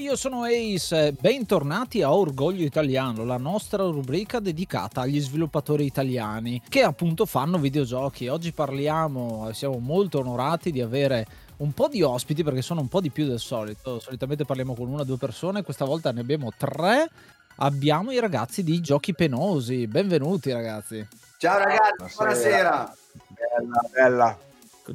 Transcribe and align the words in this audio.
Io 0.00 0.16
sono 0.16 0.44
Ace, 0.44 1.12
bentornati 1.12 2.00
a 2.00 2.14
Orgoglio 2.14 2.64
Italiano, 2.64 3.22
la 3.22 3.36
nostra 3.36 3.82
rubrica 3.82 4.40
dedicata 4.40 5.02
agli 5.02 5.20
sviluppatori 5.20 5.84
italiani 5.84 6.62
che 6.66 6.82
appunto 6.82 7.26
fanno 7.26 7.58
videogiochi. 7.58 8.26
Oggi 8.26 8.52
parliamo, 8.52 9.50
siamo 9.52 9.78
molto 9.78 10.20
onorati 10.20 10.72
di 10.72 10.80
avere 10.80 11.26
un 11.58 11.72
po' 11.72 11.88
di 11.88 12.00
ospiti 12.00 12.42
perché 12.42 12.62
sono 12.62 12.80
un 12.80 12.88
po' 12.88 13.02
di 13.02 13.10
più 13.10 13.26
del 13.26 13.38
solito. 13.38 14.00
Solitamente 14.00 14.46
parliamo 14.46 14.74
con 14.74 14.88
una 14.88 15.02
o 15.02 15.04
due 15.04 15.18
persone, 15.18 15.62
questa 15.62 15.84
volta 15.84 16.12
ne 16.12 16.20
abbiamo 16.20 16.50
tre. 16.56 17.10
Abbiamo 17.56 18.10
i 18.10 18.18
ragazzi 18.20 18.64
di 18.64 18.80
Giochi 18.80 19.12
Penosi. 19.12 19.86
Benvenuti 19.86 20.50
ragazzi. 20.50 21.06
Ciao 21.36 21.58
ragazzi, 21.58 22.14
buonasera. 22.16 22.70
buonasera. 22.70 22.96
Bella, 23.36 23.80
bella. 23.92 24.38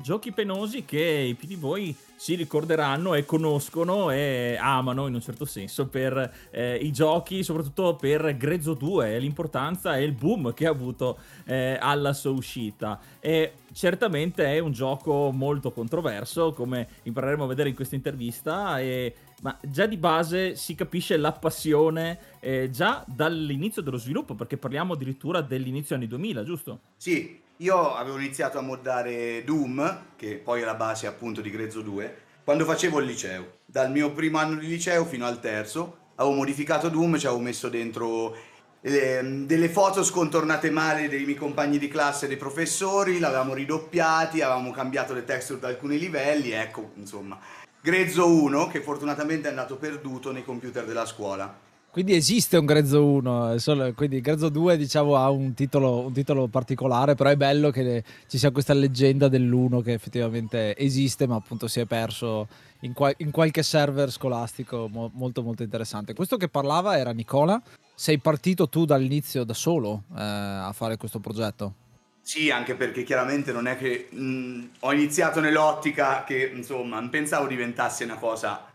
Giochi 0.01 0.31
penosi 0.31 0.85
che 0.85 0.99
i 1.01 1.33
più 1.35 1.47
di 1.47 1.55
voi 1.55 1.95
si 2.15 2.35
ricorderanno 2.35 3.13
e 3.13 3.25
conoscono 3.25 4.09
e 4.09 4.57
amano 4.59 5.07
in 5.07 5.13
un 5.13 5.21
certo 5.21 5.45
senso 5.45 5.87
per 5.87 6.33
eh, 6.51 6.75
i 6.75 6.91
giochi, 6.91 7.43
soprattutto 7.43 7.95
per 7.95 8.37
Grezzo 8.37 8.73
2 8.73 9.15
e 9.15 9.19
l'importanza 9.19 9.97
e 9.97 10.03
il 10.03 10.13
boom 10.13 10.53
che 10.53 10.65
ha 10.65 10.71
avuto 10.71 11.17
eh, 11.45 11.77
alla 11.79 12.13
sua 12.13 12.31
uscita. 12.31 12.99
E 13.19 13.53
certamente 13.73 14.45
è 14.45 14.59
un 14.59 14.71
gioco 14.71 15.31
molto 15.31 15.71
controverso, 15.71 16.53
come 16.53 16.87
impareremo 17.03 17.43
a 17.43 17.47
vedere 17.47 17.69
in 17.69 17.75
questa 17.75 17.95
intervista, 17.95 18.79
e, 18.79 19.13
ma 19.45 19.55
già 19.61 19.85
di 19.85 19.97
base 19.97 20.55
si 20.55 20.73
capisce 20.73 21.17
la 21.17 21.31
passione 21.31 22.17
eh, 22.39 22.71
già 22.71 23.03
dall'inizio 23.05 23.83
dello 23.83 23.97
sviluppo, 23.97 24.33
perché 24.33 24.57
parliamo 24.57 24.93
addirittura 24.93 25.41
dell'inizio 25.41 25.93
anni 25.93 26.07
2000, 26.07 26.43
giusto? 26.43 26.79
Sì, 26.97 27.39
io 27.57 27.93
avevo 27.93 28.17
iniziato 28.17 28.57
a 28.57 28.61
moddare 28.61 29.43
Doom, 29.43 30.05
che 30.15 30.37
poi 30.37 30.63
è 30.63 30.65
la 30.65 30.73
base 30.73 31.05
appunto 31.05 31.41
di 31.41 31.51
Grezzo 31.51 31.81
2, 31.81 32.17
quando 32.43 32.65
facevo 32.65 32.99
il 32.99 33.05
liceo. 33.05 33.57
Dal 33.67 33.91
mio 33.91 34.11
primo 34.13 34.39
anno 34.39 34.55
di 34.55 34.65
liceo 34.65 35.05
fino 35.05 35.27
al 35.27 35.39
terzo 35.39 35.97
avevo 36.15 36.37
modificato 36.37 36.89
Doom, 36.89 37.19
ci 37.19 37.27
avevo 37.27 37.43
messo 37.43 37.69
dentro 37.69 38.35
eh, 38.81 39.43
delle 39.45 39.69
foto 39.69 40.03
scontornate 40.03 40.71
male 40.71 41.07
dei 41.07 41.23
miei 41.23 41.37
compagni 41.37 41.77
di 41.77 41.87
classe 41.87 42.25
e 42.25 42.29
dei 42.29 42.37
professori, 42.37 43.19
l'avevamo 43.19 43.53
ridoppiati, 43.53 44.41
avevamo 44.41 44.71
cambiato 44.71 45.13
le 45.13 45.23
texture 45.23 45.59
da 45.59 45.67
alcuni 45.67 45.99
livelli, 45.99 46.49
ecco, 46.49 46.93
insomma. 46.95 47.39
Grezzo 47.85 48.27
1, 48.27 48.65
che 48.65 48.81
fortunatamente 48.81 49.45
è 49.45 49.51
andato 49.51 49.75
perduto 49.75 50.31
nei 50.31 50.43
computer 50.43 50.87
della 50.87 51.05
scuola. 51.05 51.55
Quindi 51.91 52.15
esiste 52.15 52.57
un 52.57 52.65
Grezzo 52.65 53.05
1, 53.05 53.59
solo, 53.59 53.93
quindi 53.93 54.21
Grezzo 54.21 54.49
2 54.49 54.75
diciamo 54.75 55.17
ha 55.17 55.29
un 55.29 55.53
titolo, 55.53 55.99
un 55.99 56.11
titolo, 56.11 56.47
particolare, 56.47 57.13
però 57.13 57.29
è 57.29 57.35
bello 57.35 57.69
che 57.69 58.03
ci 58.27 58.39
sia 58.39 58.49
questa 58.49 58.73
leggenda 58.73 59.27
dell'1 59.27 59.83
che 59.83 59.93
effettivamente 59.93 60.75
esiste 60.75 61.27
ma 61.27 61.35
appunto 61.35 61.67
si 61.67 61.79
è 61.79 61.85
perso 61.85 62.47
in, 62.79 62.93
qual- 62.93 63.13
in 63.17 63.29
qualche 63.29 63.61
server 63.61 64.09
scolastico 64.11 64.89
mo- 64.91 65.11
molto 65.13 65.43
molto 65.43 65.61
interessante. 65.61 66.15
Questo 66.15 66.37
che 66.37 66.47
parlava 66.47 66.97
era 66.97 67.11
Nicola, 67.11 67.61
sei 67.93 68.17
partito 68.17 68.67
tu 68.67 68.85
dall'inizio 68.85 69.43
da 69.43 69.53
solo 69.53 70.05
eh, 70.09 70.21
a 70.23 70.71
fare 70.73 70.97
questo 70.97 71.19
progetto? 71.19 71.84
Sì, 72.25 72.49
anche 72.49 72.73
perché 72.73 73.03
chiaramente 73.03 73.51
non 73.51 73.67
è 73.67 73.77
che 73.77 74.07
mh, 74.09 74.69
ho 74.79 74.91
iniziato 74.91 75.39
nell'ottica 75.39 76.23
che 76.23 76.51
insomma 76.55 76.99
non 76.99 77.11
pensavo 77.11 77.45
diventasse 77.45 78.03
una 78.03 78.15
cosa 78.15 78.65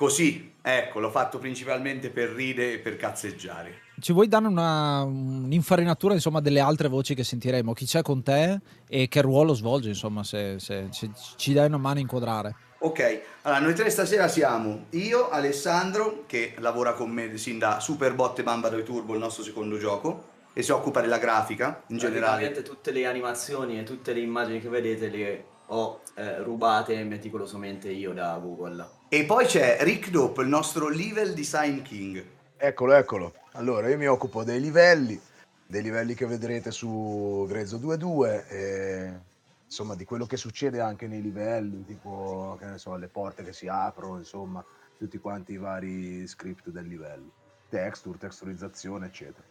Così, 0.00 0.54
ecco, 0.62 0.98
l'ho 0.98 1.10
fatto 1.10 1.36
principalmente 1.36 2.08
per 2.08 2.30
ridere 2.30 2.72
e 2.72 2.78
per 2.78 2.96
cazzeggiare. 2.96 3.80
Ci 4.00 4.14
vuoi 4.14 4.28
dare 4.28 4.46
una, 4.46 5.02
un'infarinatura 5.02 6.14
insomma, 6.14 6.40
delle 6.40 6.60
altre 6.60 6.88
voci 6.88 7.14
che 7.14 7.22
sentiremo? 7.22 7.74
Chi 7.74 7.84
c'è 7.84 8.00
con 8.00 8.22
te 8.22 8.60
e 8.88 9.08
che 9.08 9.20
ruolo 9.20 9.52
svolge, 9.52 9.90
insomma, 9.90 10.24
se, 10.24 10.58
se, 10.58 10.86
se 10.90 11.10
ci 11.36 11.52
dai 11.52 11.66
una 11.66 11.76
mano 11.76 11.98
a 11.98 12.00
inquadrare? 12.00 12.56
Ok, 12.78 13.20
allora 13.42 13.60
noi 13.60 13.74
tre 13.74 13.90
stasera 13.90 14.26
siamo 14.26 14.86
io, 14.92 15.28
Alessandro, 15.28 16.24
che 16.26 16.54
lavora 16.60 16.94
con 16.94 17.10
me 17.10 17.36
sin 17.36 17.58
da 17.58 17.78
Superbot 17.78 18.38
e 18.38 18.42
Bamba 18.42 18.70
2 18.70 18.82
Turbo, 18.82 19.12
il 19.12 19.20
nostro 19.20 19.42
secondo 19.42 19.76
gioco, 19.76 20.29
e 20.52 20.62
si 20.62 20.72
occupa 20.72 21.00
della 21.00 21.18
grafica 21.18 21.82
in 21.88 21.98
generale. 21.98 22.50
tutte 22.62 22.90
le 22.90 23.06
animazioni 23.06 23.78
e 23.78 23.82
tutte 23.84 24.12
le 24.12 24.20
immagini 24.20 24.60
che 24.60 24.68
vedete 24.68 25.08
le 25.08 25.44
ho 25.72 26.00
eh, 26.14 26.42
rubate 26.42 27.02
meticolosamente 27.04 27.90
io 27.90 28.12
da 28.12 28.38
Google. 28.38 28.88
E 29.08 29.24
poi 29.24 29.46
c'è 29.46 29.78
Rick 29.80 30.10
Dope, 30.10 30.42
il 30.42 30.48
nostro 30.48 30.88
level 30.88 31.32
design 31.32 31.82
king. 31.82 32.24
Eccolo, 32.56 32.94
eccolo. 32.94 33.34
Allora, 33.52 33.88
io 33.88 33.96
mi 33.96 34.06
occupo 34.06 34.42
dei 34.42 34.60
livelli, 34.60 35.20
dei 35.66 35.82
livelli 35.82 36.14
che 36.14 36.26
vedrete 36.26 36.70
su 36.70 37.46
Grezzo 37.48 37.78
2.2 37.78 38.48
e 38.48 39.20
insomma 39.64 39.94
di 39.94 40.04
quello 40.04 40.26
che 40.26 40.36
succede 40.36 40.80
anche 40.80 41.06
nei 41.06 41.22
livelli, 41.22 41.84
tipo, 41.84 42.56
che 42.58 42.66
ne 42.66 42.78
so, 42.78 42.96
le 42.96 43.08
porte 43.08 43.44
che 43.44 43.52
si 43.52 43.68
aprono, 43.68 44.18
insomma, 44.18 44.64
tutti 44.98 45.18
quanti 45.18 45.52
i 45.52 45.56
vari 45.56 46.26
script 46.26 46.68
del 46.70 46.86
livello. 46.86 47.30
Texture, 47.68 48.18
texturizzazione, 48.18 49.06
eccetera. 49.06 49.46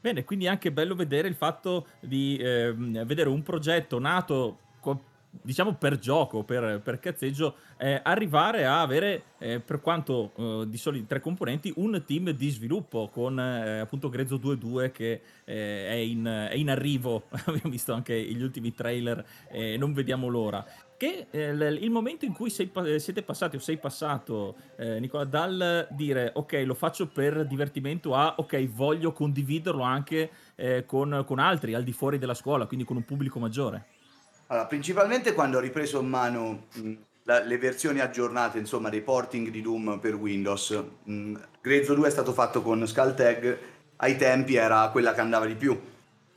Bene, 0.00 0.24
quindi 0.24 0.46
è 0.46 0.48
anche 0.48 0.72
bello 0.72 0.94
vedere 0.94 1.28
il 1.28 1.34
fatto 1.34 1.86
di 2.00 2.36
eh, 2.38 2.72
vedere 2.72 3.28
un 3.28 3.42
progetto 3.42 3.98
nato 3.98 4.58
diciamo 5.30 5.74
per 5.74 5.98
gioco, 5.98 6.42
per, 6.42 6.80
per 6.82 6.98
cazzeggio, 6.98 7.54
eh, 7.76 8.00
arrivare 8.02 8.66
a 8.66 8.80
avere, 8.80 9.22
eh, 9.38 9.60
per 9.60 9.80
quanto 9.80 10.32
eh, 10.36 10.68
di 10.68 10.76
soli 10.76 11.06
tre 11.06 11.20
componenti, 11.20 11.72
un 11.76 12.02
team 12.06 12.30
di 12.30 12.50
sviluppo 12.50 13.08
con 13.08 13.38
eh, 13.38 13.80
appunto 13.80 14.08
Grezzo 14.08 14.36
2.2 14.36 14.90
che 14.90 15.20
eh, 15.44 15.88
è 15.88 15.94
in, 15.94 16.24
è, 16.24 16.54
in, 16.54 16.70
arrivo. 16.70 17.24
Abbiamo 17.46 17.70
visto 17.70 17.92
anche 17.92 18.20
gli 18.20 18.42
ultimi 18.42 18.74
trailer 18.74 19.24
e 19.48 19.76
non 19.76 19.92
vediamo 19.92 20.28
l'ora. 20.28 20.64
Che 21.00 21.28
eh, 21.30 21.48
il 21.48 21.90
momento 21.90 22.26
in 22.26 22.34
cui 22.34 22.50
sei, 22.50 22.70
siete 22.98 23.22
passati 23.22 23.56
o 23.56 23.58
sei 23.58 23.78
passato, 23.78 24.54
Nicola, 24.76 25.24
dal 25.24 25.88
dire 25.92 26.30
ok, 26.34 26.62
lo 26.66 26.74
faccio 26.74 27.08
per 27.08 27.46
divertimento 27.46 28.14
a 28.14 28.34
ok, 28.36 28.68
voglio 28.68 29.10
condividerlo 29.12 29.82
anche 29.82 30.30
con, 30.84 31.24
con 31.26 31.38
altri 31.38 31.72
al 31.72 31.84
di 31.84 31.92
fuori 31.92 32.18
della 32.18 32.34
scuola, 32.34 32.66
quindi 32.66 32.84
con 32.84 32.96
un 32.96 33.04
pubblico 33.06 33.38
maggiore. 33.38 33.86
Allora, 34.48 34.66
principalmente 34.66 35.32
quando 35.32 35.56
ho 35.56 35.60
ripreso 35.60 36.00
in 36.00 36.08
mano 36.08 36.66
mh, 36.74 36.92
la, 37.22 37.42
le 37.44 37.56
versioni 37.56 38.00
aggiornate, 38.00 38.58
insomma, 38.58 38.90
dei 38.90 39.00
porting 39.00 39.48
di 39.48 39.62
Doom 39.62 40.00
per 40.00 40.16
Windows. 40.16 40.84
Mh, 41.04 41.34
Grezzo 41.62 41.94
2 41.94 42.08
è 42.08 42.10
stato 42.10 42.34
fatto 42.34 42.60
con 42.60 42.86
Skulltag, 42.86 43.58
ai 43.96 44.16
tempi 44.16 44.56
era 44.56 44.88
quella 44.90 45.14
che 45.14 45.20
andava 45.20 45.46
di 45.46 45.54
più. 45.54 45.80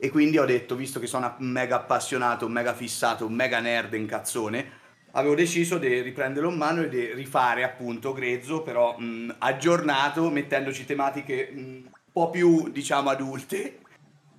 E 0.04 0.10
quindi 0.10 0.36
ho 0.36 0.44
detto, 0.44 0.76
visto 0.76 1.00
che 1.00 1.06
sono 1.06 1.34
un 1.38 1.46
mega 1.46 1.76
appassionato, 1.76 2.44
un 2.44 2.52
mega 2.52 2.74
fissato, 2.74 3.24
un 3.24 3.32
mega 3.32 3.58
nerd 3.60 3.94
in 3.94 4.04
cazzone, 4.04 4.70
avevo 5.12 5.34
deciso 5.34 5.78
di 5.78 6.02
riprenderlo 6.02 6.50
in 6.50 6.58
mano 6.58 6.82
e 6.82 6.90
di 6.90 7.14
rifare 7.14 7.64
appunto 7.64 8.12
Grezzo, 8.12 8.60
però 8.60 8.98
mh, 8.98 9.36
aggiornato, 9.38 10.28
mettendoci 10.28 10.84
tematiche 10.84 11.50
un 11.54 11.84
po' 12.12 12.28
più, 12.28 12.68
diciamo, 12.68 13.08
adulte 13.08 13.78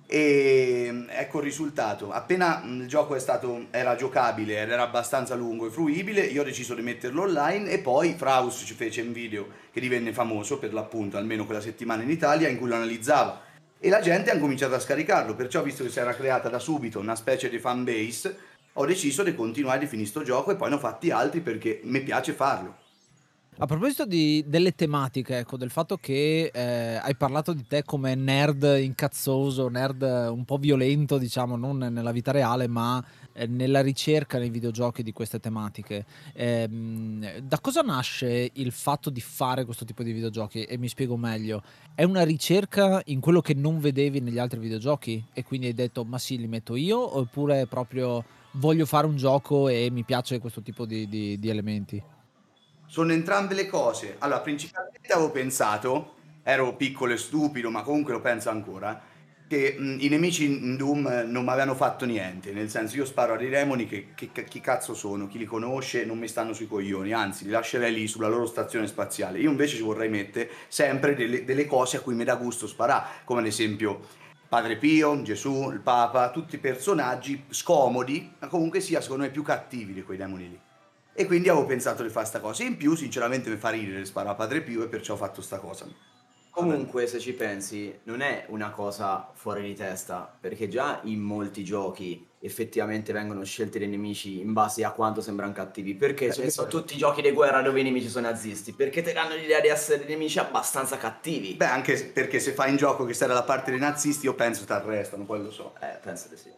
e 0.06 1.04
ecco 1.08 1.38
il 1.38 1.44
risultato. 1.44 2.12
Appena 2.12 2.62
il 2.64 2.86
gioco 2.86 3.18
stato, 3.18 3.66
era 3.72 3.96
giocabile 3.96 4.62
ed 4.62 4.70
era 4.70 4.82
abbastanza 4.82 5.34
lungo 5.34 5.66
e 5.66 5.70
fruibile, 5.70 6.20
io 6.26 6.42
ho 6.42 6.44
deciso 6.44 6.76
di 6.76 6.82
metterlo 6.82 7.22
online 7.22 7.70
e 7.70 7.80
poi 7.80 8.14
Fraus 8.16 8.62
ci 8.64 8.74
fece 8.74 9.00
un 9.00 9.12
video 9.12 9.48
che 9.72 9.80
divenne 9.80 10.12
famoso 10.12 10.60
per 10.60 10.72
l'appunto, 10.72 11.16
almeno 11.16 11.44
quella 11.44 11.60
settimana 11.60 12.04
in 12.04 12.10
Italia, 12.10 12.46
in 12.46 12.56
cui 12.56 12.68
lo 12.68 12.76
analizzava. 12.76 13.45
E 13.78 13.88
la 13.88 14.00
gente 14.00 14.30
ha 14.30 14.38
cominciato 14.38 14.74
a 14.74 14.80
scaricarlo, 14.80 15.34
perciò 15.34 15.62
visto 15.62 15.84
che 15.84 15.90
si 15.90 15.98
era 15.98 16.14
creata 16.14 16.48
da 16.48 16.58
subito 16.58 16.98
una 16.98 17.14
specie 17.14 17.48
di 17.48 17.58
fan 17.58 17.84
base, 17.84 18.36
ho 18.74 18.86
deciso 18.86 19.22
di 19.22 19.34
continuare 19.34 19.80
di 19.80 19.86
finire 19.86 20.08
sto 20.08 20.22
gioco 20.22 20.50
e 20.50 20.56
poi 20.56 20.70
ne 20.70 20.76
ho 20.76 20.78
fatti 20.78 21.10
altri 21.10 21.40
perché 21.40 21.80
mi 21.84 22.02
piace 22.02 22.32
farlo. 22.32 22.84
A 23.58 23.64
proposito 23.64 24.04
di, 24.04 24.44
delle 24.46 24.74
tematiche, 24.74 25.38
ecco, 25.38 25.56
del 25.56 25.70
fatto 25.70 25.96
che 25.96 26.50
eh, 26.52 27.00
hai 27.00 27.16
parlato 27.16 27.54
di 27.54 27.66
te 27.66 27.84
come 27.84 28.14
nerd 28.14 28.76
incazzoso, 28.78 29.68
nerd 29.68 30.02
un 30.02 30.44
po' 30.44 30.58
violento, 30.58 31.16
diciamo, 31.16 31.56
non 31.56 31.78
nella 31.78 32.12
vita 32.12 32.32
reale, 32.32 32.68
ma 32.68 33.02
eh, 33.36 33.46
nella 33.46 33.82
ricerca 33.82 34.38
nei 34.38 34.48
videogiochi 34.48 35.02
di 35.02 35.12
queste 35.12 35.38
tematiche. 35.38 36.06
Eh, 36.32 36.66
da 37.42 37.60
cosa 37.60 37.82
nasce 37.82 38.50
il 38.54 38.72
fatto 38.72 39.10
di 39.10 39.20
fare 39.20 39.64
questo 39.64 39.84
tipo 39.84 40.02
di 40.02 40.12
videogiochi? 40.12 40.64
E 40.64 40.78
mi 40.78 40.88
spiego 40.88 41.16
meglio. 41.18 41.62
È 41.94 42.02
una 42.02 42.24
ricerca 42.24 43.02
in 43.06 43.20
quello 43.20 43.42
che 43.42 43.52
non 43.52 43.78
vedevi 43.78 44.20
negli 44.20 44.38
altri 44.38 44.58
videogiochi 44.58 45.22
e 45.32 45.44
quindi 45.44 45.66
hai 45.66 45.74
detto 45.74 46.04
ma 46.04 46.18
sì, 46.18 46.38
li 46.38 46.48
metto 46.48 46.76
io 46.76 47.18
oppure 47.18 47.66
proprio 47.66 48.24
voglio 48.52 48.86
fare 48.86 49.06
un 49.06 49.16
gioco 49.16 49.68
e 49.68 49.90
mi 49.90 50.02
piace 50.02 50.38
questo 50.38 50.62
tipo 50.62 50.86
di, 50.86 51.06
di, 51.06 51.38
di 51.38 51.48
elementi? 51.50 52.02
Sono 52.86 53.12
entrambe 53.12 53.54
le 53.54 53.66
cose. 53.66 54.16
Allora, 54.18 54.40
principalmente 54.40 55.12
avevo 55.12 55.30
pensato, 55.30 56.14
ero 56.42 56.74
piccolo 56.76 57.12
e 57.12 57.18
stupido, 57.18 57.70
ma 57.70 57.82
comunque 57.82 58.12
lo 58.12 58.20
penso 58.20 58.48
ancora, 58.48 59.02
che 59.48 59.76
mh, 59.78 59.96
i 60.00 60.08
nemici 60.08 60.44
in 60.44 60.76
Doom 60.76 61.24
non 61.26 61.44
mi 61.44 61.50
avevano 61.50 61.74
fatto 61.74 62.04
niente. 62.04 62.52
Nel 62.52 62.68
senso, 62.70 62.96
io 62.96 63.04
sparo 63.04 63.34
a 63.34 63.36
dei 63.36 63.48
demoni 63.48 63.86
che, 63.86 64.08
che, 64.14 64.30
che, 64.32 64.44
chi 64.44 64.60
cazzo 64.60 64.94
sono, 64.94 65.28
chi 65.28 65.38
li 65.38 65.44
conosce, 65.44 66.04
non 66.04 66.18
mi 66.18 66.28
stanno 66.28 66.52
sui 66.52 66.66
coglioni, 66.66 67.12
anzi, 67.12 67.44
li 67.44 67.50
lascerei 67.50 67.92
lì 67.92 68.06
sulla 68.06 68.28
loro 68.28 68.46
stazione 68.46 68.86
spaziale. 68.86 69.38
Io 69.38 69.50
invece 69.50 69.76
ci 69.76 69.82
vorrei 69.82 70.08
mettere 70.08 70.50
sempre 70.68 71.14
delle, 71.14 71.44
delle 71.44 71.66
cose 71.66 71.98
a 71.98 72.00
cui 72.00 72.14
mi 72.14 72.24
dà 72.24 72.36
gusto 72.36 72.66
sparare, 72.66 73.06
come 73.24 73.40
ad 73.40 73.46
esempio 73.46 74.00
Padre 74.48 74.76
Pio, 74.76 75.22
Gesù, 75.22 75.70
il 75.72 75.80
Papa, 75.80 76.30
tutti 76.30 76.58
personaggi 76.58 77.44
scomodi, 77.48 78.32
ma 78.38 78.46
comunque 78.46 78.80
sia, 78.80 79.00
secondo 79.00 79.24
me, 79.24 79.30
più 79.30 79.42
cattivi 79.42 79.92
di 79.92 80.02
quei 80.02 80.18
demoni 80.18 80.48
lì. 80.48 80.60
E 81.12 81.26
quindi 81.26 81.48
avevo 81.48 81.66
pensato 81.66 82.02
di 82.02 82.10
fare 82.10 82.26
sta 82.26 82.40
cosa. 82.40 82.62
In 82.62 82.76
più, 82.76 82.94
sinceramente, 82.94 83.50
mi 83.50 83.56
fa 83.56 83.70
ridere 83.70 84.04
sparare 84.04 84.34
a 84.34 84.36
Padre 84.36 84.60
Pio 84.60 84.84
e 84.84 84.88
perciò 84.88 85.14
ho 85.14 85.16
fatto 85.16 85.40
sta 85.40 85.58
cosa. 85.58 85.86
Comunque, 86.56 87.06
se 87.06 87.18
ci 87.18 87.34
pensi, 87.34 87.94
non 88.04 88.22
è 88.22 88.46
una 88.48 88.70
cosa 88.70 89.28
fuori 89.34 89.60
di 89.60 89.74
testa, 89.74 90.34
perché 90.40 90.68
già 90.68 91.00
in 91.02 91.20
molti 91.20 91.62
giochi 91.62 92.26
effettivamente 92.38 93.12
vengono 93.12 93.44
scelti 93.44 93.78
dei 93.78 93.88
nemici 93.88 94.40
in 94.40 94.54
base 94.54 94.82
a 94.82 94.92
quanto 94.92 95.20
sembrano 95.20 95.52
cattivi. 95.52 95.94
Perché 95.94 96.32
ce 96.32 96.44
ne 96.44 96.50
sono 96.50 96.68
tutti 96.68 96.94
i 96.94 96.96
giochi 96.96 97.20
di 97.20 97.30
guerra 97.32 97.60
dove 97.60 97.80
i 97.80 97.82
nemici 97.82 98.08
sono 98.08 98.30
nazisti? 98.30 98.72
Perché 98.72 99.02
ti 99.02 99.12
danno 99.12 99.34
l'idea 99.34 99.60
di 99.60 99.68
essere 99.68 100.06
nemici 100.06 100.38
abbastanza 100.38 100.96
cattivi. 100.96 101.52
Beh, 101.52 101.66
anche 101.66 102.02
perché 102.04 102.40
se 102.40 102.52
fai 102.52 102.70
in 102.70 102.76
gioco 102.76 103.04
che 103.04 103.12
stai 103.12 103.28
dalla 103.28 103.42
parte 103.42 103.70
dei 103.70 103.78
nazisti, 103.78 104.24
io 104.24 104.34
penso 104.34 104.64
ti 104.64 104.72
arrestano, 104.72 105.26
poi 105.26 105.42
lo 105.42 105.50
so. 105.50 105.74
Eh, 105.82 105.98
penso 106.02 106.28
di 106.30 106.38
sì. 106.38 106.50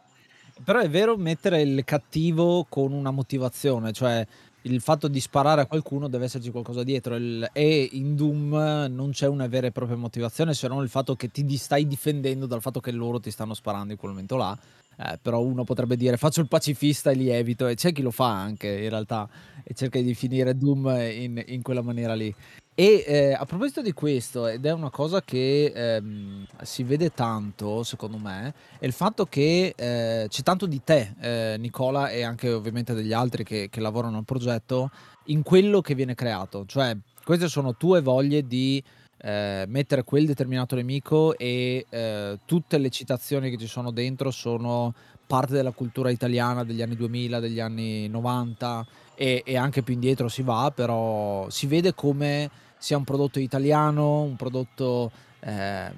Però 0.63 0.79
è 0.79 0.89
vero 0.89 1.17
mettere 1.17 1.61
il 1.61 1.83
cattivo 1.85 2.67
con 2.69 2.93
una 2.93 3.11
motivazione, 3.11 3.93
cioè 3.93 4.25
il 4.69 4.81
fatto 4.81 5.09
di 5.09 5.21
sparare 5.21 5.63
a 5.63 5.67
qualcuno 5.67 6.09
deve 6.09 6.27
esserci 6.27 6.51
qualcosa 6.51 6.83
dietro. 6.83 7.17
Il, 7.17 7.49
e 7.53 7.89
in 7.93 8.15
Doom 8.15 8.87
non 8.91 9.11
c'è 9.11 9.27
una 9.27 9.47
vera 9.47 9.67
e 9.67 9.73
propria 9.73 9.97
motivazione 9.97 10.55
se 10.55 10.69
non 10.69 10.83
il 10.83 10.89
fatto 10.89 11.17
che 11.17 11.31
ti 11.31 11.57
stai 11.57 11.87
difendendo 11.87 12.47
dal 12.47 12.61
fatto 12.61 12.81
che 12.81 12.91
loro 12.91 13.19
ti 13.21 13.31
stanno 13.31 13.55
sparando 13.55 13.93
in 13.93 13.99
quel 13.99 14.13
momento 14.13 14.37
là. 14.37 14.57
Eh, 15.01 15.19
però 15.23 15.41
uno 15.41 15.63
potrebbe 15.63 15.97
dire 15.97 16.17
faccio 16.17 16.41
il 16.41 16.49
pacifista 16.49 17.11
e 17.11 17.15
li 17.15 17.29
evito. 17.29 17.67
E 17.67 17.75
c'è 17.75 17.93
chi 17.93 18.03
lo 18.03 18.11
fa 18.11 18.33
anche 18.33 18.69
in 18.69 18.89
realtà 18.89 19.29
e 19.63 19.75
cerca 19.75 20.01
di 20.01 20.15
finire 20.15 20.57
Doom 20.57 20.87
in, 20.89 21.43
in 21.47 21.63
quella 21.63 21.83
maniera 21.83 22.15
lì 22.15 22.35
e 22.81 23.03
eh, 23.09 23.33
a 23.33 23.45
proposito 23.45 23.83
di 23.83 23.91
questo, 23.91 24.47
ed 24.47 24.65
è 24.65 24.71
una 24.71 24.89
cosa 24.89 25.21
che 25.21 25.73
ehm, 25.75 26.47
si 26.63 26.85
vede 26.85 27.13
tanto, 27.13 27.83
secondo 27.83 28.19
me, 28.19 28.55
è 28.79 28.87
il 28.87 28.93
fatto 28.93 29.27
che 29.27 29.75
eh, 29.77 30.27
c'è 30.29 30.43
tanto 30.45 30.65
di 30.67 30.81
te, 30.85 31.13
eh, 31.21 31.57
Nicola, 31.59 32.09
e 32.09 32.23
anche 32.23 32.53
ovviamente 32.53 32.95
degli 32.95 33.13
altri 33.13 33.43
che, 33.43 33.69
che, 33.69 33.81
lavorano 33.81 34.19
al 34.19 34.25
progetto, 34.25 34.93
in 35.25 35.43
quello 35.43 35.81
che 35.81 35.97
viene 35.97 36.15
creato. 36.15 36.67
Cioè, 36.67 36.97
queste 37.25 37.49
sono 37.49 37.75
tue 37.75 38.01
voglie 38.01 38.47
di 38.47 38.81
eh, 39.23 39.65
mettere 39.67 40.05
quel 40.05 40.27
determinato 40.27 40.77
nemico 40.77 41.37
e 41.37 41.85
eh, 41.91 42.39
tutte 42.45 42.79
le 42.79 42.91
citazioni 42.91 43.51
che 43.51 43.59
ci 43.59 43.67
sono 43.67 43.91
dentro 43.91 44.31
sono 44.31 44.95
parte 45.27 45.53
della 45.55 45.73
cultura 45.73 46.11
italiana 46.11 46.63
degli 46.63 46.81
anni 46.81 46.95
2000, 46.95 47.41
degli 47.41 47.59
anni 47.59 48.07
90 48.07 48.87
e, 49.17 49.43
e 49.45 49.57
anche 49.57 49.83
più 49.83 49.95
indietro 49.95 50.29
si 50.29 50.43
va, 50.43 50.71
però 50.73 51.51
si 51.51 51.67
vede 51.67 51.93
come 51.93 52.67
sia 52.79 52.97
un 52.97 53.05
prodotto 53.05 53.39
italiano, 53.39 54.23
un 54.23 54.37
prodotto 54.37 55.11
eh, 55.41 55.91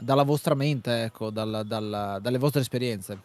dalla 0.00 0.22
vostra 0.22 0.54
mente, 0.54 1.04
ecco, 1.04 1.30
dal, 1.30 1.64
dal, 1.66 2.18
dalle 2.20 2.38
vostre 2.38 2.60
esperienze. 2.60 3.18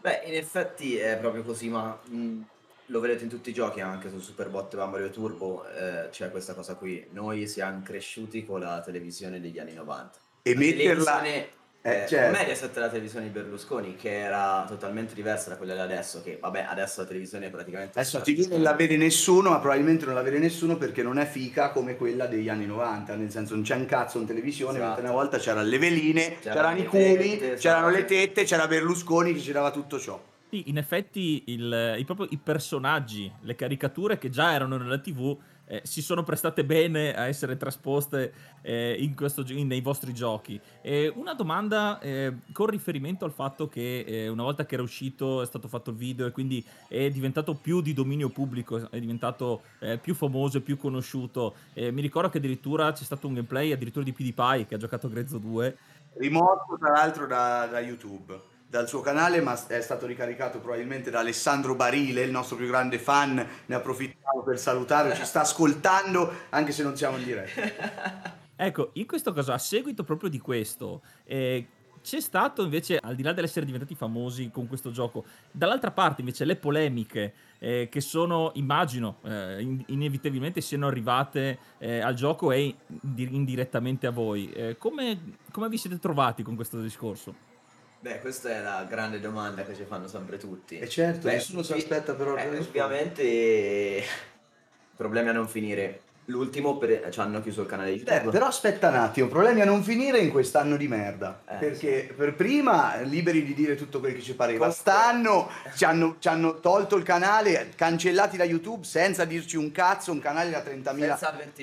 Beh, 0.00 0.22
in 0.26 0.34
effetti 0.34 0.96
è 0.96 1.16
proprio 1.16 1.42
così, 1.42 1.68
ma 1.68 1.98
mh, 2.04 2.40
lo 2.86 3.00
vedete 3.00 3.24
in 3.24 3.30
tutti 3.30 3.50
i 3.50 3.52
giochi, 3.52 3.80
anche 3.80 4.08
su 4.10 4.20
Superbot 4.20 4.72
e 4.72 4.76
Bambario 4.76 5.10
Turbo, 5.10 5.66
eh, 5.68 6.08
c'è 6.10 6.30
questa 6.30 6.54
cosa 6.54 6.74
qui. 6.74 7.06
Noi 7.10 7.48
siamo 7.48 7.82
cresciuti 7.82 8.44
con 8.44 8.60
la 8.60 8.80
televisione 8.80 9.40
degli 9.40 9.58
anni 9.58 9.74
90. 9.74 10.18
E 10.42 10.52
la 10.52 10.58
metterla... 10.58 11.22
Eh, 11.22 11.50
eh, 11.86 12.06
certo. 12.08 12.36
Mediaset 12.36 12.76
la 12.76 12.88
televisione 12.88 13.26
di 13.26 13.30
Berlusconi, 13.30 13.94
che 13.94 14.20
era 14.20 14.64
totalmente 14.66 15.14
diversa 15.14 15.50
da 15.50 15.56
quella 15.56 15.74
di 15.74 15.80
adesso, 15.80 16.20
che 16.22 16.38
vabbè, 16.40 16.66
adesso 16.68 17.02
la 17.02 17.06
televisione 17.06 17.46
è 17.46 17.50
praticamente... 17.50 17.98
Adesso 17.98 18.20
TV 18.22 18.48
non 18.50 18.62
la 18.62 18.72
vede 18.72 18.96
nessuno, 18.96 19.50
ma 19.50 19.60
probabilmente 19.60 20.04
non 20.04 20.14
la 20.14 20.22
vede 20.22 20.38
nessuno 20.38 20.76
perché 20.76 21.02
non 21.02 21.18
è 21.18 21.26
fica 21.26 21.70
come 21.70 21.96
quella 21.96 22.26
degli 22.26 22.48
anni 22.48 22.66
90, 22.66 23.14
nel 23.14 23.30
senso 23.30 23.54
non 23.54 23.62
c'è 23.62 23.76
un 23.76 23.86
cazzo 23.86 24.18
in 24.18 24.26
televisione, 24.26 24.78
esatto. 24.78 24.86
mentre 24.86 25.04
una 25.04 25.14
volta 25.14 25.38
c'erano 25.38 25.68
le 25.68 25.78
veline, 25.78 26.38
c'erano, 26.40 26.60
c'erano 26.60 26.78
i 26.80 26.84
culi, 26.86 27.32
esatto. 27.34 27.60
c'erano 27.60 27.90
le 27.90 28.04
tette, 28.04 28.44
c'era 28.44 28.66
Berlusconi 28.66 29.32
che 29.32 29.40
ci 29.40 29.52
dava 29.52 29.70
tutto 29.70 29.98
ciò. 29.98 30.20
Sì, 30.48 30.68
in 30.68 30.78
effetti 30.78 31.44
il, 31.46 31.96
il, 31.98 32.04
proprio 32.04 32.26
i 32.30 32.38
personaggi, 32.38 33.30
le 33.42 33.54
caricature 33.54 34.16
che 34.18 34.30
già 34.30 34.52
erano 34.52 34.76
nella 34.76 34.98
TV 34.98 35.36
eh, 35.66 35.80
si 35.84 36.02
sono 36.02 36.22
prestate 36.22 36.64
bene 36.64 37.14
a 37.14 37.26
essere 37.26 37.56
trasposte 37.56 38.32
eh, 38.62 39.12
questo, 39.14 39.44
in, 39.48 39.66
nei 39.66 39.80
vostri 39.80 40.14
giochi. 40.14 40.60
E 40.80 41.12
una 41.14 41.34
domanda 41.34 41.98
eh, 42.00 42.34
con 42.52 42.66
riferimento 42.66 43.24
al 43.24 43.32
fatto 43.32 43.68
che 43.68 44.00
eh, 44.00 44.28
una 44.28 44.42
volta 44.42 44.64
che 44.64 44.74
era 44.74 44.82
uscito 44.82 45.42
è 45.42 45.46
stato 45.46 45.68
fatto 45.68 45.90
il 45.90 45.96
video 45.96 46.26
e 46.26 46.30
quindi 46.30 46.64
è 46.88 47.10
diventato 47.10 47.54
più 47.54 47.80
di 47.80 47.92
dominio 47.92 48.28
pubblico, 48.28 48.90
è 48.90 49.00
diventato 49.00 49.62
eh, 49.80 49.98
più 49.98 50.14
famoso 50.14 50.58
e 50.58 50.60
più 50.60 50.76
conosciuto. 50.76 51.54
mi 51.74 52.00
ricordo 52.00 52.28
che 52.28 52.38
addirittura 52.38 52.92
c'è 52.92 53.04
stato 53.04 53.26
un 53.26 53.34
gameplay 53.34 53.72
addirittura 53.72 54.04
di 54.04 54.12
PewDiePie 54.12 54.66
che 54.66 54.74
ha 54.74 54.78
giocato 54.78 55.08
Grezzo 55.08 55.38
2. 55.38 55.76
Rimosso 56.14 56.76
tra 56.78 56.90
l'altro 56.90 57.26
da, 57.26 57.66
da 57.66 57.80
YouTube 57.80 58.54
dal 58.68 58.88
suo 58.88 59.00
canale, 59.00 59.40
ma 59.40 59.56
è 59.68 59.80
stato 59.80 60.06
ricaricato 60.06 60.58
probabilmente 60.58 61.10
da 61.10 61.20
Alessandro 61.20 61.74
Barile, 61.74 62.22
il 62.22 62.30
nostro 62.30 62.56
più 62.56 62.66
grande 62.66 62.98
fan. 62.98 63.46
Ne 63.66 63.74
approfittiamo 63.74 64.42
per 64.42 64.58
salutare, 64.58 65.14
ci 65.14 65.24
sta 65.24 65.42
ascoltando 65.42 66.32
anche 66.50 66.72
se 66.72 66.82
non 66.82 66.96
siamo 66.96 67.16
in 67.16 67.24
diretta. 67.24 68.34
ecco, 68.56 68.90
in 68.94 69.06
questo 69.06 69.32
caso, 69.32 69.52
a 69.52 69.58
seguito 69.58 70.02
proprio 70.02 70.28
di 70.28 70.40
questo, 70.40 71.02
eh, 71.24 71.66
c'è 72.02 72.20
stato 72.20 72.62
invece, 72.62 72.98
al 72.98 73.16
di 73.16 73.22
là 73.24 73.32
dell'essere 73.32 73.66
diventati 73.66 73.96
famosi 73.96 74.50
con 74.52 74.68
questo 74.68 74.90
gioco, 74.92 75.24
dall'altra 75.50 75.90
parte 75.90 76.20
invece 76.20 76.44
le 76.44 76.54
polemiche 76.54 77.34
eh, 77.58 77.88
che 77.90 78.00
sono, 78.00 78.52
immagino, 78.54 79.18
eh, 79.24 79.60
in- 79.60 79.82
inevitabilmente 79.86 80.60
siano 80.60 80.86
arrivate 80.86 81.58
eh, 81.78 81.98
al 81.98 82.14
gioco 82.14 82.52
e 82.52 82.76
indirettamente 83.06 84.06
a 84.06 84.10
voi. 84.10 84.50
Eh, 84.52 84.76
come, 84.78 85.34
come 85.50 85.68
vi 85.68 85.78
siete 85.78 85.98
trovati 85.98 86.44
con 86.44 86.54
questo 86.54 86.80
discorso? 86.80 87.55
Beh, 88.00 88.20
questa 88.20 88.50
è 88.50 88.62
la 88.62 88.84
grande 88.84 89.20
domanda 89.20 89.64
che 89.64 89.74
ci 89.74 89.84
fanno 89.84 90.06
sempre 90.06 90.38
tutti. 90.38 90.78
E 90.78 90.88
certo, 90.88 91.26
Beh, 91.26 91.34
nessuno 91.34 91.62
si 91.62 91.72
aspetta 91.72 92.14
però... 92.14 92.36
Eh, 92.36 92.58
ovviamente 92.58 94.02
problemi 94.96 95.28
a 95.30 95.32
non 95.32 95.48
finire. 95.48 96.02
L'ultimo 96.26 96.76
per... 96.76 97.08
ci 97.10 97.20
hanno 97.20 97.40
chiuso 97.40 97.62
il 97.62 97.68
canale 97.68 97.90
di 97.90 97.96
YouTube. 97.98 98.20
Beh, 98.20 98.30
però 98.30 98.46
aspetta 98.46 98.88
un 98.88 98.96
attimo, 98.96 99.28
problemi 99.28 99.60
a 99.60 99.64
non 99.64 99.82
finire 99.82 100.18
in 100.18 100.30
quest'anno 100.30 100.76
di 100.76 100.88
merda. 100.88 101.42
Eh, 101.48 101.54
perché 101.56 102.06
sì. 102.08 102.14
per 102.14 102.34
prima 102.34 103.00
liberi 103.02 103.44
di 103.44 103.54
dire 103.54 103.76
tutto 103.76 104.00
quel 104.00 104.14
che 104.14 104.20
ci 104.20 104.34
pareva. 104.34 104.66
Quest'anno 104.66 105.48
ci 105.76 105.84
hanno, 105.84 106.16
ci 106.18 106.28
hanno, 106.28 106.58
tolto 106.58 106.96
il 106.96 107.04
canale, 107.04 107.72
cancellati 107.76 108.36
da 108.36 108.44
YouTube 108.44 108.84
senza 108.84 109.24
dirci 109.24 109.56
un 109.56 109.70
cazzo, 109.70 110.10
un 110.10 110.18
canale 110.18 110.50
da 110.50 110.62
30.000, 110.62 111.16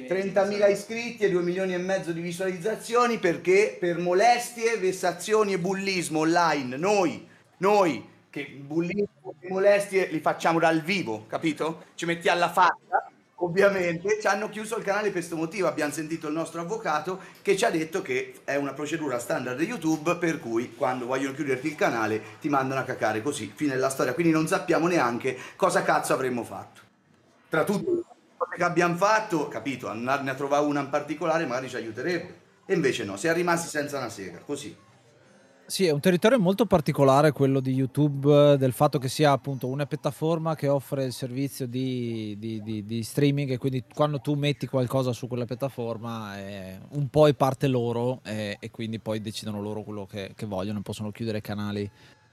30.000 0.08 0.72
iscritti 0.72 1.24
e 1.24 1.30
2 1.30 1.42
milioni 1.42 1.74
e 1.74 1.78
mezzo 1.78 2.12
di 2.12 2.22
visualizzazioni 2.22 3.18
perché 3.18 3.76
per 3.80 3.98
molestie, 3.98 4.78
vessazioni 4.78 5.54
e 5.54 5.60
bullismo 5.60 6.20
online, 6.20 6.78
noi, 6.78 7.28
noi 7.58 8.12
che 8.30 8.48
bullismo 8.48 9.36
e 9.40 9.50
molestie 9.50 10.08
li 10.08 10.20
facciamo 10.20 10.58
dal 10.58 10.82
vivo, 10.82 11.26
capito? 11.28 11.84
Ci 11.94 12.06
metti 12.06 12.30
alla 12.30 12.50
faccia 12.50 13.12
ovviamente 13.44 14.20
ci 14.20 14.28
hanno 14.28 14.50
chiuso 14.50 14.78
il 14.78 14.84
canale 14.84 15.04
per 15.04 15.14
questo 15.14 15.36
motivo. 15.36 15.68
Abbiamo 15.68 15.92
sentito 15.92 16.28
il 16.28 16.34
nostro 16.34 16.62
avvocato 16.62 17.20
che 17.42 17.58
ci 17.58 17.66
ha 17.66 17.70
detto 17.70 18.02
che 18.02 18.36
è 18.44 18.56
una 18.56 18.74
procedura 18.74 19.20
standard 19.20 19.58
di 19.58 19.66
YouTube 19.66 20.16
per 20.16 20.40
cui 20.40 20.74
quando 20.76 21.06
vogliono 21.06 21.34
chiuderti 21.34 21.68
il 21.68 21.76
canale 21.76 22.22
ti 22.40 22.50
mandano 22.50 22.82
a 22.82 22.84
cacare 22.84 23.22
così, 23.22 23.52
fine 23.54 23.74
della 23.74 23.90
storia. 23.90 24.14
Quindi 24.14 24.32
non 24.32 24.48
sappiamo 24.48 24.88
neanche 24.88 25.38
cosa 25.56 25.84
cazzo 25.84 26.14
avremmo 26.14 26.44
fatto. 26.44 26.82
Tra 27.50 27.64
tutte 27.64 27.92
le 27.92 28.04
cose 28.38 28.56
che 28.56 28.64
abbiamo 28.64 28.96
fatto, 28.96 29.48
capito, 29.48 29.90
andarne 29.90 30.32
a 30.32 30.36
trovare 30.36 30.66
una 30.66 30.80
in 30.80 30.90
particolare 30.90 31.46
magari 31.46 31.70
ci 31.70 31.76
aiuterebbe. 31.76 32.42
E 32.66 32.74
invece 32.74 33.04
no, 33.04 33.18
si 33.18 33.28
è 33.28 33.34
rimasti 33.34 33.68
senza 33.68 33.98
una 33.98 34.10
sega, 34.10 34.40
così. 34.40 34.76
Sì, 35.66 35.86
è 35.86 35.92
un 35.92 36.02
territorio 36.02 36.40
molto 36.40 36.66
particolare 36.66 37.32
quello 37.32 37.60
di 37.62 37.72
YouTube, 37.72 38.58
del 38.58 38.74
fatto 38.74 39.00
che 39.00 39.08
sia 39.08 39.32
appunto 39.32 39.68
una 39.68 39.86
piattaforma 39.86 40.56
che 40.56 40.68
offre 40.68 41.06
il 41.06 41.14
servizio 41.14 41.66
di, 41.68 42.36
di- 42.38 42.62
di- 42.62 42.84
di 42.86 43.02
streaming 43.02 43.50
e 43.50 43.58
quindi 43.58 43.86
quando 43.92 44.20
tu 44.20 44.34
metti 44.34 44.68
qualcosa 44.68 45.14
su 45.14 45.28
quella 45.28 45.46
piattaforma 45.46 46.38
eh, 46.38 46.80
un 46.92 47.08
po' 47.10 47.28
è 47.30 47.34
parte 47.34 47.68
loro 47.68 48.20
eh, 48.24 48.58
e 48.60 48.72
quindi 48.72 49.00
poi 49.00 49.22
decidono 49.22 49.62
loro 49.62 49.84
quello 49.84 50.06
che, 50.06 50.34
che 50.36 50.46
vogliono, 50.46 50.82
possono 50.82 51.12
chiudere 51.12 51.40
canali 51.42 51.90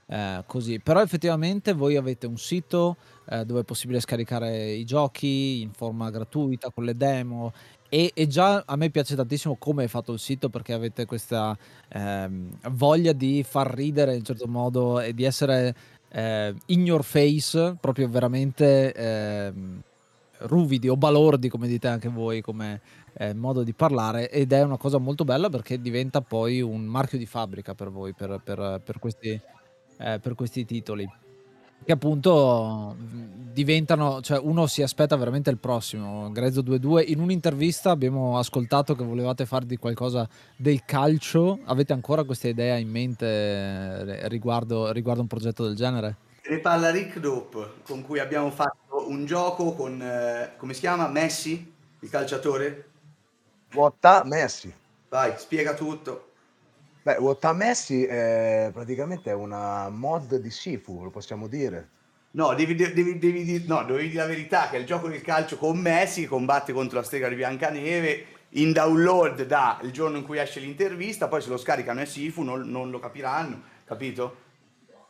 eh, 0.07 0.43
così. 0.45 0.79
Però 0.79 1.01
effettivamente 1.01 1.71
voi 1.73 1.95
avete 1.95 2.27
un 2.27 2.37
sito 2.37 2.97
eh, 3.29 3.45
dove 3.45 3.61
è 3.61 3.63
possibile 3.63 4.01
scaricare 4.01 4.71
i 4.71 4.83
giochi 4.83 5.61
in 5.61 5.71
forma 5.71 6.09
gratuita 6.09 6.69
con 6.69 6.83
le 6.83 6.95
demo 6.97 7.53
e, 7.93 8.11
e 8.13 8.25
già 8.27 8.63
a 8.65 8.77
me 8.77 8.89
piace 8.89 9.17
tantissimo 9.17 9.57
come 9.57 9.83
è 9.83 9.87
fatto 9.87 10.13
il 10.13 10.19
sito 10.19 10.47
perché 10.47 10.71
avete 10.71 11.05
questa 11.05 11.57
ehm, 11.89 12.59
voglia 12.69 13.11
di 13.11 13.43
far 13.43 13.69
ridere 13.73 14.13
in 14.13 14.19
un 14.19 14.23
certo 14.23 14.47
modo 14.47 15.01
e 15.01 15.13
di 15.13 15.25
essere 15.25 15.75
eh, 16.07 16.55
in 16.67 16.85
your 16.85 17.03
face, 17.03 17.75
proprio 17.81 18.07
veramente 18.07 18.93
ehm, 18.93 19.81
ruvidi 20.43 20.87
o 20.87 20.95
balordi, 20.95 21.49
come 21.49 21.67
dite 21.67 21.89
anche 21.89 22.07
voi, 22.07 22.39
come 22.39 22.79
eh, 23.15 23.33
modo 23.33 23.61
di 23.61 23.73
parlare. 23.73 24.29
Ed 24.29 24.53
è 24.53 24.61
una 24.63 24.77
cosa 24.77 24.97
molto 24.97 25.25
bella 25.25 25.49
perché 25.49 25.81
diventa 25.81 26.21
poi 26.21 26.61
un 26.61 26.85
marchio 26.85 27.17
di 27.17 27.25
fabbrica 27.25 27.75
per 27.75 27.89
voi, 27.91 28.13
per, 28.13 28.39
per- 28.41 28.81
per 28.85 28.99
questi, 28.99 29.31
eh, 29.97 30.19
per 30.21 30.33
questi 30.35 30.63
titoli. 30.63 31.05
Che 31.83 31.91
appunto 31.91 32.95
diventano, 33.51 34.21
cioè 34.21 34.39
uno 34.39 34.65
si 34.67 34.81
aspetta 34.81 35.15
veramente 35.15 35.49
il 35.49 35.57
prossimo. 35.57 36.31
Grezzo 36.31 36.61
2-2. 36.61 37.09
In 37.09 37.19
un'intervista 37.19 37.91
abbiamo 37.91 38.37
ascoltato 38.37 38.95
che 38.95 39.03
volevate 39.03 39.45
fare 39.45 39.65
di 39.65 39.77
qualcosa 39.77 40.27
del 40.55 40.83
calcio. 40.85 41.59
Avete 41.65 41.93
ancora 41.93 42.23
questa 42.23 42.47
idea 42.47 42.77
in 42.77 42.89
mente 42.89 43.25
eh, 43.25 44.27
riguardo, 44.27 44.91
riguardo 44.91 45.21
un 45.21 45.27
progetto 45.27 45.65
del 45.65 45.75
genere? 45.75 46.15
Ne 46.47 46.57
parla 46.59 46.89
Rick 46.89 47.19
Dope, 47.19 47.73
con 47.83 48.01
cui 48.01 48.19
abbiamo 48.19 48.49
fatto 48.51 49.07
un 49.07 49.25
gioco 49.25 49.73
con, 49.73 50.01
eh, 50.01 50.53
come 50.57 50.73
si 50.73 50.79
chiama? 50.79 51.07
Messi, 51.07 51.71
il 51.99 52.09
calciatore? 52.09 52.89
Wota 53.73 54.23
Messi. 54.25 54.73
Vai, 55.09 55.33
spiega 55.37 55.73
tutto. 55.73 56.30
Beh, 57.03 57.17
Wota 57.17 57.51
Messi 57.53 58.05
è 58.05 58.69
praticamente 58.71 59.31
una 59.31 59.89
mod 59.89 60.35
di 60.35 60.51
Sifu, 60.51 61.03
lo 61.03 61.09
possiamo 61.09 61.47
dire. 61.47 61.89
No, 62.31 62.53
devi, 62.53 62.75
devi, 62.75 63.17
devi, 63.17 63.43
dire- 63.43 63.65
no, 63.67 63.83
dovevi 63.83 64.09
dire 64.09 64.21
la 64.21 64.27
verità, 64.27 64.69
che 64.69 64.77
è 64.77 64.79
il 64.79 64.85
gioco 64.85 65.07
del 65.07 65.21
calcio 65.21 65.57
con 65.57 65.77
Messi, 65.79 66.21
che 66.21 66.27
combatte 66.27 66.73
contro 66.73 66.99
la 66.99 67.03
strega 67.03 67.27
di 67.27 67.35
Biancaneve, 67.35 68.25
in 68.55 68.71
download 68.71 69.43
da 69.45 69.79
il 69.81 69.91
giorno 69.91 70.17
in 70.17 70.23
cui 70.25 70.37
esce 70.37 70.59
l'intervista, 70.59 71.27
poi 71.27 71.41
se 71.41 71.49
lo 71.49 71.57
scaricano 71.57 72.01
è 72.01 72.05
Sifu, 72.05 72.43
non, 72.43 72.69
non 72.69 72.91
lo 72.91 72.99
capiranno, 72.99 73.61
capito? 73.83 74.35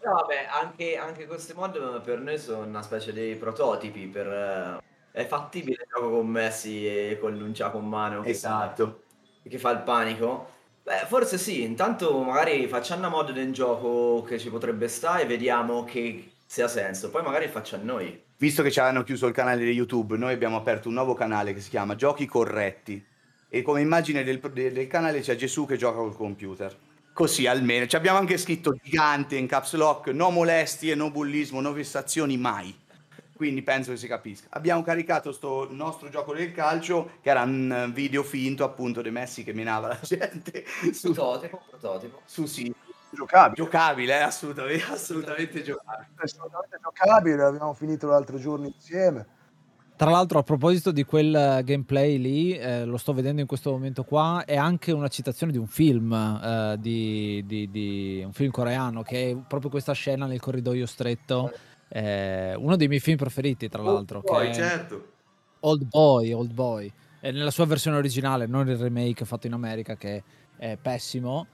No, 0.03 0.13
vabbè, 0.13 0.47
anche, 0.49 0.97
anche 0.97 1.27
queste 1.27 1.53
mod 1.53 2.01
per 2.01 2.19
noi 2.19 2.39
sono 2.39 2.65
una 2.65 2.81
specie 2.81 3.11
di 3.13 3.35
prototipi 3.35 4.07
per... 4.07 4.27
eh, 4.27 4.81
È 5.11 5.27
fattibile 5.27 5.83
il 5.83 5.89
gioco 5.93 6.09
con 6.09 6.27
Messi 6.27 6.87
e 6.87 7.19
con 7.19 7.37
l'uncia 7.37 7.69
con 7.69 7.87
mano 7.87 8.21
che, 8.21 8.29
Esatto. 8.29 9.03
che 9.47 9.59
fa 9.59 9.71
il 9.71 9.81
panico? 9.81 10.59
Beh, 10.83 11.05
forse 11.07 11.37
sì, 11.37 11.61
intanto 11.63 12.21
magari 12.23 12.67
facciamo 12.67 13.01
una 13.01 13.09
mod 13.09 13.31
del 13.31 13.51
gioco 13.53 14.23
che 14.23 14.39
ci 14.39 14.49
potrebbe 14.49 14.87
stare 14.87 15.23
e 15.23 15.25
vediamo 15.27 15.83
che 15.83 16.37
se 16.45 16.63
ha 16.63 16.67
senso, 16.67 17.09
poi 17.11 17.21
magari 17.23 17.47
facciamo 17.47 17.83
noi. 17.83 18.23
Visto 18.37 18.63
che 18.63 18.71
ci 18.71 18.79
hanno 18.79 19.03
chiuso 19.03 19.27
il 19.27 19.33
canale 19.33 19.63
di 19.63 19.71
YouTube, 19.71 20.17
noi 20.17 20.33
abbiamo 20.33 20.57
aperto 20.57 20.87
un 20.87 20.95
nuovo 20.95 21.13
canale 21.13 21.53
che 21.53 21.61
si 21.61 21.69
chiama 21.69 21.95
Giochi 21.95 22.25
Corretti. 22.25 23.05
E 23.47 23.61
come 23.61 23.81
immagine 23.81 24.23
del- 24.23 24.39
del 24.39 24.87
canale 24.87 25.19
c'è 25.21 25.35
Gesù 25.35 25.65
che 25.67 25.77
gioca 25.77 25.97
col 25.97 26.15
computer. 26.15 26.75
Così 27.13 27.45
almeno. 27.45 27.85
Ci 27.85 27.95
abbiamo 27.95 28.17
anche 28.17 28.37
scritto 28.37 28.73
gigante 28.81 29.35
in 29.35 29.45
caps 29.47 29.73
lock, 29.75 30.07
no 30.07 30.31
molestie, 30.31 30.95
no 30.95 31.11
bullismo, 31.11 31.61
no 31.61 31.73
vessazioni 31.73 32.37
mai. 32.37 32.73
Quindi 33.41 33.63
penso 33.63 33.89
che 33.89 33.97
si 33.97 34.05
capisca. 34.05 34.49
Abbiamo 34.51 34.83
caricato 34.83 35.31
sto 35.31 35.67
nostro 35.71 36.09
gioco 36.09 36.31
del 36.31 36.51
calcio, 36.51 37.13
che 37.21 37.31
era 37.31 37.41
un 37.41 37.71
eh, 37.71 37.91
video 37.91 38.21
finto 38.21 38.63
appunto 38.63 39.01
di 39.01 39.09
Messi 39.09 39.43
che 39.43 39.51
minava 39.51 39.87
la 39.87 39.97
gente 40.05 40.63
su, 40.93 41.11
Prototipo, 41.11 41.59
prototipo. 41.67 42.21
su 42.23 42.45
sì. 42.45 42.71
Giocabile. 43.09 43.55
Giocabile, 43.55 44.19
eh, 44.19 44.21
assolutamente, 44.21 44.85
assolutamente 44.93 45.63
giocabile. 45.63 46.09
Assolutamente 46.17 46.77
giocabile, 46.83 47.35
l'abbiamo 47.37 47.73
finito 47.73 48.05
l'altro 48.05 48.37
giorno 48.37 48.67
insieme. 48.67 49.25
Tra 49.95 50.11
l'altro, 50.11 50.37
a 50.37 50.43
proposito 50.43 50.91
di 50.91 51.03
quel 51.03 51.33
eh, 51.33 51.63
gameplay 51.63 52.19
lì, 52.19 52.55
eh, 52.55 52.85
lo 52.85 52.97
sto 52.97 53.11
vedendo 53.11 53.41
in 53.41 53.47
questo 53.47 53.71
momento 53.71 54.03
qua, 54.03 54.43
è 54.45 54.55
anche 54.55 54.91
una 54.91 55.07
citazione 55.07 55.51
di 55.51 55.57
un 55.57 55.65
film, 55.67 56.13
eh, 56.13 56.75
di, 56.79 57.43
di- 57.47 57.71
di 57.71 58.21
un 58.23 58.33
film 58.33 58.51
coreano, 58.51 59.01
che 59.01 59.31
è 59.31 59.35
proprio 59.35 59.71
questa 59.71 59.93
scena 59.93 60.27
nel 60.27 60.39
corridoio 60.39 60.85
stretto. 60.85 61.51
Eh, 61.91 62.55
uno 62.55 62.75
dei 62.77 62.87
miei 62.87 62.99
film 63.01 63.17
preferiti, 63.17 63.67
tra 63.69 63.83
l'altro, 63.83 64.21
Poi, 64.21 64.47
è 64.49 64.53
certo. 64.53 65.11
Old 65.61 65.85
Boy, 65.85 66.31
Old 66.33 66.53
Boy. 66.53 66.91
È 67.19 67.31
nella 67.31 67.51
sua 67.51 67.65
versione 67.65 67.97
originale, 67.97 68.47
non 68.47 68.67
il 68.69 68.77
remake 68.77 69.25
fatto 69.25 69.47
in 69.47 69.53
America, 69.53 69.95
che 69.95 70.23
è 70.57 70.77
pessimo. 70.81 71.47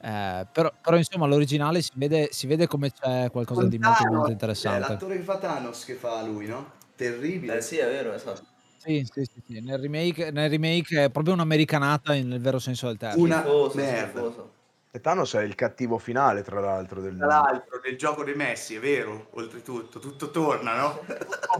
Eh, 0.00 0.46
però, 0.52 0.72
però, 0.80 0.96
insomma, 0.96 1.26
l'originale 1.26 1.80
si 1.82 1.90
vede, 1.94 2.28
si 2.32 2.46
vede 2.46 2.66
come 2.66 2.92
c'è 2.92 3.30
qualcosa 3.30 3.66
di 3.66 3.78
molto, 3.78 4.04
Thanos, 4.04 4.14
molto 4.16 4.28
È 4.28 4.32
interessante. 4.32 4.92
l'attore 4.92 5.16
che 5.16 5.22
fa 5.22 5.38
Thanos 5.38 5.84
che 5.84 5.94
fa 5.94 6.22
lui, 6.22 6.46
no? 6.46 6.72
Terribile. 6.96 7.56
Eh 7.58 7.60
sì, 7.62 7.78
è 7.78 7.86
vero, 7.86 8.12
esatto. 8.12 8.42
Sì, 8.80 9.02
sì, 9.12 9.24
sì, 9.24 9.40
sì. 9.44 9.60
Nel, 9.60 9.78
remake, 9.78 10.30
nel 10.30 10.48
remake 10.50 11.04
è 11.04 11.10
proprio 11.10 11.34
un'americanata 11.34 12.12
nel 12.12 12.40
vero 12.40 12.58
senso 12.60 12.86
del 12.86 12.96
termine. 12.96 13.24
Una 13.24 13.40
Schifoso, 13.40 13.76
merda. 13.76 14.08
schifoso. 14.08 14.57
E 14.98 15.00
Thanos 15.00 15.34
è 15.34 15.42
il 15.42 15.54
cattivo 15.54 15.96
finale, 15.98 16.42
tra 16.42 16.58
l'altro. 16.58 17.00
Del... 17.00 17.16
Tra 17.16 17.26
l'altro, 17.26 17.78
del 17.78 17.96
gioco 17.96 18.24
dei 18.24 18.34
Messi, 18.34 18.74
è 18.74 18.80
vero, 18.80 19.28
oltretutto, 19.30 20.00
tutto 20.00 20.32
torna, 20.32 20.76
no? 20.76 21.04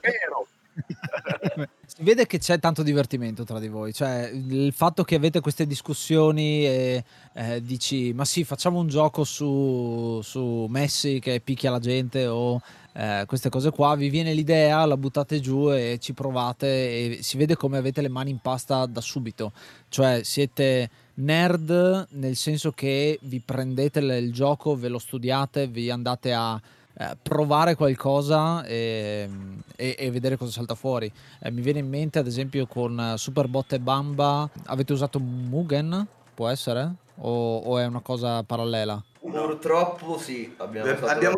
vero. 0.01 0.49
Si 1.99 2.05
vede 2.05 2.29
che 2.29 2.39
c'è 2.39 2.61
tanto 2.61 2.85
divertimento 2.85 3.43
tra 3.43 3.59
di 3.59 3.67
voi, 3.67 3.93
cioè 3.93 4.31
il 4.33 4.73
fatto 4.73 5.03
che 5.03 5.17
avete 5.17 5.41
queste 5.41 5.67
discussioni 5.67 6.65
e 6.65 7.05
eh, 7.33 7.61
dici 7.61 8.13
ma 8.13 8.25
sì 8.25 8.45
facciamo 8.45 8.79
un 8.79 8.87
gioco 8.87 9.25
su, 9.25 10.21
su 10.23 10.69
Messi 10.71 11.19
che 11.19 11.41
picchia 11.41 11.73
la 11.73 11.81
gente 11.81 12.29
o 12.29 12.63
eh, 12.93 13.25
queste 13.27 13.49
cose 13.49 13.73
qua, 13.73 13.97
vi 13.97 14.11
viene 14.11 14.33
l'idea, 14.33 14.85
la 14.85 14.97
buttate 14.97 15.41
giù 15.41 15.73
e 15.73 15.99
ci 16.01 16.13
provate 16.13 16.67
e 16.67 17.19
si 17.23 17.37
vede 17.37 17.57
come 17.57 17.79
avete 17.79 18.01
le 18.01 18.09
mani 18.09 18.31
in 18.31 18.39
pasta 18.39 18.87
da 18.87 19.01
subito, 19.01 19.51
cioè 19.89 20.21
siete 20.23 20.89
nerd 21.15 22.07
nel 22.11 22.37
senso 22.37 22.71
che 22.71 23.19
vi 23.23 23.41
prendete 23.41 23.99
il 23.99 24.33
gioco, 24.33 24.77
ve 24.77 24.87
lo 24.87 25.01
studiate, 25.01 25.67
vi 25.67 25.91
andate 25.91 26.33
a 26.33 26.63
eh, 27.01 27.17
provare 27.23 27.77
qualcosa 27.77 28.65
e, 28.65 29.29
e- 29.77 29.95
e 29.97 30.11
vedere 30.11 30.37
cosa 30.37 30.51
salta 30.51 30.75
fuori. 30.75 31.11
Eh, 31.41 31.51
mi 31.53 31.61
viene 31.61 31.79
in 31.79 31.89
mente, 31.89 32.19
ad 32.19 32.27
esempio, 32.27 32.67
con 32.67 32.99
eh, 32.99 33.17
Superbot 33.17 33.73
e 33.73 33.79
Bamba, 33.79 34.51
avete 34.67 34.93
usato 34.93 35.21
Mugen? 35.21 36.05
Può 36.35 36.49
essere? 36.49 36.95
O, 37.21 37.59
o 37.59 37.79
è 37.79 37.87
una 37.87 38.01
cosa 38.01 38.43
parallela? 38.43 39.01
Purtroppo 39.21 40.19
sì, 40.19 40.53
abbiamo 40.59 40.93
fatto... 40.95 41.07
Abbiamo 41.07 41.37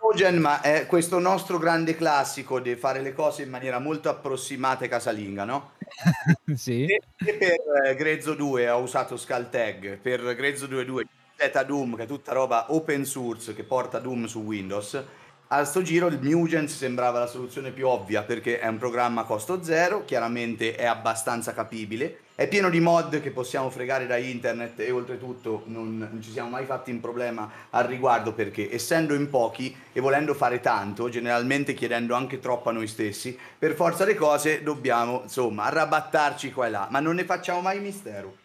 Mugen, 0.00 0.38
ma 0.38 0.62
è 0.62 0.86
questo 0.86 1.18
nostro 1.18 1.58
grande 1.58 1.94
classico 1.94 2.58
di 2.58 2.74
fare 2.76 3.00
le 3.00 3.12
cose 3.12 3.42
in 3.42 3.50
maniera 3.50 3.78
molto 3.78 4.08
approssimata 4.08 4.86
e 4.86 4.88
casalinga, 4.88 5.44
no? 5.44 5.72
sì. 6.56 6.84
E 6.84 7.00
per 7.16 7.86
eh, 7.86 7.94
Grezzo 7.94 8.34
2 8.34 8.70
ho 8.70 8.80
usato 8.80 9.16
Skulltag, 9.16 9.98
per 9.98 10.34
Grezzo 10.34 10.66
2.2 10.66 11.02
Z 11.36 11.64
Doom, 11.64 11.96
che 11.96 12.04
è 12.04 12.06
tutta 12.06 12.32
roba 12.32 12.72
open 12.72 13.04
source 13.04 13.54
che 13.54 13.64
porta 13.64 13.98
Doom 13.98 14.26
su 14.26 14.40
Windows. 14.40 15.04
A 15.48 15.64
sto 15.64 15.82
giro 15.82 16.06
il 16.06 16.18
Mugens 16.20 16.74
sembrava 16.74 17.18
la 17.18 17.26
soluzione 17.26 17.70
più 17.70 17.86
ovvia 17.86 18.22
perché 18.22 18.58
è 18.58 18.66
un 18.66 18.78
programma 18.78 19.20
a 19.20 19.24
costo 19.24 19.62
zero, 19.62 20.04
chiaramente 20.04 20.74
è 20.74 20.86
abbastanza 20.86 21.52
capibile, 21.52 22.20
è 22.34 22.48
pieno 22.48 22.70
di 22.70 22.80
mod 22.80 23.20
che 23.20 23.30
possiamo 23.30 23.68
fregare 23.68 24.06
da 24.06 24.16
internet 24.16 24.80
e 24.80 24.90
oltretutto 24.90 25.62
non, 25.66 25.98
non 25.98 26.20
ci 26.22 26.30
siamo 26.30 26.48
mai 26.48 26.64
fatti 26.64 26.90
un 26.90 26.98
problema 26.98 27.48
al 27.70 27.84
riguardo 27.84 28.32
perché 28.32 28.72
essendo 28.72 29.14
in 29.14 29.28
pochi 29.28 29.76
e 29.92 30.00
volendo 30.00 30.34
fare 30.34 30.60
tanto, 30.60 31.08
generalmente 31.08 31.74
chiedendo 31.74 32.14
anche 32.14 32.40
troppo 32.40 32.70
a 32.70 32.72
noi 32.72 32.86
stessi, 32.86 33.38
per 33.58 33.74
forza 33.74 34.04
le 34.04 34.14
cose 34.14 34.62
dobbiamo 34.62 35.20
insomma 35.24 35.64
arrabattarci 35.64 36.52
qua 36.52 36.66
e 36.66 36.70
là, 36.70 36.88
ma 36.90 37.00
non 37.00 37.16
ne 37.16 37.24
facciamo 37.24 37.60
mai 37.60 37.80
mistero 37.80 38.42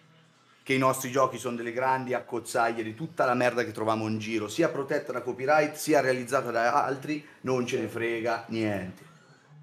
che 0.69 0.75
i 0.75 0.77
nostri 0.77 1.09
giochi 1.09 1.39
sono 1.39 1.55
delle 1.55 1.71
grandi 1.71 2.13
accozzaglie 2.13 2.83
di 2.83 2.93
tutta 2.93 3.25
la 3.25 3.33
merda 3.33 3.63
che 3.63 3.71
troviamo 3.71 4.05
in 4.05 4.19
giro, 4.19 4.47
sia 4.47 4.69
protetta 4.69 5.11
da 5.11 5.23
copyright, 5.23 5.73
sia 5.73 5.99
realizzata 5.99 6.51
da 6.51 6.83
altri, 6.83 7.25
non 7.41 7.65
ce 7.65 7.79
ne 7.79 7.87
frega 7.87 8.45
niente. 8.49 9.08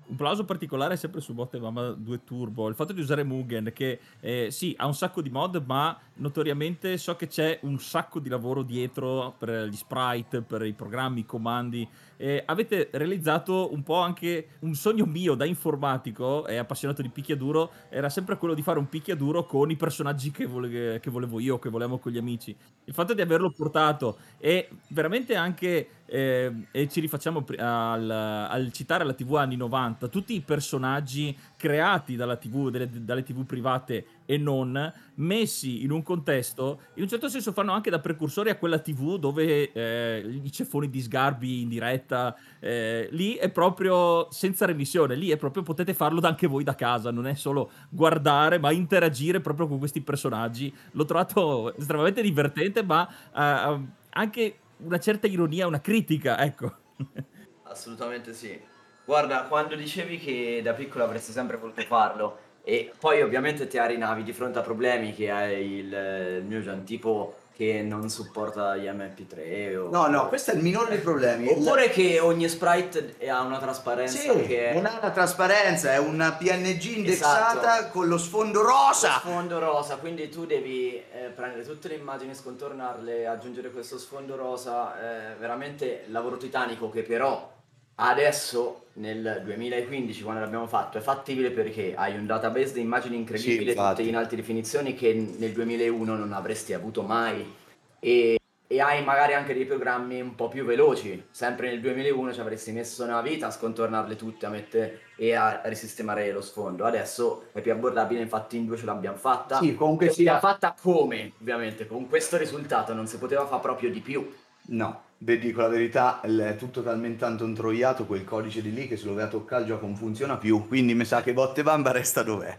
Un 0.09 0.17
plauso 0.17 0.45
particolare 0.45 0.97
sempre 0.97 1.21
su 1.21 1.35
Botte 1.35 1.59
Mama 1.59 1.91
2 1.91 2.25
Turbo. 2.25 2.69
Il 2.69 2.75
fatto 2.75 2.93
di 2.93 3.01
usare 3.01 3.25
Mugen, 3.25 3.73
che 3.75 3.99
eh, 4.21 4.49
sì, 4.51 4.75
ha 4.79 4.87
un 4.87 4.95
sacco 4.95 5.21
di 5.21 5.31
mod, 5.31 5.63
ma 5.67 5.99
notoriamente 6.15 6.97
so 6.97 7.17
che 7.17 7.27
c'è 7.27 7.59
un 7.63 7.79
sacco 7.79 8.21
di 8.21 8.29
lavoro 8.29 8.63
dietro 8.63 9.35
per 9.37 9.67
gli 9.67 9.77
sprite, 9.77 10.43
per 10.43 10.65
i 10.65 10.73
programmi, 10.73 11.21
i 11.21 11.27
comandi. 11.27 11.89
Eh, 12.19 12.43
avete 12.47 12.89
realizzato 12.93 13.73
un 13.73 13.83
po' 13.83 14.01
anche 14.01 14.49
un 14.61 14.75
sogno 14.75 15.05
mio 15.05 15.35
da 15.35 15.45
informatico 15.45 16.47
e 16.47 16.57
appassionato 16.57 17.03
di 17.03 17.11
picchiaduro, 17.11 17.71
era 17.91 18.09
sempre 18.09 18.39
quello 18.39 18.55
di 18.55 18.63
fare 18.63 18.79
un 18.79 18.89
picchiaduro 18.89 19.45
con 19.45 19.71
i 19.71 19.77
personaggi 19.77 20.31
che, 20.31 20.47
vole- 20.47 21.01
che 21.01 21.11
volevo 21.11 21.41
io, 21.41 21.59
che 21.59 21.69
volevamo 21.69 21.99
con 21.99 22.13
gli 22.13 22.19
amici. 22.19 22.57
Il 22.85 22.95
fatto 22.95 23.13
di 23.13 23.21
averlo 23.21 23.51
portato 23.51 24.19
e 24.39 24.69
veramente 24.89 25.35
anche 25.35 25.89
eh, 26.07 26.53
e 26.71 26.89
ci 26.89 27.01
rifacciamo 27.01 27.45
al, 27.59 28.11
al, 28.11 28.73
citare 28.73 29.05
la 29.05 29.13
TV 29.13 29.35
anni 29.35 29.57
90, 29.57 30.09
tutti 30.09 30.35
i 30.35 30.41
personaggi 30.41 31.37
creati 31.57 32.17
dalla 32.17 32.37
TV, 32.37 32.71
delle, 32.71 32.89
dalle 33.05 33.23
TV 33.23 33.45
private 33.45 34.07
e 34.25 34.37
non, 34.39 34.93
messi 35.17 35.83
in 35.83 35.91
un 35.91 36.03
contesto, 36.03 36.81
in 36.95 37.03
un 37.03 37.09
certo 37.09 37.29
senso 37.29 37.53
fanno 37.53 37.73
anche 37.73 37.91
da 37.91 37.99
precursori 37.99 38.51
a 38.51 38.57
quella 38.57 38.79
TV 38.79 39.19
dove 39.19 39.73
eh, 39.73 40.41
i 40.43 40.51
ceffoni 40.53 40.89
di 40.89 41.01
sgarbi 41.01 41.63
in 41.63 41.69
diretta, 41.69 42.37
eh, 42.61 43.09
lì 43.11 43.35
è 43.35 43.51
proprio 43.51 44.29
senza 44.31 44.67
remissione, 44.67 45.15
lì 45.15 45.31
è 45.31 45.37
proprio 45.37 45.63
potete 45.63 45.95
farlo 45.95 46.21
anche 46.23 46.47
voi 46.47 46.65
da 46.65 46.75
casa, 46.75 47.11
non 47.11 47.27
è 47.27 47.35
solo 47.35 47.71
guardare 47.89 48.59
ma 48.59 48.73
interagire 48.73 49.41
proprio 49.41 49.67
con 49.67 49.79
questi 49.79 50.01
personaggi. 50.01 50.73
L'ho 50.93 51.05
trovato 51.05 51.75
estremamente 51.77 52.23
divertente 52.23 52.83
ma 52.83 53.09
eh, 53.35 53.81
anche 54.11 54.57
una 54.79 54.99
certa 54.99 55.27
ironia, 55.27 55.67
una 55.67 55.81
critica, 55.81 56.39
ecco. 56.45 56.75
Assolutamente 57.65 58.33
sì. 58.33 58.59
Guarda, 59.05 59.45
quando 59.45 59.77
dicevi 59.77 60.19
che 60.19 60.61
da 60.63 60.73
piccolo 60.73 61.05
avresti 61.05 61.33
sempre 61.33 61.57
voluto 61.57 61.81
farlo 61.83 62.39
e 62.65 62.91
poi 62.99 63.23
ovviamente 63.23 63.69
ti 63.69 63.79
arinavi 63.79 64.25
di 64.25 64.33
fronte 64.33 64.59
a 64.59 64.63
problemi 64.63 65.15
che 65.15 65.31
hai 65.31 65.73
il, 65.75 65.93
il 66.41 66.45
mio 66.45 66.83
tipo 66.83 67.37
che 67.57 67.81
non 67.81 68.11
supporta 68.11 68.77
gli 68.77 68.85
MP3 68.85 69.77
o... 69.77 69.89
No, 69.89 70.09
no, 70.09 70.29
questo 70.29 70.51
è 70.51 70.55
il 70.55 70.61
minore 70.61 70.91
dei 70.91 70.99
problemi. 70.99 71.49
Oppure 71.49 71.89
che 71.89 72.21
ogni 72.21 72.51
sprite 72.51 73.17
ha 73.27 73.41
una 73.41 73.59
trasparenza 73.59 74.19
sì, 74.19 74.47
che... 74.47 74.73
non 74.75 74.85
ha 74.85 74.99
una 75.01 75.11
trasparenza, 75.11 75.91
è 75.93 75.99
una 75.99 76.33
PNG 76.33 76.83
indexata 76.97 77.79
esatto. 77.79 77.93
con 77.93 78.09
lo 78.09 78.19
sfondo 78.19 78.61
rosa. 78.61 79.23
Lo 79.25 79.31
sfondo 79.31 79.59
rosa, 79.59 79.97
quindi 79.97 80.29
tu 80.29 80.45
devi 80.45 80.97
eh, 80.97 81.33
prendere 81.35 81.65
tutte 81.65 81.89
le 81.89 81.95
immagini, 81.95 82.35
scontornarle, 82.35 83.27
aggiungere 83.27 83.71
questo 83.71 83.97
sfondo 83.97 84.37
rosa, 84.37 85.31
eh, 85.31 85.35
veramente 85.37 86.05
lavoro 86.09 86.37
titanico 86.37 86.91
che 86.91 87.05
però 87.05 87.55
Adesso 87.97 88.89
nel 88.95 89.41
2015 89.45 90.23
quando 90.23 90.43
l'abbiamo 90.43 90.67
fatto 90.67 90.99
è 90.99 91.01
fattibile 91.01 91.51
perché 91.51 91.95
hai 91.97 92.17
un 92.17 92.27
database 92.27 92.75
di 92.75 92.81
immagini 92.81 93.17
incredibile, 93.17 93.73
sì, 93.73 93.79
tutte 93.79 94.03
in 94.03 94.17
alte 94.17 94.37
definizioni 94.37 94.95
che 94.95 95.15
nel 95.15 95.53
2001 95.53 96.15
non 96.15 96.33
avresti 96.33 96.75
avuto 96.75 97.03
mai 97.03 97.55
e, 97.99 98.39
e, 98.67 98.81
hai 98.81 99.03
magari 99.03 99.33
anche 99.33 99.55
dei 99.55 99.65
programmi 99.65 100.21
un 100.21 100.35
po' 100.35 100.49
più 100.49 100.67
veloci. 100.67 101.27
Sempre 101.31 101.71
nel 101.71 101.81
2001 101.81 102.35
ci 102.35 102.41
avresti 102.41 102.71
messo 102.73 103.03
una 103.03 103.23
vita 103.23 103.47
a 103.47 103.51
scontornarle 103.51 104.15
tutte 104.15 104.45
a 104.45 104.51
mettere, 104.51 105.01
e 105.17 105.35
a 105.35 105.63
risistemare 105.65 106.31
lo 106.33 106.43
sfondo. 106.43 106.85
Adesso 106.85 107.47
è 107.53 107.63
più 107.63 107.73
abbordabile, 107.73 108.21
infatti 108.21 108.59
in 108.59 108.67
due 108.67 108.77
ce 108.77 108.85
l'abbiamo 108.85 109.17
fatta. 109.17 109.59
Sì, 109.59 109.75
comunque 109.75 110.11
sia... 110.11 110.33
L'abbiamo 110.33 110.55
fatta 110.55 110.75
come? 110.79 111.33
Ovviamente 111.41 111.87
con 111.87 112.09
questo 112.09 112.37
risultato 112.37 112.93
non 112.93 113.07
si 113.07 113.17
poteva 113.17 113.47
fare 113.47 113.63
proprio 113.63 113.91
di 113.91 114.01
più. 114.01 114.31
No, 114.69 115.03
Beh, 115.19 115.39
dico 115.39 115.63
la 115.63 115.69
verità, 115.69 116.21
è 116.21 116.57
tutto 116.57 116.83
talmente 116.83 117.19
tanto 117.19 117.45
introiato 117.45 118.05
quel 118.05 118.25
codice 118.25 118.61
di 118.61 118.73
lì 118.73 118.87
che 118.87 118.99
se 118.99 119.07
lo 119.07 119.15
vai 119.15 119.25
a 119.25 119.29
toccare 119.29 119.63
il 119.63 119.69
gioco 119.69 119.87
non 119.87 119.97
funziona 119.97 120.37
più, 120.37 120.67
quindi 120.67 120.95
mi 120.95 121.07
sa 121.07 121.23
che 121.23 121.33
Botte 121.33 121.63
Bamba 121.63 121.91
resta 121.91 122.23
dov'è. 122.23 122.59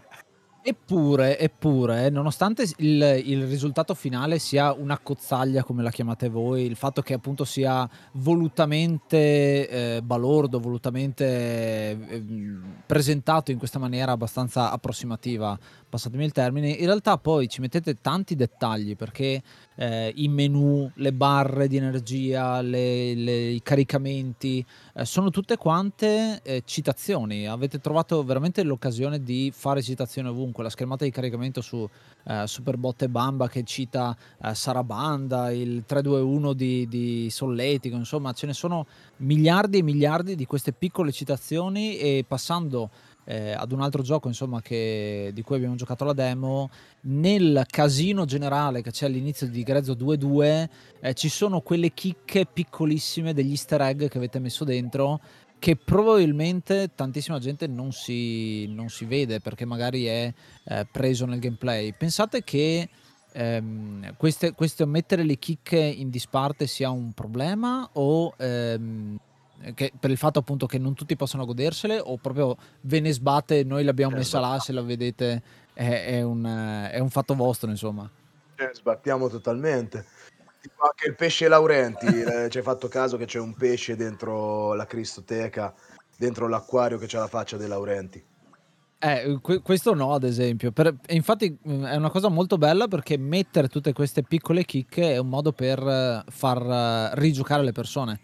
Eppure, 0.60 1.38
eppure, 1.38 2.10
nonostante 2.10 2.64
il, 2.78 3.22
il, 3.24 3.46
risultato 3.46 3.94
finale 3.94 4.40
sia 4.40 4.72
una 4.72 4.98
cozzaglia, 4.98 5.62
come 5.62 5.82
la 5.84 5.90
chiamate 5.90 6.28
voi, 6.28 6.64
il 6.64 6.74
fatto 6.74 7.00
che 7.00 7.14
appunto 7.14 7.44
sia 7.44 7.88
volutamente 8.14 9.68
eh, 9.96 10.02
balordo, 10.02 10.58
volutamente 10.58 11.24
eh, 11.26 12.22
presentato 12.84 13.52
in 13.52 13.56
questa 13.56 13.78
maniera 13.78 14.12
abbastanza 14.12 14.70
approssimativa, 14.70 15.56
passatemi 15.88 16.24
il 16.24 16.32
termine, 16.32 16.68
in 16.70 16.86
realtà 16.86 17.16
poi 17.18 17.48
ci 17.48 17.60
mettete 17.60 17.94
tanti 17.94 18.34
dettagli 18.34 18.96
perché 18.96 19.40
eh, 19.78 20.12
i 20.16 20.28
menu, 20.28 20.90
le 20.94 21.12
barre 21.12 21.68
di 21.68 21.76
energia, 21.76 22.60
le, 22.60 23.14
le, 23.14 23.48
i 23.50 23.62
caricamenti, 23.62 24.64
eh, 24.94 25.04
sono 25.04 25.30
tutte 25.30 25.56
quante 25.56 26.40
eh, 26.42 26.62
citazioni. 26.64 27.46
Avete 27.46 27.78
trovato 27.78 28.24
veramente 28.24 28.64
l'occasione 28.64 29.22
di 29.22 29.52
fare 29.54 29.80
citazioni 29.80 30.28
ovunque. 30.28 30.64
La 30.64 30.70
schermata 30.70 31.04
di 31.04 31.12
caricamento 31.12 31.60
su 31.60 31.88
eh, 32.24 32.42
Superbot 32.46 33.02
e 33.02 33.08
Bamba 33.08 33.48
che 33.48 33.62
cita 33.62 34.16
eh, 34.42 34.54
Sarabanda, 34.54 35.52
il 35.52 35.84
321 35.86 36.52
di, 36.54 36.88
di 36.88 37.30
Solletico, 37.30 37.96
insomma 37.96 38.32
ce 38.32 38.46
ne 38.46 38.54
sono 38.54 38.86
miliardi 39.18 39.78
e 39.78 39.82
miliardi 39.82 40.34
di 40.34 40.44
queste 40.44 40.72
piccole 40.72 41.12
citazioni 41.12 41.98
e 41.98 42.24
passando 42.26 42.90
eh, 43.28 43.52
ad 43.52 43.72
un 43.72 43.82
altro 43.82 44.00
gioco 44.00 44.28
insomma, 44.28 44.62
che, 44.62 45.30
di 45.34 45.42
cui 45.42 45.56
abbiamo 45.56 45.74
giocato 45.74 46.04
la 46.04 46.14
demo, 46.14 46.70
nel 47.02 47.64
casino 47.68 48.24
generale 48.24 48.80
che 48.80 48.90
c'è 48.90 49.04
all'inizio 49.04 49.46
di 49.46 49.62
Grezzo 49.62 49.92
2.2 49.92 50.68
eh, 51.00 51.14
ci 51.14 51.28
sono 51.28 51.60
quelle 51.60 51.92
chicche 51.92 52.46
piccolissime 52.50 53.34
degli 53.34 53.50
easter 53.50 53.82
egg 53.82 54.08
che 54.08 54.16
avete 54.16 54.38
messo 54.38 54.64
dentro 54.64 55.20
che 55.58 55.76
probabilmente 55.76 56.92
tantissima 56.94 57.38
gente 57.38 57.66
non 57.66 57.92
si, 57.92 58.66
non 58.68 58.88
si 58.88 59.04
vede 59.04 59.40
perché 59.40 59.66
magari 59.66 60.06
è 60.06 60.32
eh, 60.64 60.86
preso 60.90 61.26
nel 61.26 61.40
gameplay. 61.40 61.92
Pensate 61.92 62.42
che 62.42 62.88
ehm, 63.32 64.14
queste, 64.16 64.52
questo 64.52 64.86
mettere 64.86 65.24
le 65.24 65.36
chicche 65.36 65.78
in 65.78 66.08
disparte 66.08 66.66
sia 66.66 66.90
un 66.90 67.12
problema 67.12 67.88
o 67.94 68.32
ehm, 68.38 69.18
che, 69.74 69.92
per 69.98 70.10
il 70.10 70.16
fatto 70.16 70.38
appunto 70.38 70.66
che 70.66 70.78
non 70.78 70.94
tutti 70.94 71.16
possono 71.16 71.44
godersele 71.44 71.98
o 71.98 72.16
proprio 72.16 72.56
ve 72.82 73.00
ne 73.00 73.12
sbatte 73.12 73.64
noi 73.64 73.84
l'abbiamo 73.84 74.14
eh, 74.14 74.18
messa 74.18 74.40
là 74.40 74.58
se 74.58 74.72
la 74.72 74.82
vedete 74.82 75.42
è, 75.74 76.06
è, 76.06 76.22
un, 76.22 76.44
è 76.90 76.98
un, 76.98 77.10
fatto 77.10 77.34
vostro 77.34 77.70
insomma. 77.70 78.08
Eh, 78.56 78.70
sbattiamo 78.72 79.28
totalmente. 79.28 80.04
Tipo 80.60 80.82
anche 80.82 81.08
il 81.08 81.14
pesce 81.14 81.48
Laurenti 81.48 82.06
eh, 82.06 82.48
ci 82.50 82.58
hai 82.58 82.64
fatto 82.64 82.88
caso 82.88 83.16
che 83.16 83.26
c'è 83.26 83.38
un 83.38 83.54
pesce 83.54 83.96
dentro 83.96 84.74
la 84.74 84.86
cristoteca 84.86 85.72
dentro 86.16 86.48
l'acquario 86.48 86.98
che 86.98 87.06
c'ha 87.06 87.20
la 87.20 87.28
faccia 87.28 87.56
dei 87.56 87.68
Laurenti? 87.68 88.24
Eh, 89.00 89.38
questo 89.62 89.94
no, 89.94 90.12
ad 90.12 90.24
esempio. 90.24 90.72
Per, 90.72 90.92
infatti 91.10 91.56
mm, 91.68 91.84
è 91.84 91.94
una 91.94 92.10
cosa 92.10 92.28
molto 92.28 92.58
bella 92.58 92.88
perché 92.88 93.16
mettere 93.16 93.68
tutte 93.68 93.92
queste 93.92 94.24
piccole 94.24 94.64
chicche 94.64 95.12
è 95.12 95.18
un 95.18 95.28
modo 95.28 95.52
per 95.52 95.78
eh, 95.78 96.24
far 96.28 97.12
rigiocare 97.16 97.62
le 97.62 97.72
persone 97.72 98.20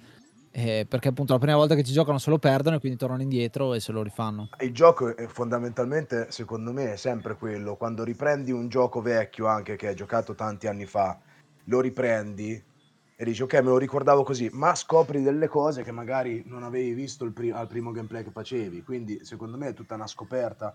eh, 0.56 0.86
perché 0.88 1.08
appunto 1.08 1.32
la 1.32 1.40
prima 1.40 1.56
volta 1.56 1.74
che 1.74 1.82
ci 1.82 1.92
giocano 1.92 2.18
se 2.18 2.30
lo 2.30 2.38
perdono 2.38 2.76
e 2.76 2.78
quindi 2.78 2.96
tornano 2.96 3.22
indietro 3.22 3.74
e 3.74 3.80
se 3.80 3.90
lo 3.90 4.02
rifanno. 4.02 4.50
Il 4.60 4.72
gioco 4.72 5.16
è 5.16 5.26
fondamentalmente, 5.26 6.30
secondo 6.30 6.72
me, 6.72 6.92
è 6.92 6.96
sempre 6.96 7.34
quello. 7.34 7.74
Quando 7.74 8.04
riprendi 8.04 8.52
un 8.52 8.68
gioco 8.68 9.02
vecchio 9.02 9.46
anche 9.46 9.74
che 9.74 9.88
hai 9.88 9.96
giocato 9.96 10.34
tanti 10.34 10.68
anni 10.68 10.86
fa, 10.86 11.18
lo 11.64 11.80
riprendi 11.80 12.72
e 13.16 13.24
dici 13.24 13.42
ok 13.42 13.54
me 13.54 13.62
lo 13.62 13.78
ricordavo 13.78 14.22
così, 14.22 14.48
ma 14.52 14.74
scopri 14.74 15.22
delle 15.22 15.46
cose 15.46 15.82
che 15.82 15.92
magari 15.92 16.42
non 16.46 16.64
avevi 16.64 16.94
visto 16.94 17.30
pri- 17.32 17.50
al 17.50 17.68
primo 17.68 17.90
gameplay 17.90 18.22
che 18.22 18.30
facevi. 18.30 18.82
Quindi 18.82 19.24
secondo 19.24 19.56
me 19.56 19.68
è 19.68 19.74
tutta 19.74 19.94
una 19.96 20.06
scoperta 20.06 20.72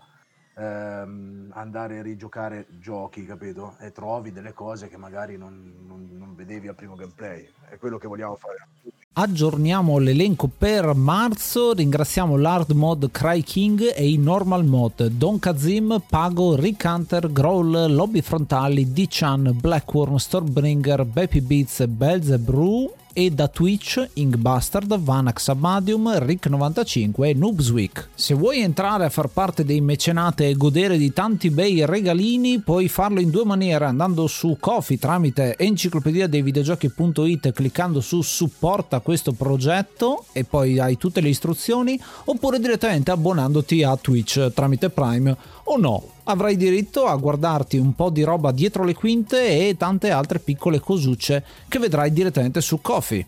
ehm, 0.56 1.50
andare 1.54 1.98
a 1.98 2.02
rigiocare 2.02 2.66
giochi, 2.78 3.24
capito? 3.24 3.76
E 3.78 3.92
trovi 3.92 4.30
delle 4.30 4.52
cose 4.52 4.88
che 4.88 4.96
magari 4.98 5.36
non, 5.38 5.84
non, 5.86 6.08
non 6.12 6.34
vedevi 6.34 6.68
al 6.68 6.74
primo 6.74 6.96
gameplay. 6.96 7.48
È 7.68 7.78
quello 7.78 7.98
che 7.98 8.08
vogliamo 8.08 8.36
fare. 8.36 8.68
Aggiorniamo 9.12 9.98
l'elenco 9.98 10.48
per 10.56 10.94
marzo, 10.94 11.72
ringraziamo 11.72 12.36
l'hard 12.36 12.70
mod 12.70 13.10
Cry 13.10 13.42
King 13.42 13.92
e 13.92 14.08
i 14.08 14.16
normal 14.16 14.64
mod 14.64 15.04
Don 15.08 15.40
Kazim, 15.40 16.00
Pago, 16.08 16.54
Rick 16.54 16.84
Hunter, 16.84 17.32
Growl, 17.32 17.92
Lobby 17.92 18.20
Frontali, 18.20 18.92
D-Chan, 18.92 19.56
Blackworm, 19.60 20.14
Stormbringer, 20.14 21.04
Baby 21.04 21.40
Beats, 21.40 21.84
Belzebrew 21.86 22.98
e 23.12 23.30
da 23.30 23.48
Twitch, 23.48 24.08
Inkbastard, 24.14 24.98
Vanax 24.98 25.48
Abadium, 25.48 26.08
Rick95 26.08 27.24
e 27.24 27.34
Noobsweek. 27.34 28.08
Se 28.14 28.34
vuoi 28.34 28.60
entrare 28.60 29.04
a 29.04 29.10
far 29.10 29.28
parte 29.28 29.64
dei 29.64 29.80
mecenate 29.80 30.48
e 30.48 30.54
godere 30.54 30.96
di 30.96 31.12
tanti 31.12 31.50
bei 31.50 31.84
regalini, 31.84 32.60
puoi 32.60 32.88
farlo 32.88 33.20
in 33.20 33.30
due 33.30 33.44
maniere 33.44 33.86
andando 33.86 34.26
su 34.26 34.56
Kofi 34.58 34.98
tramite 34.98 35.56
enciclopedia 35.58 36.26
dei 36.26 36.42
videogiochi.it 36.42 37.52
cliccando 37.52 38.00
su 38.00 38.22
supporta 38.22 38.99
questo 39.00 39.32
progetto 39.32 40.24
e 40.32 40.44
poi 40.44 40.78
hai 40.78 40.96
tutte 40.96 41.20
le 41.20 41.28
istruzioni 41.28 42.00
oppure 42.24 42.58
direttamente 42.58 43.10
abbonandoti 43.10 43.82
a 43.82 43.96
Twitch 43.96 44.52
tramite 44.52 44.90
Prime 44.90 45.36
o 45.64 45.76
no 45.76 46.02
avrai 46.24 46.56
diritto 46.56 47.06
a 47.06 47.16
guardarti 47.16 47.76
un 47.76 47.94
po' 47.94 48.10
di 48.10 48.22
roba 48.22 48.52
dietro 48.52 48.84
le 48.84 48.94
quinte 48.94 49.68
e 49.68 49.76
tante 49.76 50.10
altre 50.10 50.38
piccole 50.38 50.80
cosucce 50.80 51.44
che 51.68 51.78
vedrai 51.78 52.12
direttamente 52.12 52.60
su 52.60 52.80
Kofi. 52.80 53.26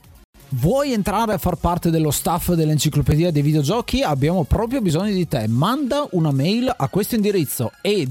Vuoi 0.54 0.92
entrare 0.92 1.32
a 1.32 1.38
far 1.38 1.56
parte 1.56 1.88
dello 1.88 2.10
staff 2.10 2.52
dell'enciclopedia 2.52 3.32
dei 3.32 3.40
videogiochi? 3.40 4.02
Abbiamo 4.02 4.44
proprio 4.44 4.82
bisogno 4.82 5.12
di 5.12 5.26
te. 5.26 5.46
Manda 5.48 6.06
una 6.10 6.30
mail 6.30 6.70
a 6.76 6.88
questo 6.88 7.14
indirizzo 7.14 7.72
e 7.80 8.06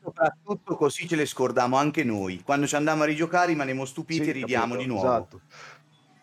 soprattutto 0.00 0.76
così 0.76 1.06
ce 1.06 1.16
le 1.16 1.26
scordiamo 1.26 1.76
anche 1.76 2.04
noi. 2.04 2.42
Quando 2.42 2.66
ci 2.66 2.76
andiamo 2.76 3.02
a 3.02 3.06
rigiocare 3.06 3.48
rimaniamo 3.48 3.84
stupiti 3.84 4.24
sì, 4.24 4.30
e 4.30 4.32
ridiamo 4.32 4.74
capito, 4.74 4.82
di 4.82 4.86
nuovo. 4.86 5.06
Esatto. 5.06 5.40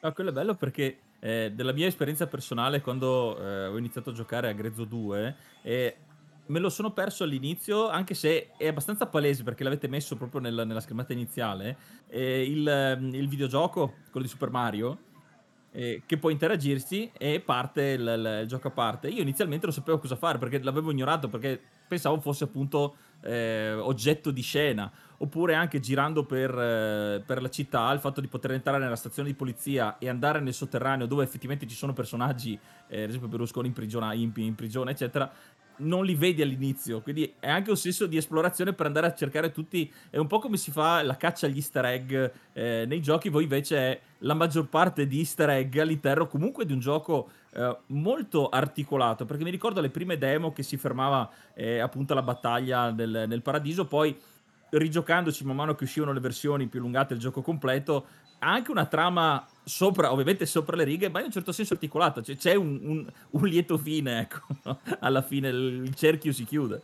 No, 0.01 0.11
quello 0.11 0.29
è 0.31 0.33
bello 0.33 0.55
perché 0.55 0.97
eh, 1.19 1.51
della 1.55 1.71
mia 1.71 1.87
esperienza 1.87 2.27
personale 2.27 2.81
quando 2.81 3.37
eh, 3.37 3.67
ho 3.67 3.77
iniziato 3.77 4.09
a 4.09 4.13
giocare 4.13 4.49
a 4.49 4.51
Grezzo 4.51 4.83
2 4.83 5.35
eh, 5.61 5.95
me 6.47 6.59
lo 6.59 6.69
sono 6.69 6.91
perso 6.91 7.23
all'inizio 7.23 7.87
anche 7.87 8.13
se 8.13 8.49
è 8.57 8.67
abbastanza 8.67 9.07
palese 9.07 9.43
perché 9.43 9.63
l'avete 9.63 9.87
messo 9.87 10.17
proprio 10.17 10.41
nella, 10.41 10.65
nella 10.65 10.81
schermata 10.81 11.13
iniziale 11.13 11.77
il, 12.09 13.09
il, 13.13 13.27
videogioco, 13.29 13.93
quello 14.11 14.25
di 14.25 14.31
Super 14.31 14.49
Mario 14.49 14.97
eh, 15.71 16.03
che 16.05 16.17
può 16.17 16.29
interagirsi 16.29 17.09
e 17.17 17.39
parte 17.39 17.81
il, 17.81 18.01
il, 18.01 18.39
il, 18.41 18.47
gioco 18.47 18.67
a 18.67 18.71
parte 18.71 19.07
io 19.07 19.21
inizialmente 19.21 19.65
non 19.65 19.73
sapevo 19.73 19.99
cosa 19.99 20.17
fare 20.17 20.37
perché 20.37 20.61
l'avevo 20.61 20.91
ignorato 20.91 21.29
perché 21.29 21.59
pensavo 21.87 22.19
fosse 22.19 22.43
appunto 22.43 22.95
eh, 23.23 23.73
oggetto 23.73 24.31
di 24.31 24.41
scena 24.41 24.91
oppure 25.17 25.55
anche 25.55 25.79
girando 25.79 26.25
per, 26.25 26.49
eh, 26.51 27.23
per, 27.25 27.41
la 27.41 27.49
città, 27.49 27.91
il 27.91 27.99
fatto 27.99 28.19
di 28.19 28.27
poter 28.27 28.51
entrare 28.51 28.77
nella 28.77 28.97
stazione 28.97 29.29
di 29.29 29.35
polizia 29.35 29.97
e 29.97 30.09
andare 30.09 30.41
nel 30.41 30.53
sotterraneo 30.53 31.05
dove 31.05 31.23
effettivamente 31.23 31.65
ci 31.65 31.75
sono 31.75 31.93
personaggi, 31.93 32.59
eh, 32.87 33.03
ad 33.03 33.07
esempio 33.07 33.29
Berlusconi 33.29 33.67
in 33.67 33.73
prigione, 33.73 34.15
in, 34.17 34.31
in 34.35 34.55
prigione, 34.55 34.91
eccetera, 34.91 35.31
non 35.77 36.05
li 36.05 36.15
vedi 36.15 36.41
all'inizio, 36.41 37.01
quindi 37.01 37.33
è 37.39 37.49
anche 37.49 37.69
un 37.69 37.77
senso 37.77 38.05
di 38.05 38.17
esplorazione 38.17 38.73
per 38.73 38.85
andare 38.85 39.07
a 39.07 39.13
cercare 39.13 39.51
tutti, 39.51 39.91
è 40.09 40.17
un 40.17 40.27
po' 40.27 40.39
come 40.39 40.57
si 40.57 40.71
fa 40.71 41.01
la 41.01 41.17
caccia 41.17 41.47
agli 41.47 41.57
easter 41.57 41.85
egg 41.85 42.13
eh, 42.53 42.85
nei 42.87 43.01
giochi, 43.01 43.29
voi 43.29 43.43
invece 43.43 43.77
è 43.77 43.99
la 44.19 44.33
maggior 44.33 44.67
parte 44.67 45.07
di 45.07 45.19
easter 45.19 45.49
egg 45.49 45.77
all'interno 45.77 46.27
comunque 46.27 46.65
di 46.65 46.73
un 46.73 46.79
gioco 46.79 47.29
eh, 47.53 47.77
molto 47.87 48.49
articolato, 48.49 49.25
perché 49.25 49.43
mi 49.43 49.51
ricordo 49.51 49.81
le 49.81 49.89
prime 49.89 50.17
demo 50.17 50.51
che 50.51 50.63
si 50.63 50.77
fermava 50.77 51.29
eh, 51.53 51.79
appunto 51.79 52.13
alla 52.13 52.23
battaglia 52.23 52.91
del, 52.91 53.25
nel 53.27 53.41
paradiso, 53.41 53.85
poi 53.85 54.17
rigiocandoci 54.69 55.45
man 55.45 55.55
mano 55.55 55.75
che 55.75 55.83
uscivano 55.83 56.13
le 56.13 56.19
versioni 56.19 56.67
più 56.67 56.79
allungate 56.79 57.13
del 57.13 57.21
gioco 57.21 57.41
completo, 57.41 58.07
ha 58.39 58.51
anche 58.51 58.71
una 58.71 58.85
trama 58.85 59.45
sopra, 59.63 60.11
ovviamente 60.11 60.45
sopra 60.45 60.75
le 60.75 60.83
righe, 60.83 61.09
ma 61.09 61.19
in 61.19 61.25
un 61.25 61.31
certo 61.31 61.51
senso 61.51 61.73
articolata. 61.73 62.21
Cioè, 62.21 62.35
c'è 62.35 62.55
un, 62.55 62.79
un, 62.83 63.05
un, 63.29 63.47
lieto 63.47 63.77
fine, 63.77 64.19
ecco. 64.19 64.41
Alla 64.99 65.21
fine 65.21 65.49
il 65.49 65.93
cerchio 65.95 66.31
si 66.31 66.43
chiude. 66.45 66.81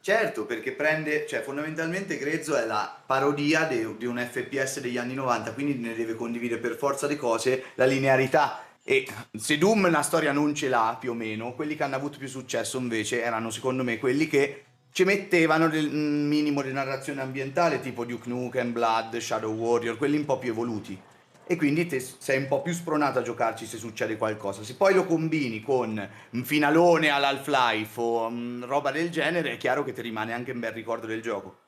Certo, 0.00 0.46
perché 0.46 0.72
prende, 0.72 1.26
cioè 1.26 1.42
fondamentalmente 1.42 2.16
Grezzo 2.16 2.56
è 2.56 2.64
la 2.64 2.96
parodia 3.04 3.64
de, 3.64 3.96
di 3.98 4.06
un 4.06 4.18
FPS 4.18 4.78
degli 4.80 4.98
anni 4.98 5.14
90, 5.14 5.52
quindi 5.52 5.74
ne 5.74 5.94
deve 5.96 6.14
condividere 6.14 6.60
per 6.60 6.76
forza 6.76 7.08
di 7.08 7.16
cose 7.16 7.64
la 7.74 7.86
linearità. 7.86 8.60
E 8.84 9.04
se 9.36 9.58
Doom 9.58 9.82
una 9.82 10.02
storia 10.02 10.30
non 10.30 10.54
ce 10.54 10.68
l'ha 10.68 10.96
più 11.00 11.10
o 11.10 11.14
meno, 11.14 11.54
quelli 11.54 11.74
che 11.74 11.82
hanno 11.82 11.96
avuto 11.96 12.18
più 12.18 12.28
successo 12.28 12.78
invece 12.78 13.20
erano 13.20 13.50
secondo 13.50 13.82
me 13.82 13.98
quelli 13.98 14.28
che 14.28 14.66
ci 14.92 15.02
mettevano 15.02 15.68
del 15.68 15.90
minimo 15.90 16.62
di 16.62 16.72
narrazione 16.72 17.20
ambientale 17.20 17.80
tipo 17.80 18.04
Duke 18.04 18.28
Nukem, 18.28 18.72
Blood, 18.72 19.16
Shadow 19.16 19.52
Warrior, 19.52 19.98
quelli 19.98 20.16
un 20.16 20.24
po' 20.24 20.38
più 20.38 20.52
evoluti. 20.52 20.98
E 21.48 21.54
quindi 21.54 21.88
sei 22.00 22.38
un 22.38 22.48
po' 22.48 22.60
più 22.60 22.72
spronato 22.72 23.20
a 23.20 23.22
giocarci 23.22 23.66
se 23.66 23.78
succede 23.78 24.16
qualcosa. 24.16 24.64
Se 24.64 24.74
poi 24.74 24.94
lo 24.94 25.04
combini 25.04 25.62
con 25.62 26.08
un 26.30 26.44
finalone 26.44 27.08
all'Half-Life 27.08 28.00
o 28.00 28.26
um, 28.26 28.64
roba 28.64 28.90
del 28.90 29.10
genere, 29.10 29.52
è 29.52 29.56
chiaro 29.56 29.84
che 29.84 29.92
ti 29.92 30.02
rimane 30.02 30.32
anche 30.32 30.50
un 30.50 30.58
bel 30.58 30.72
ricordo 30.72 31.06
del 31.06 31.22
gioco. 31.22 31.58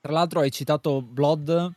Tra 0.00 0.12
l'altro 0.12 0.40
hai 0.40 0.50
citato 0.50 1.02
Blood, 1.02 1.72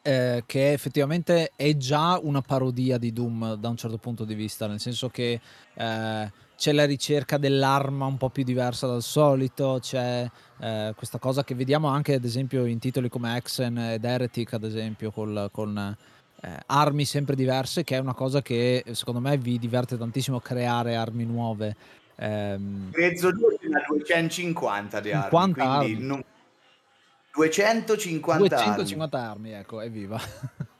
eh, 0.00 0.44
che 0.46 0.72
effettivamente 0.72 1.52
è 1.54 1.76
già 1.76 2.18
una 2.18 2.40
parodia 2.40 2.96
di 2.96 3.12
Doom 3.12 3.54
da 3.54 3.68
un 3.68 3.76
certo 3.76 3.98
punto 3.98 4.24
di 4.24 4.34
vista, 4.34 4.66
nel 4.66 4.80
senso 4.80 5.10
che 5.10 5.40
eh, 5.74 6.32
c'è 6.56 6.72
la 6.72 6.86
ricerca 6.86 7.36
dell'arma 7.36 8.06
un 8.06 8.16
po' 8.16 8.30
più 8.30 8.44
diversa 8.44 8.86
dal 8.86 9.02
solito, 9.02 9.78
c'è 9.80 10.26
eh, 10.58 10.92
questa 10.96 11.18
cosa 11.18 11.44
che 11.44 11.54
vediamo 11.54 11.88
anche 11.88 12.14
ad 12.14 12.24
esempio 12.24 12.64
in 12.64 12.78
titoli 12.78 13.10
come 13.10 13.36
Exen 13.36 13.76
ed 13.76 14.04
Heretic 14.04 14.54
ad 14.54 14.64
esempio 14.64 15.10
col, 15.10 15.50
con 15.52 15.96
eh, 16.44 16.62
armi 16.66 17.04
sempre 17.04 17.36
diverse 17.36 17.84
che 17.84 17.96
è 17.96 17.98
una 18.00 18.14
cosa 18.14 18.42
che 18.42 18.84
secondo 18.92 19.20
me 19.20 19.38
vi 19.38 19.58
diverte 19.58 19.96
tantissimo 19.96 20.40
creare 20.40 20.96
armi 20.96 21.24
nuove. 21.24 21.76
Ehm, 22.16 22.90
Grezzo 22.90 23.30
2 23.30 23.58
ce 23.60 23.68
n'ha 23.68 23.84
250 23.86 25.00
di 25.00 25.12
armi, 25.12 25.54
armi. 25.56 25.98
Non... 25.98 26.24
250, 27.32 28.56
250 28.56 29.18
armi. 29.18 29.30
armi, 29.30 29.50
ecco, 29.52 29.80
evviva. 29.80 30.20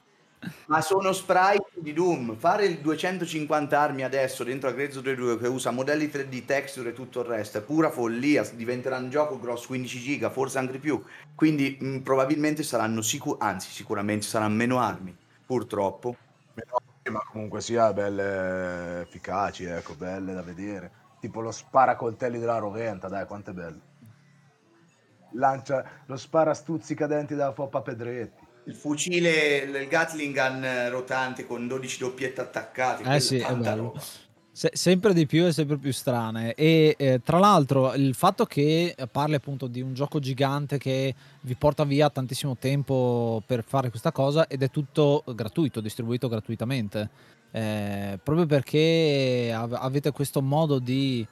Ma 0.65 0.81
sono 0.81 1.13
sprite 1.13 1.69
di 1.75 1.93
Doom. 1.93 2.35
Fare 2.35 2.65
il 2.65 2.79
250 2.79 3.79
armi 3.79 4.03
adesso 4.03 4.43
dentro 4.43 4.67
a 4.67 4.73
Grezzo 4.73 4.99
2 4.99 5.37
che 5.37 5.47
usa 5.47 5.71
modelli 5.71 6.07
3D, 6.07 6.43
texture 6.45 6.89
e 6.89 6.93
tutto 6.93 7.21
il 7.21 7.27
resto 7.27 7.59
è 7.59 7.61
pura 7.61 7.89
follia. 7.89 8.43
Diventerà 8.53 8.97
un 8.97 9.09
gioco 9.09 9.39
grosso 9.39 9.67
15 9.67 9.99
giga, 9.99 10.29
forse 10.29 10.57
anche 10.57 10.79
più. 10.79 11.01
Quindi 11.33 11.77
mh, 11.79 11.97
probabilmente 11.99 12.63
saranno 12.63 13.01
sicur- 13.01 13.41
anzi 13.41 13.69
sicuramente 13.69 14.25
saranno 14.25 14.55
meno 14.55 14.79
armi, 14.79 15.15
purtroppo. 15.53 16.15
ma 17.11 17.23
comunque 17.31 17.61
sia 17.61 17.93
belle 17.93 19.01
efficaci, 19.01 19.65
ecco, 19.65 19.93
belle 19.93 20.33
da 20.33 20.41
vedere. 20.41 21.01
Tipo 21.19 21.41
lo 21.41 21.51
sparacoltelli 21.51 22.39
della 22.39 22.57
Roventa, 22.57 23.07
dai, 23.07 23.25
quanto 23.27 23.51
è 23.51 23.53
bello. 23.53 23.81
Lancia 25.33 25.83
lo 26.05 26.17
spara 26.17 26.53
stuzzica 26.53 27.07
denti 27.07 27.35
della 27.35 27.53
Foppa 27.53 27.81
Pedretti 27.81 28.41
il 28.65 28.75
fucile, 28.75 29.57
il 29.57 29.87
Gatling 29.89 30.33
gun 30.33 30.89
rotante 30.89 31.45
con 31.45 31.67
12 31.67 31.99
doppiette 31.99 32.39
attaccate. 32.39 33.03
Eh 33.03 33.19
sì, 33.19 33.37
è 33.37 33.53
bello. 33.55 33.93
Se, 34.55 34.69
sempre 34.73 35.15
di 35.15 35.25
più 35.25 35.47
e 35.47 35.51
sempre 35.51 35.77
più 35.77 35.91
strane. 35.91 36.53
E 36.53 36.95
eh, 36.95 37.21
tra 37.23 37.39
l'altro, 37.39 37.91
il 37.95 38.13
fatto 38.13 38.45
che 38.45 38.95
parli 39.11 39.33
appunto 39.33 39.65
di 39.65 39.81
un 39.81 39.95
gioco 39.95 40.19
gigante 40.19 40.77
che 40.77 41.15
vi 41.41 41.55
porta 41.55 41.83
via 41.83 42.11
tantissimo 42.11 42.55
tempo 42.57 43.41
per 43.47 43.63
fare 43.63 43.89
questa 43.89 44.11
cosa 44.11 44.47
ed 44.47 44.61
è 44.61 44.69
tutto 44.69 45.23
gratuito, 45.33 45.81
distribuito 45.81 46.27
gratuitamente. 46.27 47.09
Eh, 47.49 48.19
proprio 48.23 48.45
perché 48.45 49.51
av- 49.55 49.77
avete 49.79 50.11
questo 50.11 50.39
modo 50.41 50.77
di 50.77 51.25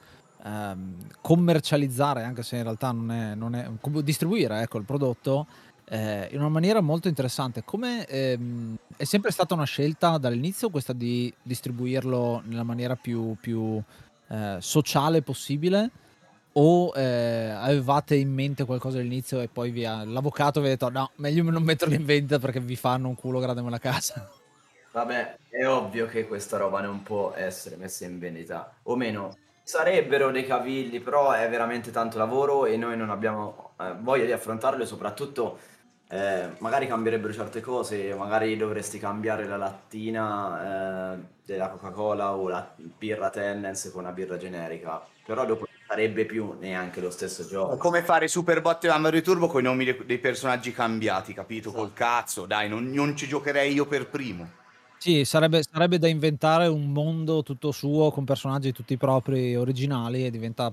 ehm, 0.44 0.96
commercializzare, 1.20 2.24
anche 2.24 2.42
se 2.42 2.56
in 2.56 2.64
realtà 2.64 2.90
non 2.90 3.10
è, 3.12 3.34
non 3.36 3.54
è 3.54 3.70
distribuire 4.02 4.62
ecco, 4.62 4.78
il 4.78 4.84
prodotto 4.84 5.46
eh, 5.92 6.28
in 6.32 6.38
una 6.38 6.48
maniera 6.48 6.80
molto 6.80 7.08
interessante. 7.08 7.62
Come 7.64 8.06
ehm, 8.06 8.76
è 8.96 9.04
sempre 9.04 9.30
stata 9.30 9.52
una 9.52 9.64
scelta 9.64 10.16
dall'inizio 10.16 10.70
questa 10.70 10.94
di 10.94 11.32
distribuirlo 11.42 12.42
nella 12.46 12.62
maniera 12.62 12.96
più, 12.96 13.36
più 13.38 13.80
eh, 14.28 14.56
sociale 14.58 15.20
possibile? 15.20 15.90
O 16.54 16.92
eh, 16.94 17.50
avevate 17.50 18.14
in 18.14 18.32
mente 18.32 18.64
qualcosa 18.64 18.98
all'inizio 18.98 19.40
e 19.40 19.48
poi 19.48 19.70
via, 19.70 20.02
l'avvocato 20.04 20.60
vi 20.60 20.66
ha 20.66 20.70
detto 20.70 20.88
no, 20.88 21.10
meglio 21.16 21.42
non 21.50 21.62
metterlo 21.62 21.94
in 21.94 22.04
vendita 22.06 22.38
perché 22.38 22.60
vi 22.60 22.76
fanno 22.76 23.08
un 23.08 23.14
culo 23.14 23.38
grande 23.38 23.62
la 23.68 23.78
casa? 23.78 24.30
Vabbè, 24.92 25.36
è 25.50 25.66
ovvio 25.66 26.06
che 26.06 26.26
questa 26.26 26.56
roba 26.56 26.80
non 26.80 27.02
può 27.02 27.32
essere 27.34 27.76
messa 27.76 28.04
in 28.06 28.18
vendita, 28.18 28.74
o 28.84 28.96
meno. 28.96 29.36
Sarebbero 29.62 30.30
dei 30.30 30.44
cavilli, 30.46 31.00
però 31.00 31.32
è 31.32 31.48
veramente 31.48 31.90
tanto 31.90 32.18
lavoro 32.18 32.66
e 32.66 32.76
noi 32.76 32.96
non 32.96 33.10
abbiamo 33.10 33.72
eh, 33.78 33.94
voglia 34.00 34.24
di 34.24 34.32
affrontarlo 34.32 34.84
soprattutto 34.84 35.58
eh, 36.12 36.50
magari 36.58 36.86
cambierebbero 36.86 37.32
certe 37.32 37.62
cose, 37.62 38.14
magari 38.14 38.54
dovresti 38.54 38.98
cambiare 38.98 39.46
la 39.46 39.56
lattina 39.56 41.14
eh, 41.14 41.18
della 41.42 41.70
Coca-Cola 41.70 42.34
o 42.34 42.48
la 42.48 42.70
birra 42.76 43.30
Tennens 43.30 43.90
con 43.90 44.02
una 44.02 44.12
birra 44.12 44.36
generica, 44.36 45.02
però 45.24 45.46
dopo 45.46 45.64
non 45.66 45.80
sarebbe 45.88 46.26
più 46.26 46.54
neanche 46.60 47.00
lo 47.00 47.08
stesso 47.08 47.46
gioco. 47.46 47.78
Come 47.78 48.02
fare 48.02 48.28
Superbot 48.28 48.84
e 48.84 48.88
Amaro 48.88 49.22
Turbo 49.22 49.46
con 49.46 49.62
i 49.62 49.64
nomi 49.64 49.86
dei, 49.86 50.04
dei 50.04 50.18
personaggi 50.18 50.70
cambiati, 50.72 51.32
capito? 51.32 51.70
Esatto. 51.70 51.82
Col 51.82 51.92
cazzo, 51.94 52.44
dai, 52.44 52.68
non, 52.68 52.90
non 52.90 53.16
ci 53.16 53.26
giocherei 53.26 53.72
io 53.72 53.86
per 53.86 54.08
primo. 54.08 54.60
Sì, 54.98 55.24
sarebbe, 55.24 55.62
sarebbe, 55.62 55.98
da 55.98 56.08
inventare 56.08 56.66
un 56.66 56.92
mondo 56.92 57.42
tutto 57.42 57.72
suo 57.72 58.10
con 58.10 58.24
personaggi 58.24 58.70
tutti 58.70 58.98
propri 58.98 59.56
originali 59.56 60.26
e 60.26 60.30
diventa 60.30 60.70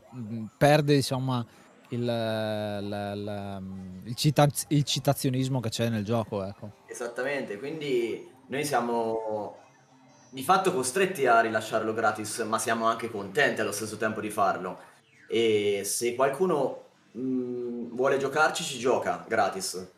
perde 0.58 0.96
insomma 0.96 1.44
il, 1.90 2.06
la, 2.06 2.80
la, 2.82 3.62
il, 4.04 4.16
citaz- 4.16 4.66
il, 4.70 4.84
citazionismo 4.84 5.60
che 5.60 5.70
c'è 5.70 5.90
nel 5.90 6.04
gioco. 6.04 6.44
Ecco. 6.44 6.72
Esattamente, 6.88 7.58
quindi 7.58 8.30
noi 8.48 8.66
siamo 8.66 9.58
di 10.30 10.44
fatto 10.44 10.74
costretti 10.74 11.26
a 11.26 11.42
rilasciarlo 11.42 11.94
gratis, 11.94 12.40
ma 12.40 12.60
siamo 12.60 12.86
anche 12.86 13.10
contenti 13.10 13.62
allo 13.62 13.72
stesso 13.72 13.98
tempo 13.98 14.22
di 14.22 14.30
farlo. 14.30 14.80
E 15.28 15.82
se 15.84 16.16
qualcuno 16.16 16.90
mh, 17.12 17.96
vuole 17.96 18.18
giocarci, 18.18 18.64
ci 18.64 18.80
gioca 18.80 19.26
gratis. 19.28 19.92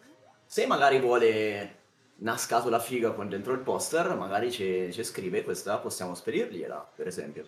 Se 0.45 0.65
magari 0.67 0.99
vuole 0.99 1.79
una 2.19 2.37
scatola 2.37 2.79
figa 2.79 3.11
con 3.11 3.29
dentro 3.29 3.53
il 3.53 3.59
poster, 3.59 4.15
magari 4.15 4.51
ci, 4.51 4.89
ci 4.91 5.03
scrive 5.03 5.43
questa, 5.43 5.77
possiamo 5.77 6.13
spedirgliela, 6.13 6.91
per 6.95 7.07
esempio. 7.07 7.47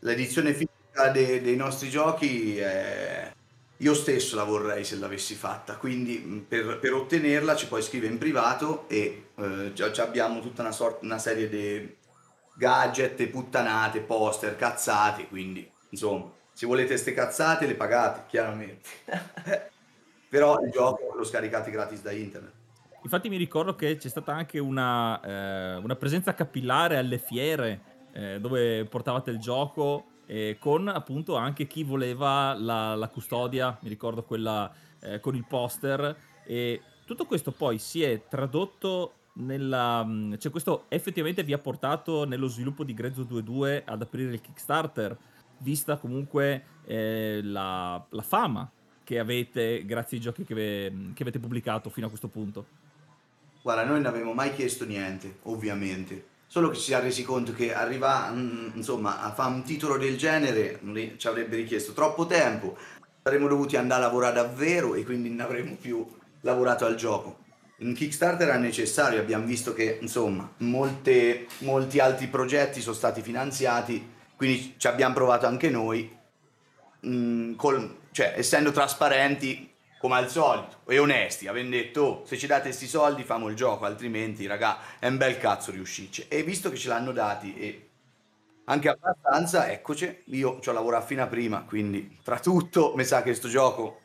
L'edizione 0.00 0.52
fisica 0.52 1.08
de- 1.12 1.40
dei 1.40 1.56
nostri 1.56 1.88
giochi 1.88 2.58
è 2.58 3.32
io 3.78 3.94
stesso 3.94 4.36
la 4.36 4.44
vorrei 4.44 4.84
se 4.84 4.96
l'avessi 4.96 5.34
fatta, 5.34 5.76
quindi 5.76 6.18
mh, 6.18 6.44
per, 6.48 6.78
per 6.78 6.92
ottenerla 6.94 7.56
ci 7.56 7.66
puoi 7.66 7.82
scrivere 7.82 8.12
in 8.12 8.18
privato 8.18 8.88
e 8.88 9.30
eh, 9.34 9.72
già, 9.72 9.90
già 9.90 10.04
abbiamo 10.04 10.40
tutta 10.40 10.62
una, 10.62 10.72
sorta, 10.72 11.04
una 11.04 11.18
serie 11.18 11.48
di 11.48 11.96
gadget, 12.54 13.26
puttanate, 13.26 14.00
poster, 14.00 14.56
cazzate, 14.56 15.26
quindi 15.26 15.68
insomma, 15.90 16.30
se 16.52 16.66
volete 16.66 16.96
ste 16.96 17.12
cazzate 17.12 17.66
le 17.66 17.74
pagate, 17.74 18.24
chiaramente. 18.28 18.88
Però 20.28 20.60
il 20.60 20.70
gioco 20.70 21.12
lo 21.16 21.24
scaricate 21.24 21.70
gratis 21.70 22.02
da 22.02 22.12
internet. 22.12 22.52
Infatti 23.02 23.28
mi 23.28 23.36
ricordo 23.36 23.74
che 23.74 23.96
c'è 23.96 24.08
stata 24.08 24.32
anche 24.32 24.58
una, 24.58 25.20
eh, 25.20 25.76
una 25.76 25.94
presenza 25.94 26.32
capillare 26.32 26.96
alle 26.96 27.18
fiere 27.18 27.80
eh, 28.12 28.40
dove 28.40 28.84
portavate 28.86 29.30
il 29.30 29.38
gioco 29.38 30.06
eh, 30.26 30.56
con 30.58 30.88
appunto 30.88 31.36
anche 31.36 31.66
chi 31.66 31.82
voleva 31.82 32.54
la, 32.54 32.94
la 32.94 33.08
custodia, 33.08 33.76
mi 33.80 33.88
ricordo 33.88 34.22
quella 34.22 34.72
eh, 35.00 35.20
con 35.20 35.34
il 35.34 35.44
poster 35.46 36.16
e 36.44 36.80
tutto 37.04 37.26
questo 37.26 37.52
poi 37.52 37.78
si 37.78 38.02
è 38.02 38.22
tradotto 38.28 39.14
nella... 39.34 40.06
cioè 40.38 40.50
questo 40.50 40.84
effettivamente 40.88 41.42
vi 41.42 41.52
ha 41.52 41.58
portato 41.58 42.24
nello 42.24 42.46
sviluppo 42.46 42.84
di 42.84 42.94
Grezzo 42.94 43.22
2.2 43.22 43.82
ad 43.84 44.02
aprire 44.02 44.32
il 44.32 44.40
Kickstarter, 44.40 45.16
vista 45.58 45.96
comunque 45.96 46.64
eh, 46.84 47.40
la, 47.42 48.04
la, 48.08 48.22
fama 48.22 48.70
che 49.02 49.18
avete 49.18 49.84
grazie 49.84 50.16
ai 50.16 50.22
giochi 50.22 50.44
che, 50.44 50.54
ve, 50.54 50.92
che 51.14 51.22
avete 51.22 51.38
pubblicato 51.38 51.90
fino 51.90 52.06
a 52.06 52.08
questo 52.08 52.28
punto. 52.28 52.66
Guarda, 53.60 53.84
noi 53.84 53.96
non 53.96 54.06
avevamo 54.06 54.34
mai 54.34 54.54
chiesto 54.54 54.84
niente, 54.84 55.38
ovviamente 55.42 56.32
solo 56.54 56.70
che 56.70 56.76
ci 56.76 56.82
si 56.82 56.92
è 56.92 57.00
resi 57.00 57.24
conto 57.24 57.52
che 57.52 57.74
arriva, 57.74 58.30
mm, 58.30 58.68
insomma, 58.74 59.20
a 59.20 59.32
fare 59.32 59.52
un 59.52 59.64
titolo 59.64 59.98
del 59.98 60.16
genere 60.16 60.78
ci 61.16 61.26
avrebbe 61.26 61.56
richiesto 61.56 61.90
troppo 61.94 62.26
tempo, 62.26 62.76
saremmo 63.24 63.48
dovuti 63.48 63.76
andare 63.76 64.04
a 64.04 64.06
lavorare 64.06 64.34
davvero 64.36 64.94
e 64.94 65.02
quindi 65.02 65.30
non 65.30 65.40
avremmo 65.40 65.74
più 65.74 66.06
lavorato 66.42 66.84
al 66.86 66.94
gioco. 66.94 67.38
In 67.78 67.92
Kickstarter 67.92 68.46
era 68.46 68.56
necessario, 68.56 69.18
abbiamo 69.18 69.44
visto 69.44 69.74
che 69.74 69.98
insomma 70.00 70.48
molte, 70.58 71.48
molti 71.58 71.98
altri 71.98 72.28
progetti 72.28 72.80
sono 72.80 72.94
stati 72.94 73.20
finanziati, 73.20 74.12
quindi 74.36 74.74
ci 74.76 74.86
abbiamo 74.86 75.14
provato 75.14 75.46
anche 75.46 75.70
noi, 75.70 76.08
mh, 77.00 77.08
mm, 77.08 77.54
col, 77.56 77.96
cioè 78.12 78.32
essendo 78.36 78.70
trasparenti 78.70 79.73
come 80.04 80.16
al 80.16 80.28
solito, 80.28 80.80
e 80.86 80.98
onesti, 80.98 81.46
avendo 81.46 81.76
detto, 81.76 82.02
oh, 82.02 82.26
se 82.26 82.36
ci 82.36 82.46
date 82.46 82.64
questi 82.64 82.86
soldi 82.86 83.22
famo 83.22 83.48
il 83.48 83.56
gioco, 83.56 83.86
altrimenti, 83.86 84.46
raga, 84.46 84.76
è 84.98 85.06
un 85.06 85.16
bel 85.16 85.38
cazzo 85.38 85.70
riuscirci. 85.70 86.26
E 86.28 86.42
visto 86.42 86.68
che 86.68 86.76
ce 86.76 86.88
l'hanno 86.88 87.10
dati 87.10 87.56
e 87.56 87.88
anche 88.64 88.90
abbastanza, 88.90 89.70
eccoci, 89.70 90.24
io 90.26 90.60
ci 90.60 90.68
ho 90.68 90.72
lavorato 90.72 91.06
fino 91.06 91.22
a 91.22 91.26
prima, 91.26 91.62
quindi 91.62 92.18
tra 92.22 92.38
tutto 92.38 92.92
mi 92.94 93.02
sa 93.02 93.22
che 93.22 93.30
questo 93.30 93.48
gioco 93.48 94.00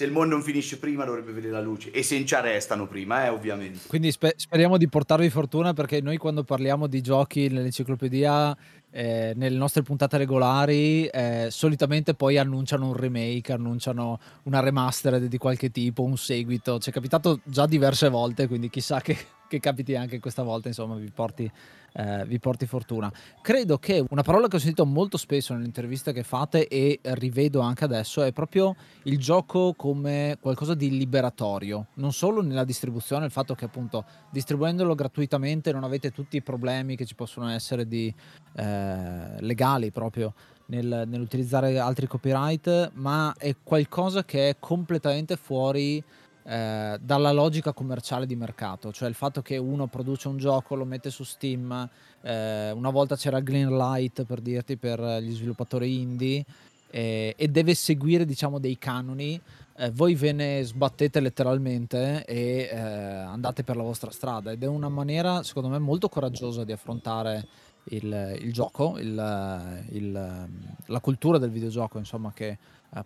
se 0.00 0.06
il 0.06 0.12
mondo 0.12 0.34
non 0.34 0.42
finisce 0.42 0.78
prima 0.78 1.04
dovrebbe 1.04 1.30
vedere 1.30 1.52
la 1.52 1.60
luce 1.60 1.90
e 1.90 2.02
se 2.02 2.14
in 2.14 2.26
ci 2.26 2.34
arrestano 2.34 2.86
prima, 2.86 3.26
eh, 3.26 3.28
ovviamente. 3.28 3.80
Quindi 3.86 4.10
spe- 4.10 4.32
speriamo 4.34 4.78
di 4.78 4.88
portarvi 4.88 5.28
fortuna 5.28 5.74
perché 5.74 6.00
noi 6.00 6.16
quando 6.16 6.42
parliamo 6.42 6.86
di 6.86 7.02
giochi 7.02 7.48
nell'enciclopedia 7.48 8.56
eh, 8.90 9.34
nelle 9.36 9.58
nostre 9.58 9.82
puntate 9.82 10.16
regolari 10.16 11.04
eh, 11.04 11.48
solitamente 11.50 12.14
poi 12.14 12.38
annunciano 12.38 12.86
un 12.86 12.96
remake, 12.96 13.52
annunciano 13.52 14.18
una 14.44 14.60
remastered 14.60 15.26
di 15.26 15.36
qualche 15.36 15.70
tipo, 15.70 16.02
un 16.02 16.16
seguito. 16.16 16.78
Ci 16.78 16.88
è 16.88 16.92
capitato 16.94 17.40
già 17.44 17.66
diverse 17.66 18.08
volte, 18.08 18.48
quindi 18.48 18.70
chissà 18.70 19.02
che, 19.02 19.18
che 19.46 19.60
capiti 19.60 19.96
anche 19.96 20.18
questa 20.18 20.42
volta, 20.42 20.68
insomma, 20.68 20.94
vi 20.94 21.10
porti 21.14 21.50
eh, 21.92 22.24
vi 22.26 22.38
porti 22.38 22.66
fortuna. 22.66 23.12
Credo 23.40 23.78
che 23.78 24.04
una 24.08 24.22
parola 24.22 24.48
che 24.48 24.56
ho 24.56 24.58
sentito 24.58 24.86
molto 24.86 25.16
spesso 25.16 25.52
nelle 25.52 25.66
interviste 25.66 26.12
che 26.12 26.22
fate 26.22 26.68
e 26.68 27.00
rivedo 27.02 27.60
anche 27.60 27.84
adesso 27.84 28.22
è 28.22 28.32
proprio 28.32 28.74
il 29.04 29.18
gioco 29.18 29.74
come 29.74 30.38
qualcosa 30.40 30.74
di 30.74 30.90
liberatorio, 30.90 31.86
non 31.94 32.12
solo 32.12 32.42
nella 32.42 32.64
distribuzione, 32.64 33.24
il 33.24 33.30
fatto 33.30 33.54
che 33.54 33.64
appunto 33.64 34.04
distribuendolo 34.30 34.94
gratuitamente 34.94 35.72
non 35.72 35.84
avete 35.84 36.10
tutti 36.10 36.36
i 36.36 36.42
problemi 36.42 36.96
che 36.96 37.04
ci 37.04 37.14
possono 37.14 37.48
essere 37.48 37.86
di 37.86 38.12
eh, 38.54 39.40
legali 39.40 39.90
proprio 39.90 40.34
nel, 40.66 41.04
nell'utilizzare 41.06 41.78
altri 41.78 42.06
copyright, 42.06 42.92
ma 42.94 43.34
è 43.36 43.54
qualcosa 43.62 44.24
che 44.24 44.50
è 44.50 44.56
completamente 44.58 45.36
fuori 45.36 46.02
eh, 46.42 46.98
dalla 47.00 47.32
logica 47.32 47.72
commerciale 47.72 48.26
di 48.26 48.34
mercato, 48.34 48.92
cioè 48.92 49.08
il 49.08 49.14
fatto 49.14 49.42
che 49.42 49.56
uno 49.56 49.86
produce 49.86 50.28
un 50.28 50.38
gioco, 50.38 50.74
lo 50.74 50.84
mette 50.84 51.10
su 51.10 51.22
Steam, 51.22 51.88
eh, 52.22 52.70
una 52.70 52.90
volta 52.90 53.16
c'era 53.16 53.40
Greenlight 53.40 54.24
per 54.24 54.40
dirti 54.40 54.76
per 54.76 55.00
gli 55.20 55.32
sviluppatori 55.32 56.00
indie 56.00 56.44
eh, 56.90 57.34
e 57.36 57.48
deve 57.48 57.74
seguire 57.74 58.24
diciamo 58.24 58.58
dei 58.58 58.78
canoni, 58.78 59.40
eh, 59.76 59.90
voi 59.90 60.14
ve 60.14 60.32
ne 60.32 60.62
sbattete 60.62 61.20
letteralmente 61.20 62.24
e 62.24 62.68
eh, 62.70 62.76
andate 62.78 63.62
per 63.62 63.76
la 63.76 63.82
vostra 63.82 64.10
strada. 64.10 64.50
Ed 64.50 64.62
è 64.62 64.66
una 64.66 64.88
maniera 64.88 65.42
secondo 65.42 65.68
me 65.68 65.78
molto 65.78 66.08
coraggiosa 66.08 66.64
di 66.64 66.72
affrontare 66.72 67.46
il, 67.84 68.38
il 68.40 68.52
gioco, 68.52 68.98
il, 68.98 69.84
il, 69.90 70.48
la 70.86 71.00
cultura 71.00 71.38
del 71.38 71.50
videogioco 71.50 71.98
insomma 71.98 72.32
che 72.32 72.58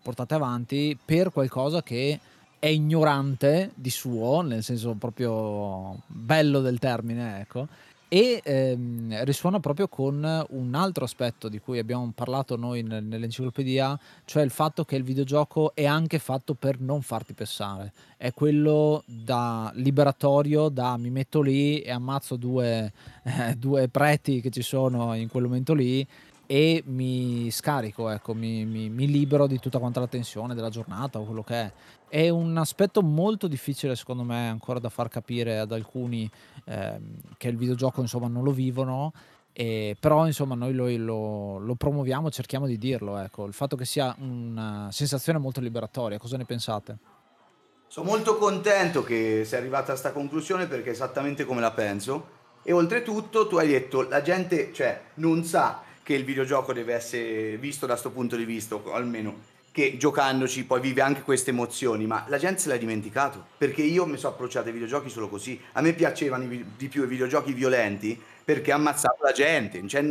portate 0.03 0.35
avanti 0.35 0.99
per 1.03 1.31
qualcosa 1.31 1.83
che 1.83 2.19
è 2.65 2.69
ignorante 2.69 3.73
di 3.75 3.91
suo, 3.91 4.41
nel 4.41 4.63
senso 4.63 4.95
proprio 4.95 6.01
bello 6.07 6.61
del 6.61 6.79
termine, 6.79 7.41
ecco, 7.41 7.69
e 8.09 8.41
ehm, 8.43 9.23
risuona 9.25 9.61
proprio 9.61 9.87
con 9.87 10.47
un 10.49 10.75
altro 10.75 11.05
aspetto 11.05 11.51
di 11.51 11.59
cui 11.59 11.79
abbiamo 11.79 12.11
parlato 12.15 12.57
noi 12.57 12.83
nel, 12.83 13.05
nell'enciclopedia, 13.05 14.01
cioè 14.25 14.43
il 14.43 14.49
fatto 14.49 14.87
che 14.87 14.97
il 14.97 15.03
videogioco 15.03 15.75
è 15.75 15.85
anche 15.85 16.19
fatto 16.19 16.55
per 16.55 16.81
non 16.81 17.03
farti 17.03 17.35
pensare, 17.35 17.93
è 18.17 18.33
quello 18.33 19.03
da 19.05 19.71
liberatorio, 19.75 20.71
da 20.71 20.97
mi 20.97 21.11
metto 21.11 21.43
lì 21.43 21.81
e 21.81 21.91
ammazzo 21.91 22.37
due, 22.37 22.91
eh, 23.25 23.57
due 23.61 23.89
preti 23.89 24.41
che 24.41 24.49
ci 24.49 24.63
sono 24.63 25.13
in 25.13 25.29
quel 25.29 25.45
momento 25.45 25.75
lì 25.75 26.07
e 26.47 26.83
mi 26.87 27.51
scarico, 27.51 28.11
ecco, 28.11 28.35
mi, 28.35 28.65
mi, 28.67 28.91
mi 28.91 29.07
libero 29.07 29.47
di 29.47 29.59
tutta 29.59 29.79
quanta 29.79 30.01
la 30.01 30.07
tensione 30.07 30.55
della 30.55 30.69
giornata 30.69 31.19
o 31.19 31.25
quello 31.25 31.43
che 31.43 31.55
è. 31.55 31.73
È 32.09 32.29
un 32.29 32.57
aspetto 32.59 33.03
molto 33.03 33.49
difficile, 33.49 33.97
secondo 33.97 34.23
me, 34.23 34.49
ancora 34.49 34.79
da 34.79 34.89
far 34.89 35.09
capire 35.09 35.59
ad 35.59 35.73
alcuni 35.73 36.31
ehm, 36.67 37.17
che 37.37 37.49
il 37.49 37.57
videogioco 37.57 38.01
insomma 38.01 38.29
non 38.29 38.45
lo 38.45 38.53
vivono. 38.53 39.13
E, 39.57 39.97
però 39.99 40.27
insomma 40.27 40.57
noi 40.57 40.75
lo, 40.75 40.89
lo, 40.97 41.59
lo, 41.59 41.75
promuoviamo, 41.77 42.29
cerchiamo 42.29 42.67
di 42.67 42.77
dirlo, 42.77 43.19
ecco, 43.19 43.47
il 43.47 43.53
fatto 43.53 43.77
che 43.77 43.85
sia 43.85 44.15
una 44.19 44.89
sensazione 44.91 45.39
molto 45.39 45.61
liberatoria, 45.61 46.19
cosa 46.19 46.37
ne 46.37 46.45
pensate? 46.45 46.99
Sono 47.87 48.11
molto 48.11 48.37
contento 48.37 49.05
che 49.05 49.45
sei 49.45 49.61
arrivata 49.61 49.85
a 49.85 49.91
questa 49.91 50.11
conclusione 50.11 50.67
perché 50.67 50.89
è 50.89 50.93
esattamente 50.93 51.45
come 51.45 51.61
la 51.61 51.71
penso 51.71 52.27
e 52.65 52.73
oltretutto 52.73 53.47
tu 53.47 53.57
hai 53.57 53.69
detto 53.69 54.09
la 54.09 54.23
gente 54.23 54.73
cioè, 54.73 55.01
non 55.15 55.45
sa 55.45 55.83
che 56.05 56.15
il 56.15 56.25
videogioco 56.25 56.73
deve 56.73 56.95
essere 56.95 57.57
visto 57.57 57.87
da 57.87 57.95
questo 57.95 58.13
punto 58.13 58.37
di 58.37 58.45
vista, 58.45 58.79
almeno 58.93 59.53
che 59.73 59.97
giocandoci 59.97 60.65
poi 60.65 60.81
vive 60.81 61.01
anche 61.01 61.23
queste 61.23 61.51
emozioni, 61.51 62.07
ma 62.07 62.25
la 62.29 62.39
gente 62.39 62.61
se 62.61 62.69
l'ha 62.69 62.77
dimenticato, 62.77 63.45
perché 63.59 63.83
io 63.83 64.07
mi 64.07 64.17
sono 64.17 64.35
approcciato 64.35 64.69
ai 64.69 64.73
videogiochi 64.73 65.09
solo 65.09 65.29
così. 65.29 65.61
A 65.73 65.81
me 65.81 65.95
piacevano 65.95 66.47
di 66.47 66.89
più 66.89 67.03
i 67.03 67.09
videogiochi 67.09 67.53
violenti 67.53 68.17
perché 68.45 68.71
ammazzavo 68.71 69.25
la 69.25 69.33
gente, 69.33 69.85
cioè, 69.89 70.05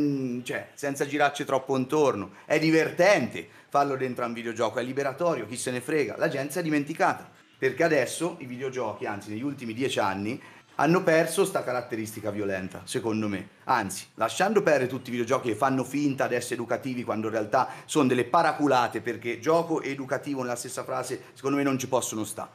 cioè, 0.43 0.67
senza 0.73 1.05
girarci 1.05 1.45
troppo 1.45 1.77
intorno. 1.77 2.31
È 2.43 2.59
divertente 2.59 3.47
farlo 3.69 3.95
dentro 3.95 4.25
a 4.25 4.27
un 4.27 4.33
videogioco, 4.33 4.79
è 4.79 4.83
liberatorio, 4.83 5.45
chi 5.45 5.55
se 5.55 5.71
ne 5.71 5.79
frega. 5.79 6.17
La 6.17 6.27
gente 6.27 6.51
si 6.51 6.59
è 6.59 6.61
dimenticata, 6.61 7.31
perché 7.57 7.83
adesso 7.83 8.35
i 8.39 8.45
videogiochi, 8.45 9.05
anzi 9.05 9.29
negli 9.29 9.43
ultimi 9.43 9.73
dieci 9.73 9.99
anni, 9.99 10.41
hanno 10.75 11.03
perso 11.03 11.45
sta 11.45 11.63
caratteristica 11.63 12.31
violenta, 12.31 12.81
secondo 12.85 13.27
me. 13.27 13.49
Anzi, 13.65 14.07
lasciando 14.15 14.63
perdere 14.63 14.87
tutti 14.87 15.09
i 15.09 15.11
videogiochi 15.11 15.49
che 15.49 15.55
fanno 15.55 15.83
finta 15.83 16.27
di 16.27 16.35
essere 16.35 16.55
educativi 16.55 17.03
quando 17.03 17.27
in 17.27 17.33
realtà 17.33 17.69
sono 17.85 18.07
delle 18.07 18.25
paraculate, 18.25 19.01
perché 19.01 19.39
gioco 19.39 19.81
e 19.81 19.91
educativo 19.91 20.41
nella 20.41 20.55
stessa 20.55 20.83
frase, 20.83 21.25
secondo 21.33 21.57
me 21.57 21.63
non 21.63 21.77
ci 21.77 21.87
possono 21.87 22.23
stare. 22.23 22.49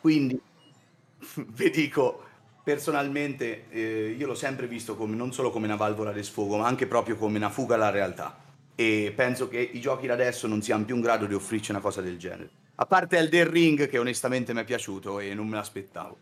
Quindi, 0.00 0.38
vi 1.34 1.70
dico, 1.70 2.24
personalmente, 2.62 3.70
eh, 3.70 4.14
io 4.18 4.26
l'ho 4.26 4.34
sempre 4.34 4.66
visto 4.66 4.94
come, 4.94 5.16
non 5.16 5.32
solo 5.32 5.50
come 5.50 5.66
una 5.66 5.76
valvola 5.76 6.12
di 6.12 6.22
sfogo, 6.22 6.58
ma 6.58 6.66
anche 6.66 6.86
proprio 6.86 7.16
come 7.16 7.38
una 7.38 7.50
fuga 7.50 7.76
alla 7.76 7.90
realtà. 7.90 8.38
E 8.74 9.12
penso 9.14 9.48
che 9.48 9.58
i 9.58 9.80
giochi 9.80 10.06
da 10.06 10.14
adesso 10.14 10.46
non 10.46 10.60
siano 10.60 10.84
più 10.84 10.96
in 10.96 11.00
grado 11.00 11.26
di 11.26 11.34
offrirci 11.34 11.70
una 11.70 11.80
cosa 11.80 12.00
del 12.00 12.18
genere. 12.18 12.50
A 12.76 12.86
parte 12.86 13.16
Elden 13.16 13.50
Ring, 13.50 13.88
che 13.88 13.98
onestamente 13.98 14.52
mi 14.52 14.60
è 14.60 14.64
piaciuto 14.64 15.20
e 15.20 15.34
non 15.34 15.46
me 15.46 15.56
l'aspettavo. 15.56 16.18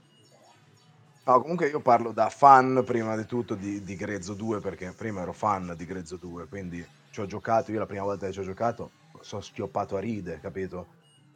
No, 1.30 1.40
comunque 1.40 1.68
io 1.68 1.78
parlo 1.78 2.10
da 2.10 2.28
fan 2.28 2.82
prima 2.84 3.14
di 3.14 3.24
tutto 3.24 3.54
di, 3.54 3.84
di 3.84 3.94
Grezzo 3.94 4.34
2 4.34 4.58
perché 4.58 4.90
prima 4.90 5.20
ero 5.20 5.32
fan 5.32 5.74
di 5.76 5.86
Grezzo 5.86 6.16
2, 6.16 6.48
quindi 6.48 6.84
ci 7.10 7.20
ho 7.20 7.26
giocato, 7.26 7.70
io 7.70 7.78
la 7.78 7.86
prima 7.86 8.02
volta 8.02 8.26
che 8.26 8.32
ci 8.32 8.40
ho 8.40 8.42
giocato 8.42 8.90
sono 9.20 9.40
schioppato 9.40 9.94
a 9.94 10.00
ride, 10.00 10.40
capito? 10.40 10.86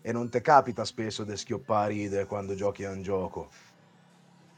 E 0.02 0.11
non 0.11 0.28
ti 0.30 0.40
capita 0.40 0.85
spesso 0.85 1.22
di 1.22 1.37
schioppare 1.37 1.85
a 1.85 1.87
ride 1.87 2.26
quando 2.26 2.57
giochi 2.57 2.85
a 2.85 2.90
un 2.90 3.02
gioco. 3.02 3.50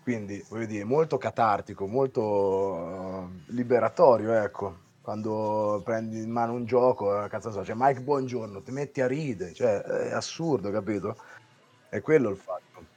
Quindi, 0.02 0.42
voglio 0.48 0.64
dire, 0.64 0.84
molto 0.84 1.18
catartico, 1.18 1.86
molto 1.86 2.22
uh, 2.22 3.28
liberatorio, 3.48 4.32
ecco. 4.32 4.74
quando 5.02 5.82
prendi 5.84 6.22
in 6.22 6.30
mano 6.30 6.54
un 6.54 6.64
gioco, 6.64 7.24
eh, 7.24 7.28
cazzo 7.28 7.50
so, 7.50 7.60
c'è 7.60 7.74
Mike 7.76 8.00
Buongiorno, 8.00 8.62
ti 8.62 8.70
metti 8.70 9.02
a 9.02 9.06
ridere, 9.06 9.52
cioè 9.52 9.82
è 9.82 10.12
assurdo, 10.12 10.70
capito? 10.70 11.14
È 11.90 12.00
quello 12.00 12.30
il 12.30 12.38
fatto. 12.38 12.95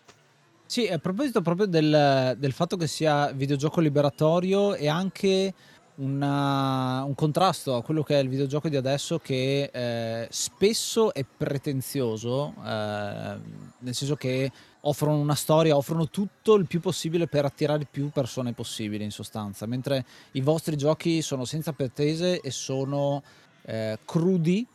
Sì, 0.69 0.85
a 0.85 0.99
proposito 0.99 1.41
proprio 1.41 1.65
del, 1.65 2.35
del 2.37 2.51
fatto 2.51 2.77
che 2.77 2.85
sia 2.85 3.31
videogioco 3.31 3.81
liberatorio 3.81 4.75
e 4.75 4.87
anche 4.87 5.51
una- 5.95 7.01
un 7.03 7.15
contrasto 7.15 7.75
a 7.75 7.81
quello 7.81 8.03
che 8.03 8.19
è 8.19 8.21
il 8.21 8.29
videogioco 8.29 8.69
di 8.69 8.75
adesso 8.75 9.17
che 9.17 9.71
eh, 9.73 10.27
spesso 10.29 11.11
è 11.11 11.25
pretenzioso, 11.25 12.53
eh, 12.63 13.37
nel 13.79 13.95
senso 13.95 14.15
che 14.15 14.51
offrono 14.81 15.17
una 15.17 15.33
storia, 15.33 15.75
offrono 15.75 16.07
tutto 16.07 16.53
il 16.53 16.67
più 16.67 16.79
possibile 16.81 17.25
per 17.25 17.45
attirare 17.45 17.87
più 17.89 18.11
persone 18.11 18.53
possibili 18.53 19.03
in 19.03 19.11
sostanza, 19.11 19.65
mentre 19.65 20.05
i 20.33 20.41
vostri 20.41 20.77
giochi 20.77 21.23
sono 21.23 21.45
senza 21.45 21.71
pretese 21.71 22.41
e 22.41 22.51
sono 22.51 23.23
eh, 23.63 23.97
crudi 24.05 24.67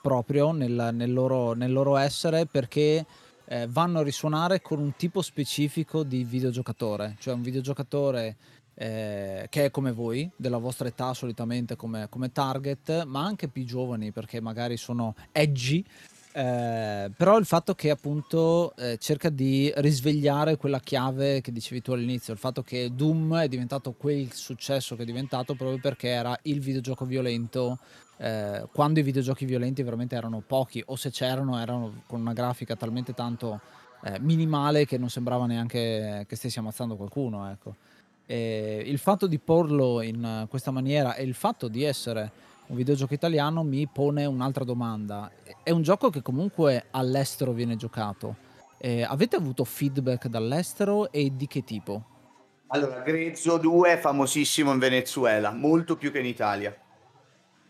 proprio 0.00 0.52
nel, 0.52 0.92
nel 0.94 1.12
loro, 1.12 1.52
nel 1.52 1.72
loro 1.72 1.98
essere 1.98 2.46
perché 2.46 3.04
eh, 3.46 3.66
vanno 3.68 4.00
a 4.00 4.02
risuonare 4.02 4.60
con 4.60 4.78
un 4.78 4.94
tipo 4.96 5.22
specifico 5.22 6.02
di 6.02 6.24
videogiocatore, 6.24 7.16
cioè 7.18 7.34
un 7.34 7.42
videogiocatore 7.42 8.36
eh, 8.74 9.46
che 9.48 9.66
è 9.66 9.70
come 9.70 9.92
voi, 9.92 10.28
della 10.36 10.58
vostra 10.58 10.88
età 10.88 11.14
solitamente 11.14 11.76
come, 11.76 12.06
come 12.08 12.32
target, 12.32 13.04
ma 13.04 13.24
anche 13.24 13.48
più 13.48 13.64
giovani 13.64 14.12
perché 14.12 14.40
magari 14.40 14.76
sono 14.76 15.14
edgy. 15.32 15.84
Eh, 16.34 17.10
però 17.14 17.36
il 17.36 17.44
fatto 17.44 17.74
che 17.74 17.90
appunto 17.90 18.74
eh, 18.76 18.96
cerca 18.98 19.28
di 19.28 19.70
risvegliare 19.76 20.56
quella 20.56 20.80
chiave 20.80 21.42
che 21.42 21.52
dicevi 21.52 21.82
tu 21.82 21.92
all'inizio, 21.92 22.32
il 22.32 22.38
fatto 22.38 22.62
che 22.62 22.90
Doom 22.94 23.36
è 23.36 23.48
diventato 23.48 23.92
quel 23.92 24.32
successo 24.32 24.96
che 24.96 25.02
è 25.02 25.04
diventato 25.04 25.54
proprio 25.54 25.78
perché 25.78 26.08
era 26.08 26.36
il 26.44 26.60
videogioco 26.60 27.04
violento 27.04 27.78
eh, 28.18 28.66
quando 28.72 29.00
i 29.00 29.02
videogiochi 29.02 29.44
violenti 29.44 29.82
veramente 29.82 30.14
erano 30.14 30.42
pochi 30.46 30.82
o 30.86 30.96
se 30.96 31.10
c'erano 31.10 31.58
erano 31.58 32.02
con 32.06 32.20
una 32.20 32.32
grafica 32.32 32.76
talmente 32.76 33.14
tanto 33.14 33.60
eh, 34.04 34.18
minimale 34.20 34.84
che 34.84 34.98
non 34.98 35.10
sembrava 35.10 35.46
neanche 35.46 36.24
che 36.28 36.36
stessi 36.36 36.58
ammazzando 36.58 36.96
qualcuno, 36.96 37.50
ecco. 37.50 37.74
Il 38.24 38.96
fatto 38.96 39.26
di 39.26 39.38
porlo 39.38 40.00
in 40.00 40.46
questa 40.48 40.70
maniera 40.70 41.16
e 41.16 41.22
il 41.22 41.34
fatto 41.34 41.68
di 41.68 41.82
essere 41.82 42.30
un 42.72 42.76
videogioco 42.76 43.12
italiano 43.12 43.62
mi 43.62 43.86
pone 43.86 44.24
un'altra 44.24 44.64
domanda. 44.64 45.30
È 45.62 45.70
un 45.70 45.82
gioco 45.82 46.08
che 46.08 46.22
comunque 46.22 46.86
all'estero 46.92 47.52
viene 47.52 47.76
giocato. 47.76 48.36
Eh, 48.78 49.02
avete 49.02 49.36
avuto 49.36 49.64
feedback 49.64 50.26
dall'estero 50.26 51.12
e 51.12 51.36
di 51.36 51.46
che 51.46 51.64
tipo? 51.64 52.04
Allora, 52.68 53.00
Grezzo 53.00 53.58
2 53.58 53.92
è 53.92 53.98
famosissimo 53.98 54.72
in 54.72 54.78
Venezuela, 54.78 55.52
molto 55.52 55.96
più 55.96 56.10
che 56.10 56.20
in 56.20 56.26
Italia. 56.26 56.74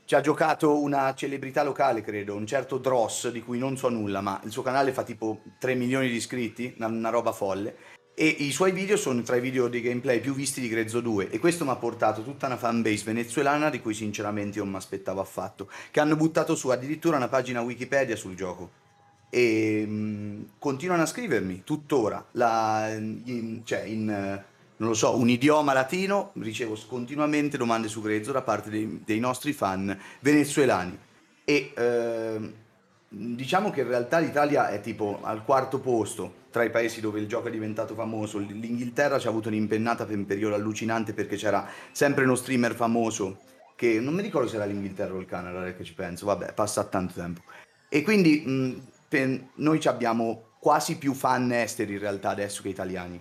Ci 0.04 0.14
ha 0.14 0.20
giocato 0.20 0.80
una 0.80 1.14
celebrità 1.14 1.62
locale, 1.62 2.02
credo, 2.02 2.34
un 2.34 2.46
certo 2.46 2.78
Dross, 2.78 3.30
di 3.30 3.42
cui 3.42 3.58
non 3.58 3.76
so 3.76 3.88
nulla, 3.88 4.20
ma 4.20 4.40
il 4.44 4.50
suo 4.50 4.62
canale 4.62 4.92
fa 4.92 5.04
tipo 5.04 5.42
3 5.58 5.74
milioni 5.74 6.08
di 6.08 6.16
iscritti, 6.16 6.74
una, 6.76 6.86
una 6.86 7.08
roba 7.08 7.32
folle. 7.32 7.76
E 8.14 8.26
i 8.26 8.52
suoi 8.52 8.72
video 8.72 8.96
sono 8.96 9.22
tra 9.22 9.36
i 9.36 9.40
video 9.40 9.68
di 9.68 9.80
gameplay 9.80 10.20
più 10.20 10.34
visti 10.34 10.60
di 10.60 10.68
Grezzo 10.68 11.00
2 11.00 11.30
e 11.30 11.38
questo 11.38 11.64
mi 11.64 11.70
ha 11.70 11.76
portato 11.76 12.22
tutta 12.22 12.46
una 12.46 12.58
fanbase 12.58 13.04
venezuelana 13.04 13.70
di 13.70 13.80
cui 13.80 13.94
sinceramente 13.94 14.58
io 14.58 14.64
non 14.64 14.72
mi 14.72 14.78
aspettavo 14.78 15.20
affatto, 15.20 15.70
che 15.90 16.00
hanno 16.00 16.16
buttato 16.16 16.54
su 16.54 16.68
addirittura 16.68 17.16
una 17.16 17.28
pagina 17.28 17.62
Wikipedia 17.62 18.14
sul 18.14 18.34
gioco 18.34 18.80
e 19.30 19.86
mh, 19.86 20.50
continuano 20.58 21.04
a 21.04 21.06
scrivermi 21.06 21.62
tuttora, 21.64 22.22
la, 22.32 22.92
in, 22.92 23.62
cioè 23.64 23.80
in, 23.84 24.44
non 24.76 24.88
lo 24.88 24.94
so, 24.94 25.16
un 25.16 25.28
idioma 25.28 25.72
latino, 25.72 26.32
ricevo 26.34 26.76
continuamente 26.86 27.56
domande 27.56 27.88
su 27.88 28.00
Grezzo 28.00 28.32
da 28.32 28.42
parte 28.42 28.70
dei, 28.70 29.02
dei 29.04 29.20
nostri 29.20 29.52
fan 29.52 29.96
venezuelani 30.20 30.98
e 31.44 31.72
eh, 31.76 32.52
diciamo 33.08 33.70
che 33.70 33.82
in 33.82 33.88
realtà 33.88 34.18
l'Italia 34.18 34.70
è 34.70 34.80
tipo 34.80 35.20
al 35.22 35.44
quarto 35.44 35.78
posto 35.80 36.40
tra 36.50 36.64
i 36.64 36.70
paesi 36.70 37.00
dove 37.00 37.20
il 37.20 37.26
gioco 37.26 37.48
è 37.48 37.50
diventato 37.50 37.94
famoso. 37.94 38.38
L'Inghilterra 38.38 39.18
ci 39.18 39.26
ha 39.26 39.30
avuto 39.30 39.48
un'impennata 39.48 40.04
per 40.04 40.16
un 40.16 40.26
periodo 40.26 40.54
allucinante 40.54 41.12
perché 41.14 41.36
c'era 41.36 41.66
sempre 41.92 42.24
uno 42.24 42.34
streamer 42.34 42.74
famoso 42.74 43.40
che 43.74 43.98
non 44.00 44.14
mi 44.14 44.22
ricordo 44.22 44.48
se 44.48 44.56
era 44.56 44.64
l'Inghilterra 44.64 45.14
o 45.14 45.18
il 45.18 45.26
Canada, 45.26 45.58
ora 45.58 45.72
che 45.72 45.82
ci 45.82 45.94
penso, 45.94 46.26
vabbè, 46.26 46.52
passa 46.52 46.84
tanto 46.84 47.14
tempo. 47.14 47.40
E 47.88 48.02
quindi 48.02 48.42
mh, 48.46 49.48
noi 49.56 49.80
abbiamo 49.86 50.50
quasi 50.60 50.98
più 50.98 51.14
fan 51.14 51.50
esteri 51.52 51.94
in 51.94 51.98
realtà 51.98 52.30
adesso 52.30 52.62
che 52.62 52.68
italiani. 52.68 53.20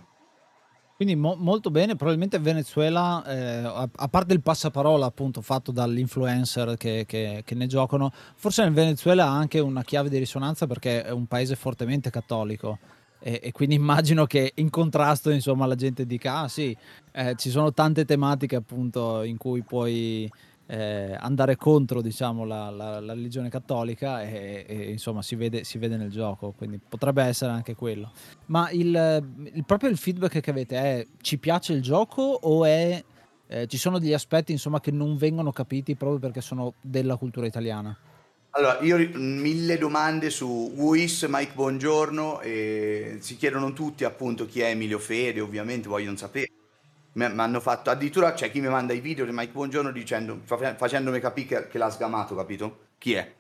Quindi 1.02 1.20
mo- 1.20 1.36
molto 1.36 1.72
bene, 1.72 1.96
probabilmente 1.96 2.38
Venezuela, 2.38 3.24
eh, 3.26 3.64
a-, 3.64 3.90
a 3.92 4.08
parte 4.08 4.34
il 4.34 4.42
passaparola 4.44 5.08
appunto 5.08 5.42
fatto 5.42 5.72
dall'influencer 5.72 6.78
che, 6.78 7.06
che- 7.08 7.42
che 7.44 7.56
ne 7.56 7.66
giocano, 7.66 8.12
forse 8.36 8.62
nel 8.62 8.72
Venezuela 8.74 9.26
ha 9.26 9.36
anche 9.36 9.58
una 9.58 9.84
chiave 9.84 10.10
di 10.10 10.20
risonanza 10.20 10.68
perché 10.68 11.04
è 11.04 11.10
un 11.10 11.26
paese 11.26 11.56
fortemente 11.56 12.12
cattolico. 12.12 12.78
E, 13.18 13.40
e 13.42 13.52
quindi 13.52 13.74
immagino 13.82 14.28
che 14.28 14.52
in 14.54 14.70
contrasto 14.70 15.32
insomma 15.32 15.66
la 15.66 15.74
gente 15.74 16.06
dica 16.06 16.42
ah 16.42 16.48
sì, 16.48 16.78
eh, 17.14 17.34
ci 17.36 17.50
sono 17.50 17.74
tante 17.74 18.06
tematiche 18.06 18.58
appunto 18.58 19.24
in 19.24 19.38
cui 19.38 19.64
puoi 19.64 20.32
eh, 20.72 21.18
andare 21.20 21.58
contro 21.58 22.02
diciamo 22.02 22.46
la, 22.46 22.70
la- 22.70 23.02
la 23.02 23.14
religione 23.14 23.50
cattolica 23.50 24.24
e, 24.24 24.66
e, 24.66 24.90
insomma 24.92 25.22
si 25.22 25.36
vede, 25.36 25.66
si 25.66 25.78
vede 25.78 25.98
nel 25.98 26.10
gioco, 26.10 26.54
quindi 26.56 26.80
potrebbe 26.80 27.24
essere 27.24 27.52
anche 27.52 27.76
quello. 27.76 28.12
Ma 28.46 28.70
il, 28.72 29.22
il- 29.54 29.66
proprio 29.66 29.90
il 29.90 29.98
feedback 29.98 30.40
che 30.40 30.50
avete 30.50 30.78
è 30.78 31.06
ci 31.20 31.38
piace 31.40 31.74
il 31.74 31.82
gioco 31.82 32.22
o 32.22 32.64
è, 32.64 33.04
eh, 33.48 33.68
ci 33.68 33.78
sono 33.78 34.00
degli 34.00 34.14
aspetti 34.14 34.54
insomma 34.54 34.80
che 34.80 34.92
non 34.92 35.18
vengono 35.18 35.52
capiti 35.52 35.96
proprio 35.96 36.20
perché 36.20 36.40
sono 36.40 36.76
della 36.80 37.18
cultura 37.18 37.46
italiana? 37.46 37.98
Allora, 38.52 38.80
io 38.82 38.98
mille 39.16 39.78
domande 39.78 40.30
su 40.30 40.72
Wish, 40.76 41.26
Mike 41.30 41.54
Buongiorno 41.54 42.40
e 42.40 43.18
si 43.20 43.36
chiedono 43.36 43.74
tutti 43.74 44.06
appunto 44.06 44.46
chi 44.46 44.62
è 44.62 44.70
Emilio 44.70 45.00
Fede, 45.00 45.42
ovviamente 45.42 45.90
vogliono 45.90 46.16
sapere. 46.16 46.48
Mi 47.14 47.26
hanno 47.26 47.60
fatto 47.60 47.90
addirittura 47.90 48.34
c'è 48.34 48.50
chi 48.50 48.62
mi 48.62 48.70
manda 48.70 48.94
i 48.94 49.02
video 49.02 49.26
di 49.26 49.32
Mike 49.34 49.52
Buongiorno 49.52 49.92
dicendo, 49.92 50.40
fa- 50.44 50.76
facendomi 50.76 51.20
capire 51.20 51.48
che, 51.64 51.68
che 51.68 51.78
l'ha 51.78 51.90
sgamato, 51.90 52.36
capito? 52.36 52.78
Chi 52.98 53.14
è? 53.14 53.34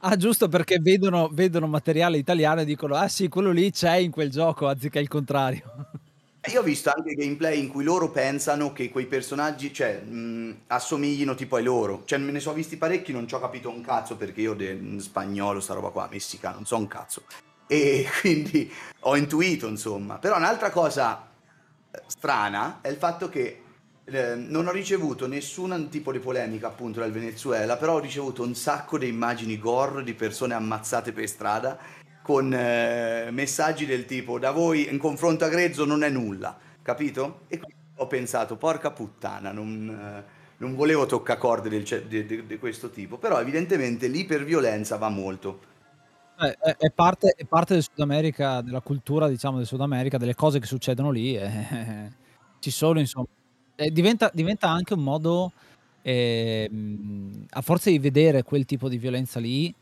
Ah, 0.00 0.16
giusto 0.16 0.48
perché 0.48 0.78
vedono, 0.80 1.28
vedono 1.32 1.66
materiale 1.66 2.18
italiano 2.18 2.60
e 2.60 2.64
dicono 2.66 2.94
ah 2.96 3.08
sì, 3.08 3.28
quello 3.28 3.52
lì 3.52 3.70
c'è 3.70 3.96
in 3.96 4.10
quel 4.10 4.30
gioco 4.30 4.66
anziché 4.66 4.98
il 4.98 5.08
contrario. 5.08 5.62
Io 6.52 6.60
ho 6.60 6.62
visto 6.62 6.90
anche 6.94 7.14
gameplay 7.14 7.58
in 7.58 7.68
cui 7.68 7.84
loro 7.84 8.10
pensano 8.10 8.72
che 8.72 8.88
quei 8.90 9.06
personaggi, 9.06 9.72
cioè, 9.74 10.00
mh, 10.00 10.60
assomiglino 10.68 11.34
tipo 11.34 11.56
ai 11.56 11.62
loro. 11.62 12.02
Cioè, 12.06 12.18
me 12.18 12.32
ne 12.32 12.40
sono 12.40 12.54
visti 12.54 12.78
parecchi, 12.78 13.12
non 13.12 13.28
ci 13.28 13.34
ho 13.34 13.40
capito 13.40 13.68
un 13.68 13.82
cazzo 13.82 14.16
perché 14.16 14.40
io 14.40 14.54
de 14.54 14.96
spagnolo, 14.98 15.60
sta 15.60 15.74
roba 15.74 15.90
qua, 15.90 16.08
messicano, 16.10 16.56
non 16.56 16.64
so 16.64 16.76
un 16.78 16.86
cazzo. 16.86 17.22
E 17.66 18.06
quindi 18.20 18.70
ho 19.00 19.16
intuito, 19.16 19.66
insomma. 19.68 20.16
Però 20.16 20.36
un'altra 20.36 20.70
cosa 20.70 21.29
strana 22.06 22.78
è 22.80 22.88
il 22.88 22.96
fatto 22.96 23.28
che 23.28 23.62
eh, 24.04 24.34
non 24.34 24.66
ho 24.66 24.72
ricevuto 24.72 25.26
nessun 25.26 25.88
tipo 25.90 26.12
di 26.12 26.18
polemica 26.18 26.66
appunto 26.66 27.00
dal 27.00 27.12
Venezuela, 27.12 27.76
però 27.76 27.94
ho 27.94 28.00
ricevuto 28.00 28.42
un 28.42 28.54
sacco 28.54 28.98
di 28.98 29.08
immagini 29.08 29.58
gore 29.58 30.02
di 30.02 30.14
persone 30.14 30.54
ammazzate 30.54 31.12
per 31.12 31.28
strada 31.28 31.78
con 32.22 32.52
eh, 32.52 33.28
messaggi 33.30 33.86
del 33.86 34.04
tipo 34.04 34.38
da 34.38 34.50
voi 34.50 34.88
in 34.90 34.98
confronto 34.98 35.44
a 35.44 35.48
Grezzo 35.48 35.84
non 35.84 36.02
è 36.02 36.10
nulla, 36.10 36.58
capito? 36.82 37.42
E 37.48 37.58
quindi 37.58 37.76
ho 37.96 38.06
pensato, 38.06 38.56
porca 38.56 38.90
puttana, 38.90 39.52
non, 39.52 39.88
eh, 39.88 40.24
non 40.58 40.74
volevo 40.74 41.06
toccacorde 41.06 41.68
di, 41.68 42.26
di- 42.26 42.46
di 42.46 42.58
questo 42.58 42.90
tipo, 42.90 43.18
però 43.18 43.40
evidentemente 43.40 44.06
l'iperviolenza 44.06 44.96
va 44.96 45.08
molto. 45.08 45.68
Eh, 46.42 46.56
È, 46.58 46.76
è 46.76 46.90
parte, 46.90 47.34
è 47.36 47.44
parte 47.44 47.74
del 47.74 47.82
Sud 47.82 47.98
America, 48.00 48.60
della 48.62 48.80
cultura 48.80 49.28
diciamo 49.28 49.58
del 49.58 49.66
Sud 49.66 49.80
America, 49.80 50.16
delle 50.18 50.34
cose 50.34 50.58
che 50.58 50.66
succedono 50.66 51.10
lì. 51.10 51.36
eh, 51.36 52.10
ci 52.60 52.70
sono 52.70 52.98
insomma. 53.00 53.26
E 53.74 53.90
diventa, 53.90 54.30
diventa 54.32 54.68
anche 54.68 54.94
un 54.94 55.02
modo, 55.02 55.52
ehm, 56.02 57.46
a 57.50 57.60
forza 57.62 57.90
di 57.90 57.98
vedere 57.98 58.42
quel 58.42 58.64
tipo 58.66 58.88
di 58.88 58.98
violenza 58.98 59.40
lì, 59.40 59.74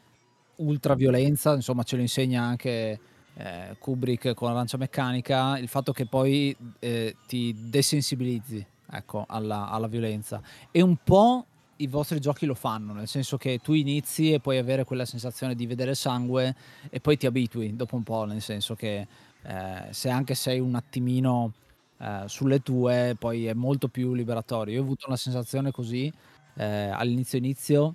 ultraviolenza, 0.56 1.54
insomma 1.54 1.82
ce 1.84 1.96
lo 1.96 2.02
insegna 2.02 2.42
anche 2.42 3.00
eh, 3.34 3.76
Kubrick 3.78 4.34
con 4.34 4.50
Arancia 4.50 4.76
Meccanica, 4.76 5.58
il 5.58 5.68
fatto 5.68 5.92
che 5.92 6.06
poi 6.06 6.56
eh, 6.80 7.16
ti 7.26 7.54
desensibilizzi 7.56 8.64
ecco, 8.90 9.24
alla, 9.28 9.68
alla 9.68 9.88
violenza. 9.88 10.40
E 10.70 10.80
un 10.82 10.96
po' 11.02 11.46
i 11.78 11.86
vostri 11.86 12.20
giochi 12.20 12.46
lo 12.46 12.54
fanno, 12.54 12.92
nel 12.92 13.08
senso 13.08 13.36
che 13.36 13.58
tu 13.62 13.72
inizi 13.72 14.32
e 14.32 14.40
puoi 14.40 14.58
avere 14.58 14.84
quella 14.84 15.04
sensazione 15.04 15.54
di 15.54 15.66
vedere 15.66 15.94
sangue 15.94 16.54
e 16.90 17.00
poi 17.00 17.16
ti 17.16 17.26
abitui 17.26 17.74
dopo 17.76 17.96
un 17.96 18.02
po', 18.02 18.24
nel 18.24 18.40
senso 18.40 18.74
che 18.74 19.06
eh, 19.42 19.86
se 19.90 20.08
anche 20.10 20.34
sei 20.34 20.60
un 20.60 20.74
attimino 20.74 21.52
eh, 21.98 22.24
sulle 22.26 22.60
tue, 22.60 23.16
poi 23.18 23.46
è 23.46 23.54
molto 23.54 23.88
più 23.88 24.14
liberatorio. 24.14 24.74
Io 24.74 24.80
ho 24.80 24.84
avuto 24.84 25.06
una 25.06 25.16
sensazione 25.16 25.70
così 25.70 26.12
eh, 26.56 26.64
all'inizio 26.64 27.38
inizio 27.38 27.94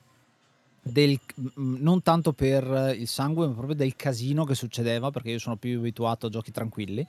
del, 0.82 1.18
non 1.56 2.02
tanto 2.02 2.34
per 2.34 2.94
il 2.98 3.08
sangue, 3.08 3.48
ma 3.48 3.54
proprio 3.54 3.76
del 3.76 3.96
casino 3.96 4.44
che 4.44 4.56
succedeva, 4.56 5.12
perché 5.12 5.32
io 5.32 5.40
sono 5.40 5.56
più 5.56 5.80
abituato 5.80 6.28
a 6.28 6.30
giochi 6.30 6.52
tranquilli. 6.52 7.06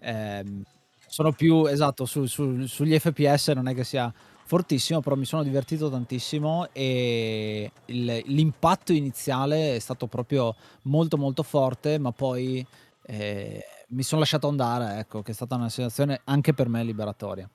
Ehm, 0.00 0.62
sono 1.06 1.32
più 1.32 1.66
esatto 1.66 2.04
su- 2.04 2.26
su- 2.26 2.66
sugli 2.66 2.98
FPS, 2.98 3.48
non 3.48 3.68
è 3.68 3.74
che 3.74 3.84
sia 3.84 4.12
fortissimo, 4.48 5.02
però 5.02 5.14
mi 5.14 5.26
sono 5.26 5.42
divertito 5.42 5.90
tantissimo 5.90 6.70
e 6.72 7.70
il- 7.84 8.22
l'impatto 8.24 8.94
iniziale 8.94 9.76
è 9.76 9.78
stato 9.78 10.06
proprio 10.06 10.56
molto 10.84 11.18
molto 11.18 11.42
forte, 11.42 11.98
ma 11.98 12.12
poi 12.12 12.66
eh, 13.10 13.62
mi 13.88 14.02
sono 14.02 14.20
lasciato 14.20 14.48
andare, 14.48 15.00
ecco, 15.00 15.20
che 15.22 15.32
è 15.32 15.34
stata 15.34 15.54
una 15.54 15.68
sensazione 15.68 16.22
anche 16.24 16.54
per 16.54 16.68
me 16.70 16.82
liberatoria. 16.82 17.48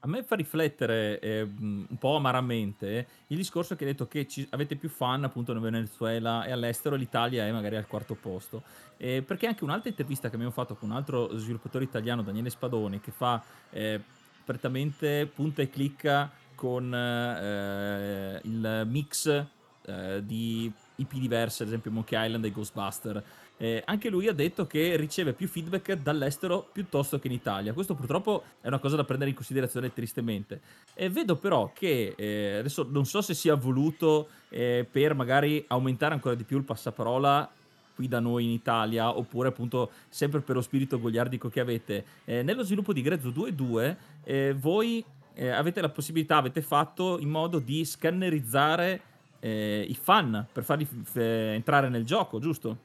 A 0.00 0.08
me 0.08 0.24
fa 0.24 0.34
riflettere 0.34 1.18
eh, 1.20 1.42
un 1.42 1.96
po' 1.98 2.16
amaramente 2.16 3.06
il 3.28 3.36
discorso 3.36 3.76
che 3.76 3.84
hai 3.84 3.90
detto 3.90 4.06
che 4.08 4.26
ci- 4.26 4.46
avete 4.50 4.76
più 4.76 4.88
fan 4.88 5.22
appunto 5.24 5.52
in 5.52 5.60
Venezuela 5.60 6.44
e 6.44 6.50
all'estero, 6.50 6.96
l'Italia 6.96 7.46
è 7.46 7.52
magari 7.52 7.76
al 7.76 7.86
quarto 7.86 8.14
posto. 8.14 8.62
Eh, 8.96 9.22
perché 9.22 9.46
anche 9.46 9.62
un'altra 9.62 9.90
intervista 9.90 10.28
che 10.28 10.34
abbiamo 10.34 10.52
fatto 10.52 10.74
con 10.74 10.90
un 10.90 10.96
altro 10.96 11.36
sviluppatore 11.38 11.84
italiano, 11.84 12.22
Daniele 12.22 12.50
Spadoni, 12.50 13.00
che 13.00 13.10
fa 13.12 13.42
eh, 13.70 14.00
prettamente 14.46 15.26
punta 15.26 15.60
e 15.60 15.68
clicca 15.68 16.30
con 16.54 16.94
eh, 16.94 18.40
il 18.44 18.84
mix 18.86 19.44
eh, 19.84 20.24
di 20.24 20.72
IP 20.96 21.14
diverse, 21.14 21.64
ad 21.64 21.68
esempio 21.68 21.90
Monkey 21.90 22.24
Island 22.24 22.44
e 22.44 22.50
Ghostbuster. 22.50 23.24
Eh, 23.58 23.82
anche 23.86 24.10
lui 24.10 24.28
ha 24.28 24.34
detto 24.34 24.66
che 24.66 24.96
riceve 24.96 25.32
più 25.32 25.48
feedback 25.48 25.94
dall'estero 25.94 26.68
piuttosto 26.70 27.18
che 27.18 27.26
in 27.26 27.32
Italia. 27.32 27.72
Questo 27.72 27.94
purtroppo 27.94 28.44
è 28.60 28.68
una 28.68 28.78
cosa 28.78 28.96
da 28.96 29.04
prendere 29.04 29.30
in 29.30 29.36
considerazione 29.36 29.92
tristemente. 29.92 30.60
E 30.94 31.08
vedo 31.08 31.36
però 31.36 31.72
che 31.74 32.14
eh, 32.16 32.56
adesso 32.58 32.86
non 32.88 33.06
so 33.06 33.20
se 33.22 33.34
sia 33.34 33.54
voluto 33.54 34.28
eh, 34.50 34.86
per 34.90 35.14
magari 35.14 35.64
aumentare 35.68 36.14
ancora 36.14 36.34
di 36.34 36.44
più 36.44 36.58
il 36.58 36.64
passaparola 36.64 37.50
qui 37.96 38.06
da 38.06 38.20
noi 38.20 38.44
in 38.44 38.50
Italia 38.50 39.16
oppure 39.16 39.48
appunto 39.48 39.90
sempre 40.08 40.40
per 40.40 40.54
lo 40.54 40.60
spirito 40.60 41.00
goliardico 41.00 41.48
che 41.48 41.60
avete. 41.60 42.04
Eh, 42.26 42.42
nello 42.42 42.62
sviluppo 42.62 42.92
di 42.92 43.02
Grezzo 43.02 43.30
2.2 43.30 43.96
eh, 44.22 44.54
voi 44.56 45.02
eh, 45.34 45.48
avete 45.48 45.80
la 45.80 45.88
possibilità, 45.88 46.36
avete 46.36 46.60
fatto 46.60 47.18
in 47.18 47.30
modo 47.30 47.58
di 47.58 47.84
scannerizzare 47.84 49.00
eh, 49.40 49.84
i 49.88 49.94
fan 49.94 50.46
per 50.52 50.62
farli 50.62 50.84
f- 50.84 51.16
entrare 51.16 51.88
nel 51.88 52.04
gioco, 52.04 52.38
giusto? 52.38 52.84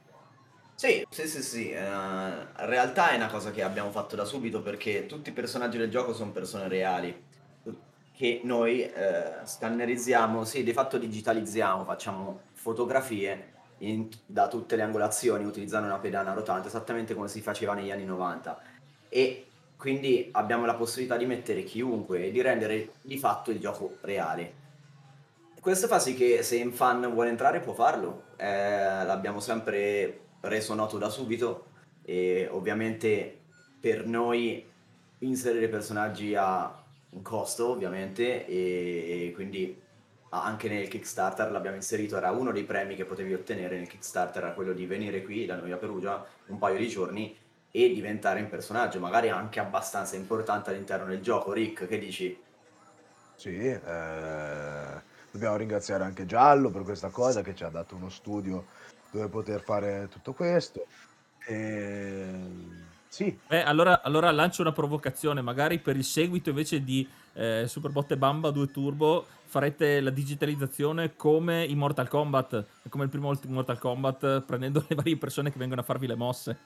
Sì, 0.74 1.06
sì, 1.10 1.28
sì, 1.28 1.42
sì. 1.42 1.70
eh, 1.70 1.78
in 1.78 2.46
realtà 2.56 3.10
è 3.10 3.16
una 3.16 3.28
cosa 3.28 3.50
che 3.50 3.62
abbiamo 3.62 3.90
fatto 3.90 4.16
da 4.16 4.24
subito 4.24 4.62
perché 4.62 5.06
tutti 5.06 5.28
i 5.28 5.32
personaggi 5.32 5.76
del 5.76 5.90
gioco 5.90 6.14
sono 6.14 6.32
persone 6.32 6.66
reali 6.66 7.30
che 8.14 8.40
noi 8.44 8.82
eh, 8.82 9.40
scannerizziamo, 9.44 10.44
sì, 10.44 10.62
di 10.62 10.72
fatto 10.72 10.98
digitalizziamo, 10.98 11.84
facciamo 11.84 12.42
fotografie 12.52 13.51
in- 13.82 14.08
da 14.26 14.48
tutte 14.48 14.76
le 14.76 14.82
angolazioni 14.82 15.44
utilizzando 15.44 15.86
una 15.86 15.98
pedana 15.98 16.32
rotante, 16.32 16.68
esattamente 16.68 17.14
come 17.14 17.28
si 17.28 17.40
faceva 17.40 17.74
negli 17.74 17.90
anni 17.90 18.04
90. 18.04 18.60
E 19.08 19.46
quindi 19.76 20.28
abbiamo 20.32 20.64
la 20.64 20.74
possibilità 20.74 21.16
di 21.16 21.26
mettere 21.26 21.64
chiunque 21.64 22.26
e 22.26 22.30
di 22.30 22.40
rendere 22.40 22.92
di 23.02 23.18
fatto 23.18 23.50
il 23.50 23.58
gioco 23.58 23.96
reale. 24.02 24.60
Questo 25.60 25.86
fa 25.86 25.98
sì 25.98 26.14
che 26.14 26.42
se 26.42 26.60
un 26.60 26.72
fan 26.72 27.12
vuole 27.12 27.30
entrare 27.30 27.60
può 27.60 27.72
farlo, 27.72 28.24
eh, 28.36 29.04
l'abbiamo 29.04 29.40
sempre 29.40 30.20
reso 30.40 30.74
noto 30.74 30.98
da 30.98 31.08
subito 31.08 31.66
e 32.04 32.48
ovviamente 32.50 33.38
per 33.80 34.06
noi 34.06 34.64
inserire 35.18 35.68
personaggi 35.68 36.34
ha 36.34 36.80
un 37.10 37.22
costo 37.22 37.70
ovviamente 37.70 38.46
e 38.46 39.32
quindi 39.34 39.81
anche 40.40 40.68
nel 40.68 40.88
Kickstarter 40.88 41.50
l'abbiamo 41.50 41.76
inserito, 41.76 42.16
era 42.16 42.30
uno 42.30 42.52
dei 42.52 42.64
premi 42.64 42.94
che 42.94 43.04
potevi 43.04 43.34
ottenere 43.34 43.76
nel 43.76 43.86
Kickstarter, 43.86 44.42
era 44.42 44.52
quello 44.52 44.72
di 44.72 44.86
venire 44.86 45.22
qui 45.22 45.44
da 45.44 45.56
noi 45.56 45.72
a 45.72 45.76
Perugia 45.76 46.24
un 46.46 46.58
paio 46.58 46.78
di 46.78 46.88
giorni 46.88 47.36
e 47.70 47.92
diventare 47.92 48.40
un 48.40 48.48
personaggio, 48.48 48.98
magari 48.98 49.28
anche 49.28 49.60
abbastanza 49.60 50.16
importante 50.16 50.70
all'interno 50.70 51.06
del 51.06 51.20
gioco. 51.20 51.52
Rick, 51.52 51.86
che 51.86 51.98
dici? 51.98 52.38
Sì, 53.34 53.56
eh, 53.56 55.00
dobbiamo 55.30 55.56
ringraziare 55.56 56.04
anche 56.04 56.24
Giallo 56.24 56.70
per 56.70 56.82
questa 56.82 57.10
cosa 57.10 57.42
che 57.42 57.54
ci 57.54 57.64
ha 57.64 57.68
dato 57.68 57.96
uno 57.96 58.08
studio 58.08 58.66
dove 59.10 59.28
poter 59.28 59.60
fare 59.60 60.08
tutto 60.10 60.32
questo. 60.32 60.86
E... 61.46 62.80
Sì, 63.08 63.38
Eh, 63.48 63.58
allora, 63.58 64.00
allora 64.02 64.30
lancio 64.30 64.62
una 64.62 64.72
provocazione, 64.72 65.42
magari 65.42 65.78
per 65.78 65.96
il 65.96 66.04
seguito 66.04 66.48
invece 66.48 66.82
di 66.82 67.06
eh, 67.34 67.64
Superbotte 67.66 68.16
Bamba 68.16 68.50
2 68.50 68.70
Turbo 68.70 69.26
farete 69.52 70.00
la 70.00 70.08
digitalizzazione 70.08 71.14
come 71.14 71.62
in 71.62 71.76
Mortal 71.76 72.08
Kombat, 72.08 72.64
come 72.88 73.04
il 73.04 73.10
primo 73.10 73.30
Mortal 73.48 73.78
Kombat, 73.78 74.40
prendendo 74.46 74.82
le 74.88 74.94
varie 74.94 75.18
persone 75.18 75.52
che 75.52 75.58
vengono 75.58 75.82
a 75.82 75.84
farvi 75.84 76.06
le 76.06 76.14
mosse. 76.14 76.58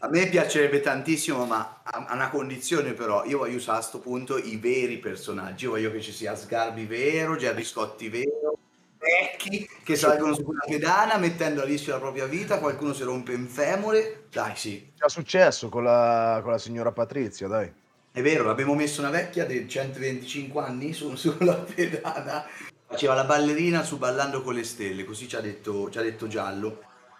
A 0.00 0.08
me 0.08 0.28
piacerebbe 0.28 0.82
tantissimo, 0.82 1.46
ma 1.46 1.80
a 1.82 2.12
una 2.12 2.28
condizione 2.28 2.92
però, 2.92 3.24
io 3.24 3.38
voglio 3.38 3.56
usare 3.56 3.78
a 3.78 3.80
sto 3.80 4.00
punto 4.00 4.36
i 4.36 4.58
veri 4.58 4.98
personaggi, 4.98 5.64
io 5.64 5.70
voglio 5.70 5.90
che 5.90 6.02
ci 6.02 6.12
sia 6.12 6.36
Sgarbi 6.36 6.84
vero, 6.84 7.36
Gerry 7.36 7.64
Scotti 7.64 8.10
vero, 8.10 8.58
vecchi 8.98 9.66
che 9.82 9.96
salgono 9.96 10.34
su 10.34 10.44
una 10.44 10.64
pedana 10.66 11.16
mettendo 11.16 11.62
a 11.62 11.64
rischio 11.64 11.94
la 11.94 11.98
propria 11.98 12.26
vita, 12.26 12.58
qualcuno 12.58 12.92
si 12.92 13.04
rompe 13.04 13.32
un 13.32 13.46
femore, 13.46 14.26
dai 14.30 14.54
sì, 14.54 14.92
già 14.94 15.08
successo 15.08 15.70
con 15.70 15.82
la, 15.82 16.40
con 16.42 16.52
la 16.52 16.58
signora 16.58 16.92
Patrizia, 16.92 17.48
dai. 17.48 17.72
È 18.12 18.22
vero, 18.22 18.50
abbiamo 18.50 18.74
messo 18.74 19.00
una 19.00 19.10
vecchia 19.10 19.44
di 19.44 19.68
125 19.68 20.62
anni 20.62 20.92
su, 20.92 21.14
sulla 21.16 21.54
pedana, 21.54 22.44
faceva 22.86 23.14
la 23.14 23.24
ballerina 23.24 23.82
su 23.82 23.98
Ballando 23.98 24.42
con 24.42 24.54
le 24.54 24.64
stelle, 24.64 25.04
così 25.04 25.28
ci 25.28 25.36
ha 25.36 25.40
detto, 25.40 25.90
ci 25.90 25.98
ha 25.98 26.02
detto 26.02 26.26
Giallo. 26.26 26.66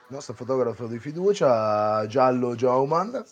Il 0.08 0.14
nostro 0.14 0.34
fotografo 0.34 0.86
di 0.86 0.98
fiducia, 0.98 2.06
Giallo 2.06 2.54
Jauman, 2.54 3.24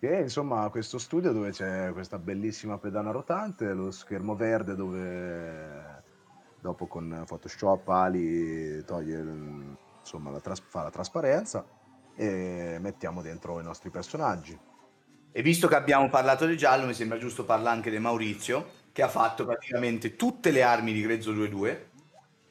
che 0.00 0.16
insomma 0.16 0.64
ha 0.64 0.68
questo 0.70 0.98
studio 0.98 1.32
dove 1.32 1.50
c'è 1.50 1.92
questa 1.92 2.18
bellissima 2.18 2.78
pedana 2.78 3.10
rotante, 3.10 3.72
lo 3.72 3.90
schermo 3.90 4.34
verde 4.34 4.74
dove 4.74 6.02
dopo 6.60 6.86
con 6.86 7.24
Photoshop 7.26 7.88
Ali 7.88 8.82
toglie 8.84 9.22
insomma 10.00 10.30
la 10.30 10.40
tras- 10.40 10.62
fa 10.66 10.82
la 10.82 10.90
trasparenza 10.90 11.64
e 12.16 12.78
mettiamo 12.80 13.22
dentro 13.22 13.60
i 13.60 13.62
nostri 13.62 13.90
personaggi. 13.90 14.58
E 15.36 15.42
visto 15.42 15.66
che 15.66 15.74
abbiamo 15.74 16.08
parlato 16.08 16.46
di 16.46 16.56
giallo, 16.56 16.86
mi 16.86 16.94
sembra 16.94 17.18
giusto 17.18 17.42
parlare 17.44 17.74
anche 17.74 17.90
di 17.90 17.98
Maurizio, 17.98 18.70
che 18.92 19.02
ha 19.02 19.08
fatto 19.08 19.44
praticamente 19.44 20.14
tutte 20.14 20.52
le 20.52 20.62
armi 20.62 20.92
di 20.92 21.00
Grezzo 21.00 21.32
2.2, 21.32 21.76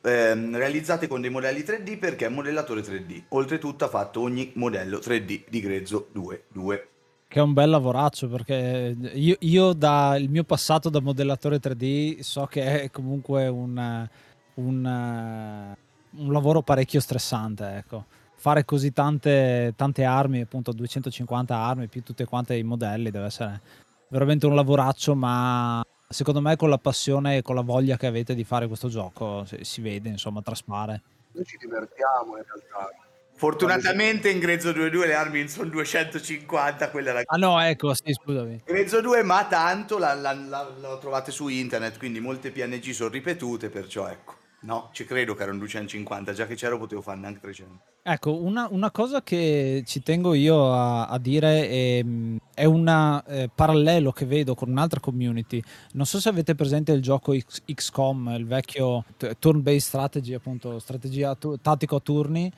ehm, 0.01 0.57
realizzate 0.57 1.07
con 1.07 1.21
dei 1.21 1.29
modelli 1.29 1.61
3D 1.61 1.97
perché 1.97 2.25
è 2.25 2.29
modellatore 2.29 2.81
3D. 2.81 3.23
Oltretutto 3.29 3.85
ha 3.85 3.87
fatto 3.87 4.19
ogni 4.19 4.51
modello 4.55 4.97
3D 4.97 5.43
di 5.47 5.61
Grezzo 5.61 6.09
2.2. 6.13 6.81
Che 7.29 7.39
è 7.39 7.41
un 7.41 7.53
bel 7.53 7.69
lavoraccio 7.69 8.27
perché 8.27 8.93
io, 9.13 9.37
io 9.39 9.71
da 9.71 10.17
il 10.17 10.29
mio 10.29 10.43
passato 10.43 10.89
da 10.89 10.99
modellatore 10.99 11.59
3D 11.61 12.19
so 12.19 12.47
che 12.47 12.81
è 12.81 12.91
comunque 12.91 13.47
un, 13.47 14.07
un, 14.55 15.75
un 16.17 16.31
lavoro 16.33 16.61
parecchio 16.61 16.99
stressante, 16.99 17.77
ecco. 17.77 18.05
Fare 18.43 18.65
così 18.65 18.91
tante, 18.91 19.73
tante 19.77 20.03
armi, 20.03 20.41
appunto 20.41 20.73
250 20.73 21.55
armi 21.55 21.87
più 21.87 22.03
tutte 22.03 22.25
quante 22.25 22.57
i 22.57 22.63
modelli 22.63 23.09
deve 23.09 23.27
essere 23.27 23.61
veramente 24.09 24.45
un 24.45 24.53
lavoraccio, 24.53 25.15
ma 25.15 25.81
secondo 26.09 26.41
me 26.41 26.57
con 26.57 26.69
la 26.69 26.77
passione 26.77 27.37
e 27.37 27.41
con 27.41 27.55
la 27.55 27.61
voglia 27.61 27.95
che 27.95 28.05
avete 28.05 28.35
di 28.35 28.43
fare 28.43 28.67
questo 28.67 28.89
gioco 28.89 29.45
si, 29.45 29.59
si 29.61 29.79
vede, 29.79 30.09
insomma, 30.09 30.41
traspare. 30.41 31.01
Noi 31.31 31.45
ci 31.45 31.55
divertiamo 31.55 32.35
in 32.35 32.43
realtà. 32.43 32.89
Fortunatamente 33.33 34.29
in 34.29 34.39
Grezzo 34.39 34.71
2.2 34.71 35.07
le 35.07 35.13
armi 35.13 35.47
sono 35.47 35.69
250, 35.69 36.89
quella 36.89 37.11
è 37.11 37.13
la... 37.13 37.21
Ah 37.23 37.37
no, 37.37 37.61
ecco, 37.61 37.93
sì, 37.93 38.11
scusami. 38.11 38.63
Grezzo 38.65 38.99
2 38.99 39.23
ma 39.23 39.45
tanto 39.45 39.97
la, 39.97 40.13
la, 40.15 40.33
la- 40.33 40.69
la 40.81 40.97
trovate 40.97 41.31
su 41.31 41.47
internet, 41.47 41.97
quindi 41.97 42.19
molte 42.19 42.51
PNG 42.51 42.89
sono 42.89 43.07
ripetute, 43.07 43.69
perciò 43.69 44.09
ecco. 44.09 44.41
No, 44.63 44.89
ci 44.93 45.05
credo 45.05 45.35
che 45.35 45.43
erano 45.43 45.59
250, 45.59 46.33
già 46.33 46.45
che 46.45 46.55
c'ero 46.55 46.77
potevo 46.77 47.01
farne 47.01 47.27
anche 47.27 47.39
300. 47.41 47.79
Ecco, 48.05 48.35
una, 48.41 48.67
una 48.69 48.91
cosa 48.91 49.23
che 49.23 49.83
ci 49.85 50.03
tengo 50.03 50.33
io 50.33 50.73
a, 50.73 51.07
a 51.07 51.17
dire 51.17 51.69
è, 51.69 52.05
è 52.53 52.65
un 52.65 53.49
parallelo 53.55 54.11
che 54.11 54.25
vedo 54.25 54.55
con 54.55 54.69
un'altra 54.69 54.99
community. 54.99 55.61
Non 55.93 56.05
so 56.05 56.19
se 56.19 56.27
avete 56.27 56.53
presente 56.53 56.91
il 56.91 57.01
gioco 57.01 57.37
X- 57.37 57.61
XCOM, 57.65 58.35
il 58.37 58.45
vecchio 58.45 59.05
t- 59.17 59.37
turn-based 59.39 59.87
strategy, 59.87 60.33
appunto, 60.33 60.79
strategia 60.79 61.35
tu- 61.35 61.57
tattico 61.61 61.95
a 61.95 62.01
turni. 62.01 62.51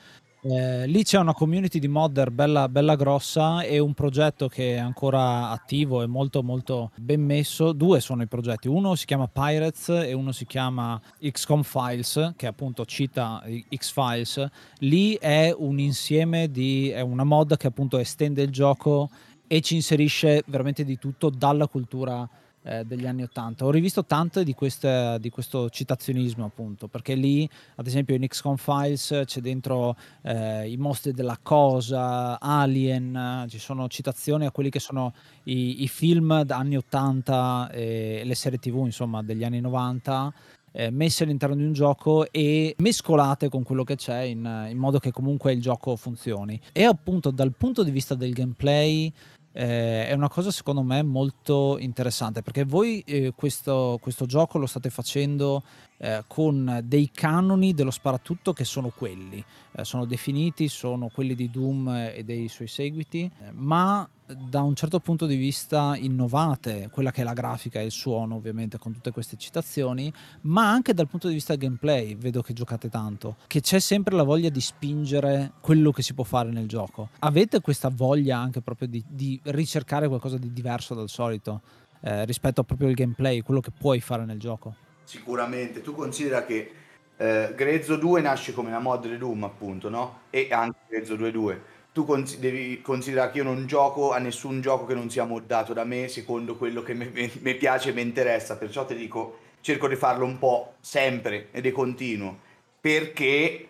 Eh, 0.48 0.86
lì 0.86 1.02
c'è 1.02 1.18
una 1.18 1.34
community 1.34 1.80
di 1.80 1.88
modder 1.88 2.30
bella, 2.30 2.70
bella 2.70 2.96
grossa 2.96 3.64
e 3.64 3.80
un 3.80 3.96
progetto 3.96 4.48
che 4.48 4.76
è 4.76 4.78
ancora 4.78 5.50
attivo 5.50 6.04
e 6.04 6.06
molto 6.06 6.43
molto 6.43 6.91
ben 6.98 7.20
messo. 7.26 7.74
Due 7.74 8.00
sono 8.00 8.22
i 8.22 8.28
progetti, 8.28 8.68
uno 8.68 8.93
si 8.93 9.08
chiama 9.08 9.28
Pirates 9.28 9.89
e 9.89 10.14
uno 10.14 10.32
si 10.32 10.46
chiama 10.46 11.02
XCOM 11.20 11.64
Files, 11.64 12.34
che 12.36 12.46
appunto 12.46 12.86
cita 12.86 13.41
X-Files. 13.76 14.48
Lì 14.82 15.16
è 15.16 15.52
un 15.58 15.80
insieme 15.80 16.52
di, 16.52 16.89
è 16.89 17.02
una 17.02 17.24
mod 17.24 17.58
che 17.58 17.66
appunto 17.66 17.98
estende 17.98 18.43
il 18.43 18.52
gioco 18.52 19.10
e 19.48 19.62
ci 19.62 19.74
inserisce 19.74 20.43
veramente 20.46 20.84
di 20.84 21.00
tutto 21.00 21.32
dalla 21.32 21.68
cultura 21.68 22.30
eh, 22.66 22.84
degli 22.84 23.05
anni 23.05 23.24
80. 23.24 23.66
Ho 23.66 23.70
rivisto 23.70 24.05
tante 24.05 24.43
di, 24.43 24.53
queste, 24.53 25.18
di, 25.20 25.30
questo 25.30 25.70
citazionismo, 25.70 26.45
appunto, 26.45 26.88
perché 26.88 27.13
lì, 27.13 27.47
ad 27.76 27.86
esempio, 27.86 28.16
in 28.16 28.28
XCOM 28.28 28.55
Files 28.55 29.22
c'è 29.26 29.39
dentro 29.39 29.95
eh, 30.24 30.70
i 30.70 30.78
mostri 30.78 31.11
della 31.11 31.38
cosa, 31.41 32.39
Alien, 32.39 33.45
ci 33.49 33.59
sono 33.59 33.88
citazioni 33.88 34.45
a 34.45 34.51
quelli 34.51 34.70
che 34.70 34.80
sono 34.80 35.13
i, 35.43 35.84
i 35.84 35.88
film 35.88 36.45
anni 36.47 36.76
80 36.78 37.70
e 37.72 38.22
le 38.26 38.36
serie 38.36 38.57
TV, 38.57 38.84
insomma, 38.86 39.22
degli 39.22 39.43
anni 39.43 39.61
90 39.61 40.34
eh, 40.76 40.89
messe 40.91 41.24
all'interno 41.24 41.55
di 41.55 41.63
un 41.63 41.72
gioco 41.72 42.30
e 42.32 42.76
mescolate 42.80 43.47
con 43.49 43.63
quello 43.63 43.86
che 43.86 43.95
c'è 43.95 44.22
in, 44.22 44.68
in, 44.70 44.78
modo 44.78 44.99
che 44.99 45.11
comunque 45.11 45.53
il 45.53 45.61
gioco 45.61 45.95
funzioni. 45.95 46.59
E 46.74 46.84
appunto 46.84 47.32
dal 47.32 47.53
punto 47.55 47.82
di 47.82 47.91
vista 47.91 48.13
del 48.13 48.34
gameplay 48.34 49.11
eh, 49.58 50.08
è 50.10 50.12
una 50.12 50.28
cosa 50.28 50.51
secondo 50.51 50.82
me 50.82 51.01
molto 51.01 51.78
interessante 51.80 52.41
perché 52.41 52.66
voi 52.66 53.01
eh, 53.08 53.32
questo, 53.34 53.97
questo, 54.01 54.26
gioco 54.26 54.58
lo 54.58 54.66
state 54.66 54.89
facendo 54.89 55.64
eh, 55.98 56.24
con 56.28 56.82
dei 56.84 57.10
canoni 57.12 57.74
dello 57.74 57.91
sparatutto 57.91 58.54
che 58.54 58.66
sono 58.66 58.91
quelli, 58.96 59.43
eh, 59.72 59.86
sono 59.86 60.06
definiti, 60.06 60.68
sono 60.68 61.10
quelli 61.14 61.36
di 61.36 61.50
Doom 61.50 61.88
e 62.14 62.24
dei 62.24 62.48
suoi 62.48 62.68
seguiti, 62.68 63.24
eh, 63.24 63.52
ma 63.52 64.08
da 64.28 64.62
un 64.62 64.74
certo 64.74 65.00
punto 65.00 65.28
di 65.28 65.36
vista 65.36 65.96
innovate, 65.96 66.89
quella 66.91 67.12
che 67.12 67.22
è 67.22 67.24
la 67.24 67.34
grafica 67.34 67.80
e 67.80 67.86
il 67.86 67.91
suono 67.91 68.36
ovviamente 68.36 68.80
con 68.80 68.91
tutte 68.91 69.12
queste 69.12 69.38
citazioni, 69.38 70.12
ma 70.41 70.70
anche 70.70 70.93
dal 70.93 71.08
punto 71.08 71.28
di 71.28 71.36
vista 71.36 71.56
gameplay, 71.56 72.16
vedo 72.16 72.41
che 72.41 72.54
giocate 72.54 72.89
tanto, 72.89 73.36
che 73.48 73.62
c'è 73.62 73.80
sempre 73.80 74.16
la 74.16 74.24
voglia 74.24 74.50
di 74.50 74.62
spingere 74.62 75.54
quello 75.62 75.91
che 75.91 76.02
si 76.02 76.14
può 76.14 76.24
fare 76.24 76.50
nel 76.50 76.68
gioco. 76.68 77.10
Avete 77.20 77.62
questa 77.62 77.89
voglia 77.89 78.38
anche 78.38 78.62
proprio 78.62 78.88
di, 78.88 79.04
di 79.08 79.39
ricercare 79.43 80.08
qualcosa 80.08 80.38
di 80.38 80.52
diverso 80.52 80.96
dal 80.96 81.10
solito 81.10 81.62
eh, 82.02 82.26
rispetto 82.26 82.62
a 82.62 82.64
proprio 82.64 82.89
il 82.89 82.96
gameplay, 82.96 83.41
quello 83.41 83.60
che 83.60 83.72
puoi 83.72 84.02
fare 84.02 84.26
nel 84.26 84.39
gioco? 84.39 84.85
Sicuramente, 85.06 85.82
tu 85.82 85.93
considera 85.95 86.43
che 86.43 86.72
eh, 87.18 87.53
Grezzo 87.56 87.95
2 87.95 88.22
nasce 88.22 88.53
come 88.53 88.68
una 88.70 88.80
mod 88.80 89.08
di 89.08 89.18
Doom 89.18 89.45
appunto, 89.45 89.89
no? 89.89 90.24
E 90.30 90.49
anche 90.51 90.80
Grezzo 90.89 91.16
2.2 91.16 91.58
tu 91.95 92.03
cons- 92.03 92.39
devi 92.39 92.82
considerare 92.82 93.32
che 93.32 93.38
io 93.38 93.45
non 93.45 93.66
gioco 93.68 94.12
a 94.12 94.18
nessun 94.18 94.60
gioco 94.60 94.86
che 94.86 94.93
non 94.93 95.10
sia 95.10 95.24
moddato 95.24 95.72
da 95.72 95.86
me 95.86 96.10
secondo 96.10 96.58
quello 96.58 96.84
che 96.84 96.93
mi 96.93 97.56
piace 97.56 97.91
e 97.91 97.93
mi 97.93 98.01
interessa, 98.01 98.58
perciò 98.58 98.86
ti 98.86 98.95
dico, 98.95 99.38
cerco 99.62 99.88
di 99.88 99.95
farlo 99.95 100.26
un 100.26 100.38
po' 100.38 100.74
sempre 100.82 101.47
ed 101.51 101.66
è 101.66 101.72
continuo, 101.72 102.38
perché 102.82 103.70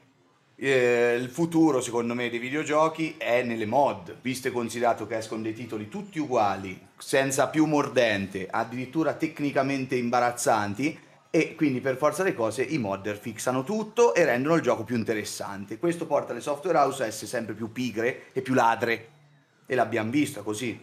eh, 0.55 1.17
il 1.21 1.29
futuro 1.29 1.81
secondo 1.81 2.15
me 2.15 2.31
dei 2.31 2.39
videogiochi 2.39 3.13
è 3.19 3.43
nelle 3.43 3.67
mod, 3.67 4.17
visto 4.21 4.47
e 4.47 4.51
considerato 4.51 5.05
che 5.05 5.17
escono 5.17 5.43
dei 5.43 5.53
titoli 5.53 5.87
tutti 5.87 6.17
uguali, 6.17 6.79
senza 6.97 7.47
più 7.49 7.65
mordente, 7.65 8.47
addirittura 8.49 9.13
tecnicamente 9.13 9.95
imbarazzanti, 9.95 10.99
e 11.35 11.53
quindi 11.53 11.81
per 11.81 11.97
forza 11.97 12.23
delle 12.23 12.33
cose 12.33 12.63
i 12.63 12.77
modder 12.77 13.17
fixano 13.17 13.65
tutto 13.65 14.13
e 14.15 14.23
rendono 14.23 14.55
il 14.55 14.61
gioco 14.61 14.85
più 14.85 14.95
interessante. 14.95 15.77
Questo 15.77 16.05
porta 16.05 16.31
le 16.31 16.39
software 16.39 16.77
house 16.77 17.03
a 17.03 17.07
essere 17.07 17.27
sempre 17.27 17.53
più 17.53 17.73
pigre 17.73 18.31
e 18.31 18.41
più 18.41 18.53
ladre 18.53 19.09
e 19.65 19.75
l'abbiamo 19.75 20.11
visto 20.11 20.43
così. 20.43 20.81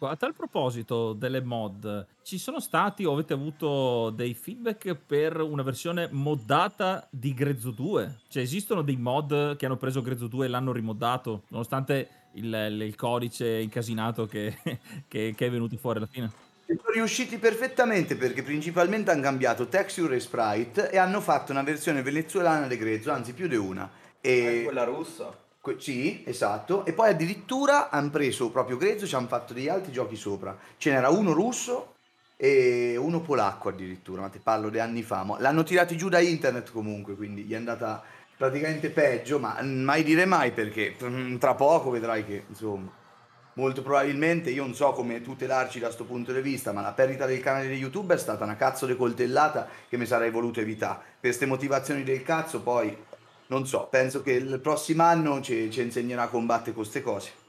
A 0.00 0.16
tal 0.16 0.34
proposito 0.34 1.14
delle 1.14 1.40
mod, 1.40 2.08
ci 2.22 2.36
sono 2.36 2.60
stati 2.60 3.06
o 3.06 3.14
avete 3.14 3.32
avuto 3.32 4.10
dei 4.10 4.34
feedback 4.34 4.94
per 4.96 5.40
una 5.40 5.62
versione 5.62 6.10
moddata 6.12 7.08
di 7.10 7.32
Grezzo 7.32 7.70
2? 7.70 8.18
Cioè 8.28 8.42
esistono 8.42 8.82
dei 8.82 8.98
mod 8.98 9.56
che 9.56 9.64
hanno 9.64 9.78
preso 9.78 10.02
Grezzo 10.02 10.26
2 10.26 10.44
e 10.44 10.48
l'hanno 10.50 10.72
rimoddato, 10.72 11.44
nonostante 11.48 12.08
il, 12.32 12.52
il 12.82 12.94
codice 12.96 13.60
incasinato 13.60 14.26
che, 14.26 14.58
che, 15.08 15.32
che 15.34 15.46
è 15.46 15.50
venuto 15.50 15.74
fuori 15.78 15.96
alla 15.96 16.06
fine? 16.06 16.45
Sono 16.66 16.92
riusciti 16.92 17.38
perfettamente 17.38 18.16
perché 18.16 18.42
principalmente 18.42 19.12
hanno 19.12 19.22
cambiato 19.22 19.68
texture 19.68 20.16
e 20.16 20.20
sprite 20.20 20.90
e 20.90 20.98
hanno 20.98 21.20
fatto 21.20 21.52
una 21.52 21.62
versione 21.62 22.02
venezuelana 22.02 22.66
di 22.66 22.76
Grezzo, 22.76 23.12
anzi 23.12 23.32
più 23.32 23.46
di 23.46 23.56
una. 23.56 23.88
E... 24.20 24.62
quella 24.64 24.84
russa? 24.84 25.32
Que- 25.60 25.76
sì, 25.78 26.24
esatto. 26.26 26.84
E 26.84 26.92
poi 26.92 27.10
addirittura 27.10 27.90
hanno 27.90 28.10
preso 28.10 28.50
proprio 28.50 28.76
Grezzo 28.76 29.04
e 29.04 29.08
ci 29.08 29.14
hanno 29.14 29.28
fatto 29.28 29.52
degli 29.52 29.68
altri 29.68 29.92
giochi 29.92 30.16
sopra. 30.16 30.56
Ce 30.76 30.90
n'era 30.90 31.08
uno 31.08 31.32
russo 31.32 31.94
e 32.36 32.96
uno 32.96 33.20
polacco 33.20 33.68
addirittura, 33.68 34.22
ma 34.22 34.28
ti 34.28 34.40
parlo 34.42 34.68
di 34.68 34.80
anni 34.80 35.02
fa. 35.02 35.24
L'hanno 35.38 35.62
tirati 35.62 35.96
giù 35.96 36.08
da 36.08 36.18
internet 36.18 36.72
comunque, 36.72 37.14
quindi 37.14 37.42
gli 37.42 37.52
è 37.52 37.56
andata 37.56 38.02
praticamente 38.36 38.90
peggio, 38.90 39.38
ma 39.38 39.56
mai 39.62 40.02
dire 40.02 40.24
mai 40.24 40.50
perché 40.50 40.96
mm, 41.02 41.36
tra 41.36 41.54
poco 41.54 41.90
vedrai 41.90 42.24
che 42.24 42.44
insomma 42.48 43.04
molto 43.56 43.82
probabilmente 43.82 44.50
io 44.50 44.62
non 44.62 44.74
so 44.74 44.92
come 44.92 45.20
tutelarci 45.20 45.78
da 45.78 45.86
questo 45.86 46.04
punto 46.04 46.32
di 46.32 46.40
vista, 46.40 46.72
ma 46.72 46.80
la 46.80 46.92
perdita 46.92 47.26
del 47.26 47.40
canale 47.40 47.68
di 47.68 47.74
YouTube 47.74 48.14
è 48.14 48.18
stata 48.18 48.44
una 48.44 48.56
cazzo 48.56 48.86
di 48.86 48.96
coltellata 48.96 49.68
che 49.88 49.96
mi 49.96 50.06
sarei 50.06 50.30
voluto 50.30 50.60
evitare. 50.60 50.98
Per 50.98 51.30
queste 51.30 51.46
motivazioni 51.46 52.02
del 52.02 52.22
cazzo 52.22 52.60
poi 52.60 52.96
non 53.48 53.66
so, 53.66 53.86
penso 53.90 54.22
che 54.22 54.32
il 54.32 54.58
prossimo 54.60 55.02
anno 55.02 55.40
ci, 55.40 55.70
ci 55.70 55.82
insegnerà 55.82 56.22
a 56.22 56.28
combattere 56.28 56.74
queste 56.74 57.02
cose. 57.02 57.44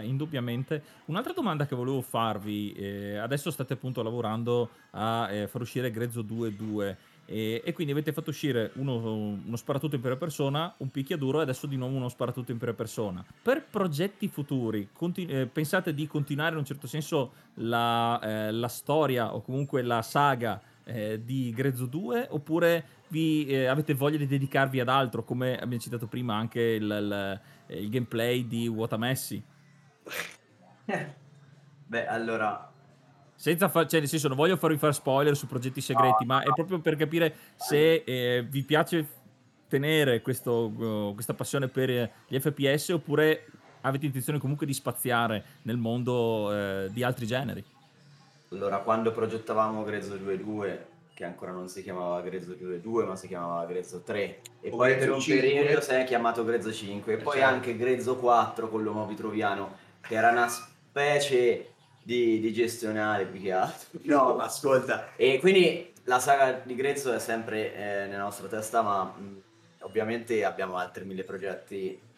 Indubbiamente. 0.00 0.82
Un'altra 1.06 1.34
domanda 1.34 1.66
che 1.66 1.76
volevo 1.76 2.00
farvi, 2.00 2.72
eh, 2.72 3.18
adesso 3.18 3.50
state 3.50 3.74
appunto 3.74 4.02
lavorando 4.02 4.70
a 4.92 5.30
eh, 5.30 5.46
far 5.46 5.60
uscire 5.60 5.90
Grezzo 5.90 6.22
2.2 6.22 6.96
e, 7.32 7.62
e, 7.64 7.72
quindi 7.72 7.92
avete 7.92 8.12
fatto 8.12 8.30
uscire 8.30 8.72
uno, 8.74 8.96
uno, 8.96 9.54
sparatutto 9.54 9.94
in 9.94 10.00
prima 10.00 10.16
persona, 10.16 10.74
un 10.78 10.90
picchiaduro 10.90 11.38
e 11.38 11.42
adesso 11.42 11.68
di 11.68 11.76
nuovo 11.76 11.94
uno 11.94 12.08
sparatutto 12.08 12.50
in 12.50 12.58
prima 12.58 12.74
persona. 12.74 13.24
Per 13.40 13.66
progetti 13.70 14.26
futuri, 14.26 14.88
continu- 14.92 15.32
eh, 15.32 15.46
pensate 15.46 15.94
di 15.94 16.08
continuare 16.08 16.54
in 16.54 16.58
un 16.58 16.64
certo 16.64 16.88
senso 16.88 17.30
la, 17.54 18.18
eh, 18.20 18.50
la 18.50 18.66
storia 18.66 19.32
o 19.32 19.42
comunque 19.42 19.82
la 19.82 20.02
saga 20.02 20.60
eh, 20.82 21.20
di 21.24 21.52
Grezzo 21.54 21.86
2 21.86 22.26
oppure 22.30 22.84
vi, 23.10 23.46
eh, 23.46 23.66
avete 23.66 23.94
voglia 23.94 24.18
di 24.18 24.26
dedicarvi 24.26 24.80
ad 24.80 24.88
altro 24.88 25.22
come 25.22 25.52
abbiamo 25.54 25.78
citato 25.78 26.08
prima 26.08 26.34
anche 26.34 26.60
il, 26.60 26.82
il, 26.82 27.40
il 27.78 27.88
gameplay 27.90 28.44
di 28.44 28.66
Watamessi? 28.66 29.40
Beh, 31.86 32.06
allora 32.08 32.72
senza 33.40 33.70
far, 33.70 33.86
cioè, 33.86 34.00
nel 34.00 34.08
senso, 34.10 34.28
non 34.28 34.36
voglio 34.36 34.58
farvi 34.58 34.76
fare 34.76 34.92
spoiler 34.92 35.34
su 35.34 35.46
progetti 35.46 35.80
segreti, 35.80 36.26
no, 36.26 36.34
ma 36.34 36.42
è 36.42 36.52
proprio 36.52 36.78
per 36.78 36.94
capire 36.94 37.34
se 37.56 38.02
eh, 38.04 38.46
vi 38.46 38.62
piace 38.62 39.06
tenere 39.66 40.20
questo, 40.20 40.66
uh, 40.66 41.14
questa 41.14 41.32
passione 41.32 41.68
per 41.68 41.88
gli 42.28 42.38
FPS 42.38 42.90
oppure 42.90 43.46
avete 43.80 44.04
intenzione 44.04 44.38
comunque 44.38 44.66
di 44.66 44.74
spaziare 44.74 45.42
nel 45.62 45.78
mondo 45.78 46.52
eh, 46.52 46.88
di 46.90 47.02
altri 47.02 47.26
generi. 47.26 47.64
Allora, 48.50 48.76
quando 48.80 49.10
progettavamo 49.10 49.84
Grezzo 49.84 50.16
2.2, 50.16 50.78
che 51.14 51.24
ancora 51.24 51.52
non 51.52 51.66
si 51.66 51.82
chiamava 51.82 52.20
Grezzo 52.20 52.50
2.2, 52.50 53.06
ma 53.06 53.16
si 53.16 53.26
chiamava 53.26 53.64
Grezzo 53.64 54.02
3, 54.02 54.40
e 54.60 54.68
o 54.68 54.76
poi 54.76 54.98
per 54.98 55.12
un 55.12 55.18
5. 55.18 55.48
periodo 55.48 55.80
si 55.80 55.92
è 55.92 56.04
chiamato 56.04 56.44
Grezzo 56.44 56.70
5, 56.70 57.14
e 57.14 57.16
poi 57.16 57.38
certo. 57.38 57.54
anche 57.54 57.74
Grezzo 57.74 58.16
4 58.16 58.68
con 58.68 58.82
l'uomo 58.82 59.06
vitroviano, 59.06 59.76
che 60.02 60.14
era 60.14 60.30
una 60.30 60.46
specie 60.46 61.69
di, 62.02 62.40
di 62.40 62.52
gestionale 62.52 63.26
più 63.26 63.40
che 63.40 63.52
altro. 63.52 63.98
No, 64.02 64.34
ma 64.34 64.44
ascolta. 64.44 65.14
E 65.16 65.38
quindi 65.38 65.92
la 66.04 66.18
saga 66.18 66.60
di 66.64 66.74
Grezzo 66.74 67.12
è 67.12 67.18
sempre 67.18 67.74
eh, 67.74 68.06
nella 68.06 68.22
nostra 68.22 68.48
testa, 68.48 68.82
ma 68.82 69.04
mh, 69.04 69.42
ovviamente 69.80 70.44
abbiamo 70.44 70.76
altri 70.76 71.04
mille 71.04 71.24
progetti 71.24 72.08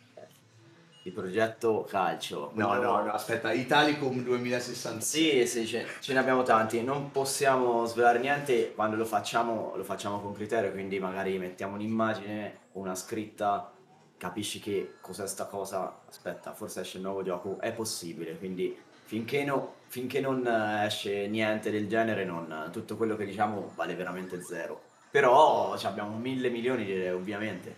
di 1.03 1.11
progetto 1.11 1.85
calcio. 1.89 2.53
No, 2.55 2.74
no, 2.74 3.03
no, 3.03 3.12
aspetta, 3.12 3.53
Italicum 3.53 4.22
2060. 4.22 5.01
Sì, 5.01 5.47
sì, 5.47 5.66
ce, 5.66 5.85
ce, 6.01 6.12
ne 6.12 6.20
abbiamo 6.20 6.45
tanti. 6.45 6.83
Non 6.83 7.11
possiamo 7.11 7.85
svelare 7.87 8.20
niente, 8.20 8.72
quando 8.72 8.95
lo 8.97 9.05
facciamo 9.05 9.72
lo 9.74 9.83
facciamo 9.83 10.20
con 10.20 10.33
criterio, 10.33 10.70
quindi 10.70 11.01
magari 11.01 11.39
mettiamo 11.39 11.74
un'immagine 11.74 12.59
o 12.72 12.80
una 12.80 12.95
scritta, 12.95 13.72
capisci 14.16 14.61
che 14.61 14.95
cos'è 15.01 15.26
sta 15.26 15.47
cosa, 15.47 16.03
aspetta, 16.09 16.53
forse 16.53 16.83
esce 16.83 16.99
il 16.99 17.03
nuovo 17.03 17.24
gioco, 17.24 17.59
è 17.59 17.72
possibile, 17.72 18.39
quindi 18.39 18.78
finché, 19.12 19.44
no, 19.44 19.74
finché 19.88 20.20
non 20.20 20.46
esce 20.86 21.28
niente 21.28 21.70
del 21.70 21.86
genere, 21.86 22.24
non, 22.24 22.70
tutto 22.72 22.96
quello 22.96 23.14
che 23.14 23.26
diciamo 23.26 23.72
vale 23.74 23.94
veramente 23.94 24.42
zero. 24.42 24.80
Però 25.10 25.74
abbiamo 25.82 26.16
mille 26.16 26.48
milioni 26.48 27.08
ovviamente. 27.10 27.76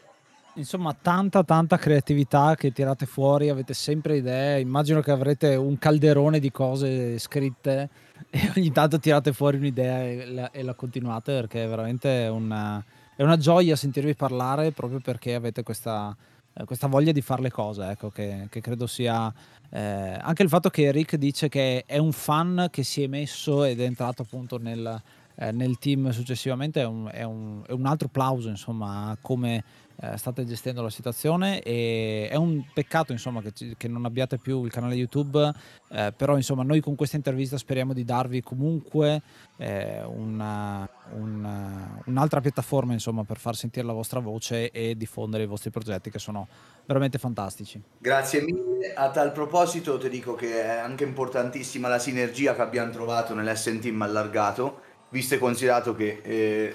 Insomma, 0.55 0.95
tanta 0.95 1.43
tanta 1.43 1.77
creatività 1.77 2.55
che 2.55 2.71
tirate 2.71 3.07
fuori, 3.07 3.49
avete 3.49 3.75
sempre 3.75 4.19
idee. 4.19 4.61
Immagino 4.61 5.01
che 5.01 5.11
avrete 5.11 5.57
un 5.57 5.77
calderone 5.77 6.39
di 6.39 6.53
cose 6.53 7.19
scritte 7.19 7.89
e 8.31 8.53
ogni 8.57 8.71
tanto 8.71 9.01
tirate 9.01 9.33
fuori 9.33 9.57
un'idea 9.57 10.05
e 10.05 10.27
la, 10.27 10.51
e 10.53 10.63
la 10.63 10.75
continuate 10.75 11.33
perché 11.33 11.65
è 11.65 11.69
veramente 11.69 12.29
una, 12.31 12.81
è 13.17 13.25
una 13.25 13.39
gioia 13.39 13.75
sentirvi 13.75 14.15
parlare 14.15 14.71
proprio 14.71 15.01
perché 15.01 15.35
avete 15.35 15.65
questa, 15.65 16.17
questa 16.65 16.87
voglia 16.87 17.13
di 17.13 17.21
fare 17.21 17.43
le 17.43 17.51
cose, 17.51 17.91
ecco, 17.91 18.11
che, 18.11 18.47
che 18.49 18.61
credo 18.61 18.87
sia 18.87 19.33
eh, 19.71 19.81
anche 20.21 20.45
il 20.45 20.49
fatto 20.49 20.71
che 20.71 20.93
Rick 20.93 21.17
dice 21.17 21.49
che 21.49 21.83
è 21.85 21.99
un 21.99 22.13
fan 22.13 22.69
che 22.71 22.85
si 22.85 23.03
è 23.03 23.09
messo 23.09 23.65
ed 23.65 23.81
è 23.81 23.85
entrato 23.85 24.23
appunto 24.23 24.57
nel, 24.57 25.03
eh, 25.35 25.51
nel 25.51 25.79
team 25.79 26.11
successivamente 26.11 26.81
è 26.81 26.87
un, 26.87 27.11
è, 27.13 27.25
un, 27.25 27.65
è 27.67 27.73
un, 27.73 27.87
altro 27.87 28.07
plauso 28.07 28.49
insomma 28.49 29.17
come 29.21 29.65
eh, 30.13 30.17
state 30.17 30.45
gestendo 30.45 30.83
la 30.83 30.91
situazione 30.91 31.61
e 31.63 32.29
è 32.31 32.37
un 32.37 32.65
peccato 32.73 33.13
insomma 33.13 33.41
che, 33.41 33.75
che 33.77 33.89
non 33.89 34.05
abbiate 34.05 34.39
più 34.39 34.65
il 34.65 34.71
canale 34.71 34.95
YouTube, 34.95 35.53
eh, 35.91 36.13
però 36.17 36.37
insomma 36.37 36.63
noi 36.63 36.81
con 36.81 36.95
questa 36.95 37.17
intervista 37.17 37.57
speriamo 37.57 37.93
di 37.93 38.05
darvi 38.05 38.43
comunque 38.43 39.23
eh, 39.57 40.03
una, 40.05 40.89
una, 41.13 42.03
un'altra 42.07 42.41
piattaforma 42.41 42.93
insomma 42.93 43.25
per 43.25 43.39
far 43.39 43.57
sentire 43.57 43.87
la 43.87 43.93
vostra 43.93 44.21
voce 44.21 44.71
e 44.71 44.97
diffondere 44.97 45.45
i 45.45 45.47
vostri 45.47 45.71
progetti 45.71 46.11
che 46.11 46.19
sono 46.19 46.49
veramente 46.87 47.19
fantastici. 47.19 47.81
Grazie 47.99 48.43
mille, 48.43 48.93
a 48.95 49.11
tal 49.11 49.33
proposito 49.33 49.99
ti 49.99 50.09
dico 50.09 50.35
che 50.35 50.63
è 50.63 50.79
anche 50.79 51.05
importantissima 51.05 51.89
la 51.89 51.99
sinergia 51.99 52.55
che 52.55 52.63
abbiamo 52.63 52.93
trovato 52.93 53.35
nell'S 53.35 53.79
Team 53.81 54.03
allargato, 54.03 54.81
visto 55.09 55.35
e 55.35 55.39
considerato 55.39 55.95
che 55.95 56.21
eh, 56.23 56.75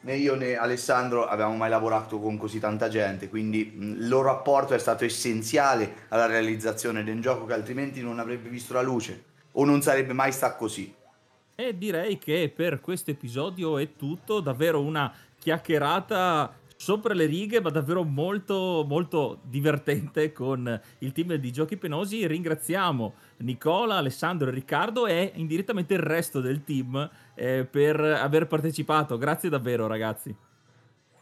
né 0.00 0.16
io 0.16 0.34
né 0.34 0.56
Alessandro 0.56 1.26
avevamo 1.26 1.56
mai 1.56 1.70
lavorato 1.70 2.18
con 2.18 2.36
così 2.36 2.58
tanta 2.58 2.88
gente, 2.88 3.28
quindi 3.28 3.74
il 3.78 4.08
loro 4.08 4.30
apporto 4.30 4.74
è 4.74 4.78
stato 4.78 5.04
essenziale 5.04 6.06
alla 6.08 6.26
realizzazione 6.26 7.02
un 7.10 7.20
gioco 7.20 7.46
che 7.46 7.54
altrimenti 7.54 8.02
non 8.02 8.18
avrebbe 8.18 8.48
visto 8.48 8.72
la 8.74 8.82
luce 8.82 9.24
o 9.52 9.64
non 9.64 9.82
sarebbe 9.82 10.12
mai 10.12 10.32
stato 10.32 10.56
così. 10.56 10.94
E 11.54 11.76
direi 11.76 12.18
che 12.18 12.52
per 12.54 12.80
questo 12.80 13.10
episodio 13.10 13.78
è 13.78 13.96
tutto, 13.96 14.38
davvero 14.40 14.80
una 14.80 15.12
chiacchierata 15.38 16.54
sopra 16.76 17.12
le 17.12 17.26
righe, 17.26 17.60
ma 17.60 17.70
davvero 17.70 18.04
molto, 18.04 18.84
molto 18.86 19.40
divertente 19.42 20.32
con 20.32 20.80
il 20.98 21.12
team 21.12 21.34
di 21.34 21.50
Giochi 21.50 21.76
Penosi. 21.76 22.26
Ringraziamo 22.26 23.14
Nicola, 23.38 23.96
Alessandro 23.96 24.48
e 24.48 24.52
Riccardo 24.52 25.06
e 25.06 25.32
indirettamente 25.34 25.94
il 25.94 26.00
resto 26.00 26.40
del 26.40 26.64
team 26.64 27.08
eh, 27.34 27.66
per 27.70 28.00
aver 28.00 28.46
partecipato. 28.46 29.18
Grazie 29.18 29.48
davvero, 29.48 29.86
ragazzi. 29.86 30.34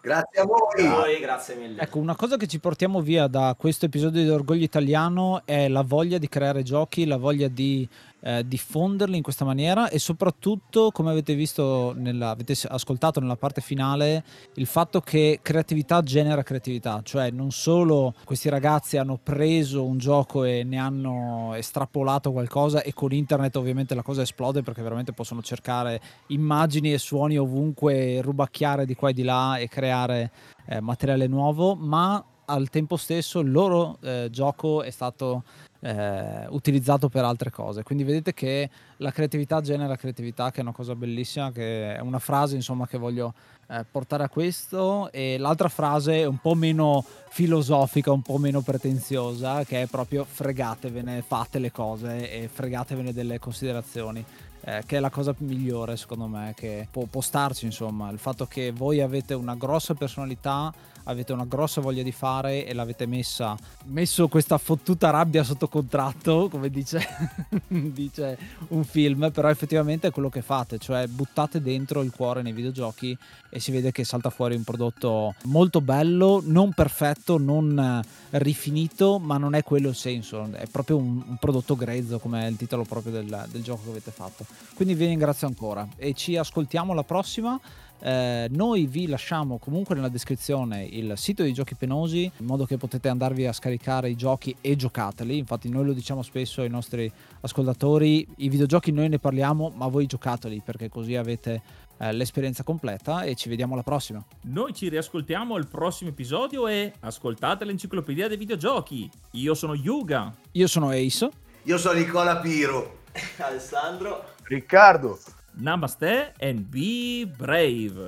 Grazie 0.07 0.41
a 0.41 0.45
voi. 0.45 0.87
A 0.87 0.95
voi, 0.95 1.19
grazie 1.19 1.57
mille. 1.57 1.83
Ecco, 1.83 1.99
una 1.99 2.15
cosa 2.15 2.37
che 2.37 2.47
ci 2.47 2.61
portiamo 2.61 3.01
via 3.01 3.27
da 3.27 3.57
questo 3.59 3.87
episodio 3.87 4.23
di 4.23 4.29
Orgoglio 4.29 4.63
Italiano 4.63 5.43
è 5.45 5.67
la 5.67 5.83
voglia 5.83 6.19
di 6.19 6.29
creare 6.29 6.63
giochi, 6.63 7.07
la 7.07 7.17
voglia 7.17 7.49
di 7.49 7.89
eh, 8.27 8.45
diffonderli 8.45 9.17
in 9.17 9.23
questa 9.23 9.45
maniera 9.45 9.89
e 9.89 10.01
soprattutto, 10.01 10.91
come 10.91 11.11
avete 11.11 11.37
visto, 11.37 11.95
nella, 11.97 12.31
avete 12.31 12.57
ascoltato 12.67 13.21
nella 13.21 13.37
parte 13.37 13.61
finale, 13.61 14.25
il 14.55 14.67
fatto 14.67 15.01
che 15.01 15.39
creatività 15.41 16.03
genera 16.03 16.43
creatività, 16.43 17.03
cioè 17.05 17.31
non 17.31 17.53
solo 17.53 18.15
questi 18.25 18.49
ragazzi 18.49 18.97
hanno 18.97 19.17
preso 19.23 19.85
un 19.85 19.99
gioco 19.99 20.43
e 20.43 20.65
ne 20.65 20.77
hanno 20.77 21.55
estrapolato 21.55 22.33
qualcosa 22.33 22.83
e 22.83 22.93
con 22.93 23.13
internet 23.13 23.55
ovviamente 23.55 23.95
la 23.95 24.03
cosa 24.03 24.23
esplode 24.23 24.63
perché 24.63 24.83
veramente 24.83 25.13
possono 25.13 25.41
cercare 25.41 26.01
immagini 26.29 26.93
e 26.93 26.99
suoni 26.99 27.39
ovunque, 27.39 28.21
rubacchiare 28.23 28.87
di 28.87 28.97
qua 28.97 29.11
e 29.11 29.13
di 29.13 29.23
là 29.23 29.57
e 29.59 29.69
creare 29.69 30.33
eh, 30.67 30.81
materiale 30.81 31.29
nuovo, 31.29 31.77
ma 31.77 32.25
al 32.47 32.71
tempo 32.71 32.97
stesso 32.97 33.41
il 33.41 33.51
loro 33.51 33.99
eh, 34.03 34.29
gioco 34.31 34.83
è 34.83 34.91
stato 34.91 35.45
eh, 35.81 36.47
utilizzato 36.49 37.09
per 37.09 37.25
altre 37.25 37.51
cose. 37.51 37.83
Quindi 37.83 38.05
vedete 38.05 38.33
che 38.35 38.69
la 38.99 39.11
creatività 39.11 39.61
genera 39.61 39.97
creatività, 39.97 40.51
che 40.51 40.59
è 40.59 40.63
una 40.63 40.73
cosa 40.73 40.95
bellissima, 40.95 41.53
che 41.53 41.97
è 41.97 42.01
una 42.01 42.19
frase 42.19 42.55
insomma 42.55 42.87
che 42.87 42.99
voglio 42.99 43.35
eh, 43.69 43.85
portare 43.91 44.25
a 44.25 44.29
questo. 44.29 45.11
E 45.13 45.39
l'altra 45.39 45.69
frase 45.69 46.21
è 46.21 46.25
un 46.25 46.39
po' 46.39 46.55
meno 46.55 47.05
filosofica, 47.29 48.13
un 48.13 48.23
po' 48.23 48.39
meno 48.39 48.61
pretenziosa, 48.61 49.65
che 49.65 49.83
è 49.83 49.87
proprio 49.87 50.25
fregatevene, 50.25 51.23
fate 51.23 51.59
le 51.59 51.73
cose 51.73 52.31
e 52.31 52.49
fregatevene 52.49 53.13
delle 53.13 53.39
considerazioni. 53.39 54.25
Eh, 54.69 54.83
che 54.85 54.97
è 54.97 55.01
la 55.01 55.11
cosa 55.11 55.33
migliore 55.39 55.97
secondo 55.97 56.27
me 56.27 56.53
che 56.57 56.89
può, 56.91 57.05
può 57.05 57.21
starci 57.21 57.67
insomma 57.67 58.11
il 58.11 58.19
fatto 58.19 58.47
che 58.47 58.73
voi 58.73 59.01
avete 59.01 59.33
una 59.33 59.55
grossa 59.55 59.95
personalità 59.95 60.73
avete 61.07 61.33
una 61.33 61.45
grossa 61.45 61.81
voglia 61.81 62.03
di 62.03 62.13
fare 62.13 62.67
e 62.67 62.73
l'avete 62.73 63.07
messa, 63.07 63.57
messo 63.87 64.29
questa 64.29 64.59
fottuta 64.59 65.11
rabbia 65.11 65.45
sotto 65.45 65.69
contratto, 65.69 66.49
come 66.51 66.71
dice, 66.71 67.07
dice 67.69 68.39
un 68.69 68.85
film, 68.85 69.31
però 69.33 69.49
effettivamente 69.49 70.09
è 70.09 70.11
quello 70.11 70.29
che 70.29 70.43
fate, 70.43 70.79
cioè 70.79 71.07
buttate 71.07 71.61
dentro 71.61 72.03
il 72.03 72.11
cuore 72.11 72.43
nei 72.43 72.53
videogiochi 72.53 73.17
e 73.51 73.61
si 73.61 73.71
vede 73.71 73.93
che 73.93 74.05
salta 74.05 74.31
fuori 74.31 74.55
un 74.55 74.65
prodotto 74.65 75.35
molto 75.45 75.81
bello, 75.81 76.43
non 76.45 76.73
perfetto, 76.73 77.39
non 77.39 78.03
rifinito, 78.31 79.19
ma 79.19 79.39
non 79.39 79.55
è 79.55 79.63
quello 79.63 79.89
il 79.89 79.95
senso, 79.95 80.49
è 80.53 80.67
proprio 80.67 80.97
un, 80.97 81.23
un 81.27 81.37
prodotto 81.39 81.77
grezzo 81.77 82.19
come 82.19 82.45
è 82.45 82.47
il 82.49 82.57
titolo 82.57 82.85
proprio 82.85 83.13
del, 83.13 83.47
del 83.51 83.63
gioco 83.63 83.85
che 83.85 83.91
avete 83.91 84.11
fatto. 84.11 84.45
Quindi 84.75 84.95
vi 84.95 85.07
ringrazio 85.07 85.47
ancora 85.47 85.87
e 85.97 86.15
ci 86.15 86.37
ascoltiamo 86.37 86.93
alla 86.93 87.05
prossima. 87.05 87.59
Eh, 87.99 88.49
noi 88.51 88.87
vi 88.87 89.07
lasciamo 89.07 89.59
comunque 89.59 89.95
nella 89.95 90.09
descrizione 90.09 90.85
il 90.85 91.15
sito 91.17 91.43
di 91.43 91.53
Giochi 91.53 91.75
Penosi 91.75 92.31
in 92.37 92.47
modo 92.47 92.67
che 92.67 92.77
potete 92.77 93.09
andarvi 93.09 93.47
a 93.47 93.53
scaricare 93.53 94.11
i 94.11 94.17
giochi 94.17 94.55
e 94.61 94.77
giocateli. 94.77 95.39
Infatti, 95.39 95.69
noi 95.69 95.87
lo 95.87 95.93
diciamo 95.93 96.23
spesso 96.23 96.61
ai 96.61 96.69
nostri 96.69 97.11
ascoltatori: 97.41 98.27
i 98.37 98.49
videogiochi 98.49 98.93
noi 98.93 99.09
ne 99.09 99.19
parliamo, 99.19 99.73
ma 99.75 99.87
voi 99.89 100.07
giocateli 100.07 100.63
perché 100.65 100.89
così 100.89 101.17
avete 101.17 101.63
eh, 101.99 102.13
l'esperienza 102.13 102.63
completa. 102.63 103.23
E 103.23 103.35
ci 103.35 103.49
vediamo 103.49 103.75
alla 103.75 103.83
prossima. 103.83 104.25
Noi 104.43 104.75
ci 104.75 104.89
riascoltiamo 104.89 105.55
al 105.55 105.67
prossimo 105.67 106.11
episodio 106.11 106.69
e 106.69 106.93
ascoltate 107.01 107.65
l'enciclopedia 107.65 108.29
dei 108.29 108.37
videogiochi. 108.37 109.11
Io 109.33 109.55
sono 109.55 109.75
Yuga. 109.75 110.35
Io 110.53 110.67
sono 110.67 110.91
Ace. 110.91 111.29
Io 111.63 111.79
sono 111.79 111.99
Nicola 111.99 112.37
Piro. 112.39 113.05
Alessandro. 113.39 114.35
Riccardo. 114.43 115.19
Namaste 115.59 116.33
and 116.41 116.71
be 116.71 117.25
brave. 117.25 117.99